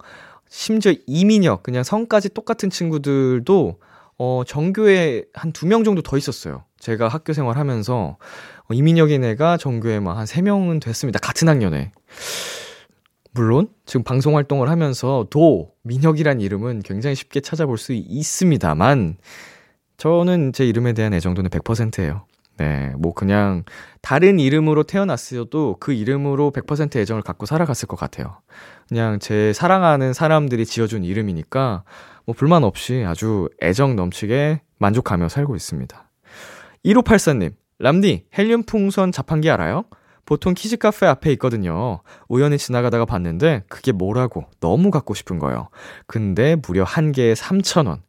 심지어 0.49 0.93
이민혁 1.09 1.65
그냥 1.65 1.83
성까지 1.83 2.29
똑같은 2.35 2.71
친구들도 2.71 3.81
어, 4.19 4.43
정교에 4.47 5.25
한 5.35 5.53
두 5.53 5.67
명 5.67 5.83
정도 5.83 6.03
더 6.03 6.17
있었어요. 6.17 6.63
제가 6.79 7.09
학교 7.09 7.33
생활하면서 7.33 8.17
어, 8.69 8.73
이민혁인 8.73 9.25
애가 9.25 9.57
정교에 9.57 9.99
막 9.99 10.19
한 10.19 10.27
세 10.27 10.41
명은 10.41 10.79
됐습니다. 10.79 11.19
같은 11.19 11.49
학년에. 11.49 11.91
물론 13.37 13.69
지금 13.85 14.03
방송 14.03 14.35
활동을 14.37 14.71
하면서도 14.71 15.71
민혁이란 15.83 16.41
이름은 16.41 16.81
굉장히 16.81 17.15
쉽게 17.15 17.41
찾아볼 17.41 17.77
수 17.77 17.93
있습니다만 17.93 19.19
저는 19.99 20.55
제 20.55 20.67
이름에 20.67 20.95
대한 20.95 21.13
애정도는 21.13 21.51
100%예요. 21.51 22.25
네, 22.57 22.93
뭐 22.97 23.13
그냥 23.13 23.65
다른 24.01 24.39
이름으로 24.41 24.85
태어났어도 24.85 25.77
그 25.79 25.93
이름으로 25.93 26.51
100% 26.51 26.97
애정을 26.97 27.23
갖고 27.23 27.45
살아갔을 27.45 27.87
것 27.87 27.99
같아요. 27.99 28.41
그냥 28.89 29.19
제 29.19 29.53
사랑하는 29.53 30.15
사람들이 30.15 30.65
지어준 30.65 31.05
이름이니까 31.05 31.85
뭐 32.25 32.35
불만 32.35 32.65
없이 32.65 33.05
아주 33.07 33.51
애정 33.63 33.97
넘치게 33.97 34.63
만족하며 34.79 35.29
살고 35.29 35.55
있습니다. 35.55 36.11
1584님, 36.87 37.53
람디, 37.81 38.29
헬륨 38.39 38.63
풍선 38.63 39.13
자판기 39.13 39.51
알아요? 39.51 39.85
보통 40.27 40.55
키즈 40.55 40.77
카페 40.77 41.07
앞에 41.07 41.33
있거든요. 41.33 42.01
우연히 42.29 42.59
지나가다가 42.59 43.05
봤는데 43.05 43.63
그게 43.69 43.93
뭐라고 43.93 44.45
너무 44.61 44.91
갖고 44.91 45.15
싶은 45.15 45.39
거예요. 45.39 45.69
근데 46.07 46.57
무려 46.67 46.85
한 46.85 47.13
개에 47.13 47.33
3,000원. 47.35 48.01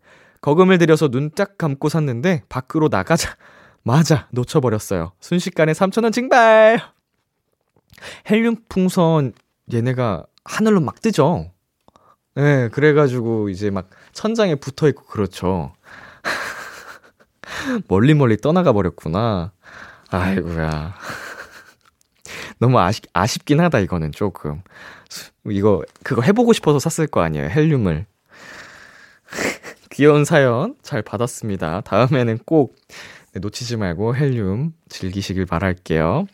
거금을 0.42 0.78
들여서 0.80 1.08
눈 1.10 1.30
딱 1.32 1.58
감고 1.58 1.90
샀는데 1.90 2.44
밖으로 2.50 2.90
나가자마자 2.90 4.28
놓쳐버렸어요. 4.32 5.14
순식간에 5.22 5.72
3,000원 5.74 6.12
증발! 6.12 6.82
헬륨 8.30 8.56
풍선 8.68 9.34
얘네가 9.74 10.26
하늘로 10.44 10.82
막 10.82 11.02
뜨죠? 11.02 11.52
예, 12.38 12.42
네, 12.42 12.70
그래가지고 12.70 13.50
이제 13.50 13.70
막 13.70 13.90
천장에 14.14 14.56
붙어 14.56 14.88
있고 14.90 15.04
그렇죠. 15.06 15.74
멀리 17.88 18.14
멀리 18.14 18.38
떠나가 18.38 18.74
버렸구나. 18.74 19.52
아이고야. 20.10 20.96
너무 22.60 22.80
아쉽, 22.80 23.04
아쉽긴 23.14 23.60
하다, 23.62 23.80
이거는 23.80 24.12
조금. 24.12 24.62
이거, 25.50 25.84
그거 26.04 26.22
해보고 26.22 26.54
싶어서 26.54 26.80
샀을 26.90 27.08
거 27.08 27.22
아니에요, 27.22 27.50
헬륨을. 27.50 28.06
귀여운 29.92 30.26
사연 30.26 30.76
잘 30.82 31.02
받았습니다. 31.02 31.82
다음에는 31.82 32.40
꼭 32.46 32.76
네, 33.34 33.40
놓치지 33.40 33.78
말고 33.78 34.16
헬륨 34.16 34.74
즐기시길 34.90 35.46
바랄게요. 35.46 36.28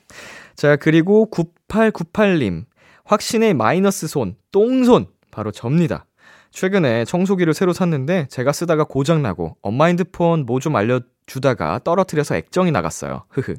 자, 0.55 0.76
그리고 0.76 1.30
9898님. 1.32 2.65
확신의 3.05 3.53
마이너스 3.53 4.07
손, 4.07 4.36
똥손. 4.51 5.07
바로 5.32 5.51
접니다. 5.51 6.05
최근에 6.51 7.05
청소기를 7.05 7.53
새로 7.55 7.74
샀는데 7.74 8.28
제가 8.30 8.51
쓰다가 8.51 8.84
고장나고 8.84 9.57
엄마 9.63 9.86
핸드폰 9.86 10.45
뭐 10.45 10.59
좀 10.59 10.76
알려주다가 10.76 11.80
떨어뜨려서 11.84 12.36
액정이 12.36 12.71
나갔어요. 12.71 13.24
흐흐. 13.30 13.55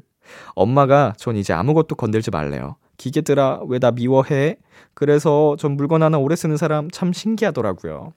엄마가 0.55 1.13
전 1.17 1.35
이제 1.35 1.53
아무것도 1.53 1.95
건들지 1.95 2.31
말래요. 2.31 2.75
기계들아, 2.97 3.61
왜 3.67 3.79
나 3.79 3.91
미워해? 3.91 4.57
그래서 4.93 5.55
전 5.59 5.75
물건 5.75 6.01
하나 6.03 6.17
오래 6.17 6.35
쓰는 6.35 6.57
사람 6.57 6.89
참 6.91 7.11
신기하더라고요. 7.13 8.13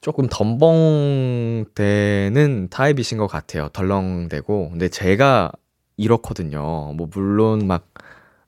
조금 0.00 0.26
덤벙대는 0.28 1.68
타입이신 2.70 3.18
것 3.18 3.26
같아요. 3.28 3.68
덜렁대고. 3.72 4.70
근데 4.70 4.88
제가 4.88 5.52
이렇거든요. 5.96 6.92
뭐, 6.94 7.06
물론 7.12 7.66
막, 7.68 7.86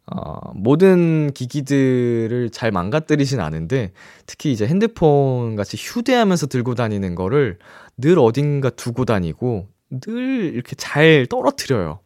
어, 0.06 0.52
모든 0.54 1.30
기기들을 1.32 2.50
잘 2.50 2.72
망가뜨리진 2.72 3.38
않은데, 3.40 3.92
특히 4.26 4.50
이제 4.52 4.66
핸드폰 4.66 5.54
같이 5.54 5.76
휴대하면서 5.78 6.48
들고 6.48 6.74
다니는 6.74 7.14
거를 7.14 7.58
늘 7.96 8.18
어딘가 8.18 8.70
두고 8.70 9.04
다니고, 9.04 9.68
늘 9.90 10.52
이렇게 10.54 10.74
잘 10.76 11.26
떨어뜨려요. 11.28 12.00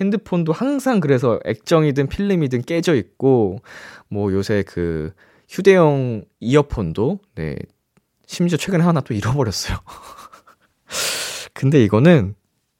핸드폰도 0.00 0.52
항상 0.52 1.00
그래서 1.00 1.38
액정이든 1.44 2.08
필름이든 2.08 2.62
깨져 2.62 2.94
있고, 2.94 3.58
뭐 4.08 4.32
요새 4.32 4.64
그 4.66 5.12
휴대용 5.48 6.24
이어폰도, 6.40 7.20
네, 7.36 7.56
심지어 8.26 8.58
최근에 8.58 8.82
하나 8.82 9.00
또 9.00 9.14
잃어버렸어요. 9.14 9.78
근데 11.54 11.82
이거는 11.84 12.34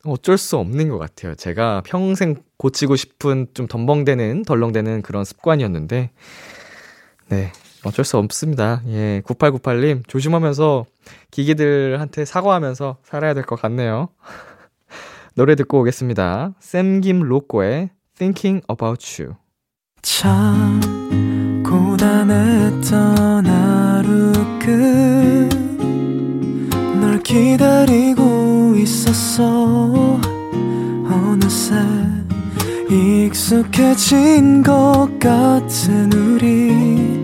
어쩔 0.04 0.36
수 0.38 0.56
없는 0.58 0.88
것 0.88 0.98
같아요. 0.98 1.34
제가 1.34 1.82
평생 1.86 2.36
고치고 2.56 2.96
싶은 2.96 3.46
좀 3.54 3.66
덤벙대는, 3.66 4.42
덜렁대는 4.44 5.02
그런 5.02 5.24
습관이었는데, 5.24 6.10
네, 7.28 7.52
어쩔 7.84 8.04
수 8.04 8.16
없습니다. 8.18 8.80
예, 8.88 9.22
9898님, 9.26 10.06
조심하면서 10.08 10.86
기기들한테 11.30 12.24
사과하면서 12.24 12.96
살아야 13.04 13.34
될 13.34 13.44
것 13.44 13.60
같네요. 13.60 14.08
노래 15.34 15.54
듣고 15.56 15.80
오겠습니다. 15.80 16.54
샘김 16.60 17.20
로꼬의 17.20 17.90
Thinking 18.16 18.64
About 18.70 19.22
You. 19.22 19.34
참 20.02 20.80
고단했던 21.66 23.46
하루 23.46 24.32
끝널 26.90 27.22
기다리고 27.22 28.74
있었어 28.76 30.20
어느새 31.10 31.74
익숙해진 32.90 34.62
것 34.62 35.08
같은 35.18 36.12
우리 36.12 37.23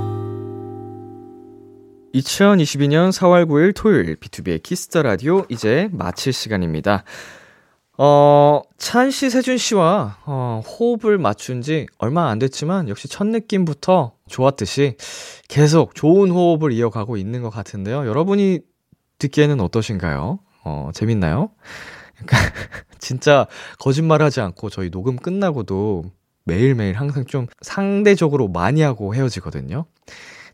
2022년 2.13 3.09
4월 3.09 3.45
9일 3.45 3.73
토요일 3.75 4.15
비투비의 4.17 4.61
키스 4.61 4.86
더 4.86 5.01
라디오 5.01 5.45
이제 5.49 5.89
마칠 5.91 6.33
시간입니다. 6.33 7.03
어, 7.97 8.61
찬 8.77 9.11
씨, 9.11 9.29
세준 9.29 9.57
씨와 9.57 10.17
어, 10.25 10.61
호흡을 10.65 11.17
맞춘 11.17 11.61
지 11.61 11.87
얼마 11.97 12.29
안 12.29 12.39
됐지만 12.39 12.89
역시 12.89 13.07
첫 13.07 13.27
느낌부터 13.27 14.13
좋았듯이 14.27 14.95
계속 15.47 15.95
좋은 15.95 16.31
호흡을 16.31 16.71
이어가고 16.71 17.17
있는 17.17 17.41
것 17.41 17.49
같은데요. 17.49 18.07
여러분이 18.07 18.59
듣기에는 19.19 19.59
어떠신가요? 19.61 20.39
어, 20.63 20.89
재밌나요? 20.93 21.51
그러니까 22.17 22.37
진짜 22.99 23.47
거짓말 23.79 24.21
하지 24.21 24.41
않고 24.41 24.69
저희 24.69 24.89
녹음 24.89 25.15
끝나고도 25.15 26.05
매일매일 26.43 26.95
항상 26.95 27.25
좀 27.25 27.47
상대적으로 27.61 28.47
많이 28.47 28.81
하고 28.81 29.13
헤어지거든요. 29.13 29.85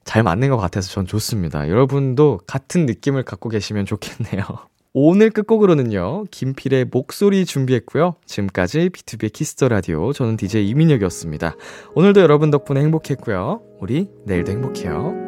잘 0.08 0.24
맞는 0.24 0.49
것 0.49 0.58
같아서 0.58 0.89
전 0.89 1.05
좋습니다. 1.05 1.68
여러분도 1.68 2.39
같은 2.47 2.86
느낌을 2.86 3.24
갖고 3.24 3.49
계시면 3.49 3.86
좋겠네요. 3.86 4.41
오늘 4.93 5.30
끝곡으로는요, 5.30 6.24
김필의 6.32 6.86
목소리 6.86 7.45
준비했고요. 7.45 8.16
지금까지 8.26 8.89
비투비의 8.89 9.34
키스 9.34 9.55
더 9.55 9.68
라디오, 9.68 10.14
저는 10.14 10.38
DJ 10.38 10.70
이민혁이었습니다. 10.70 11.55
오늘도 11.93 12.22
여러분 12.22 12.49
덕분에 12.49 12.80
행복했고요. 12.80 13.62
우리 13.80 14.08
내일도 14.26 14.53
행복해요. 14.53 15.27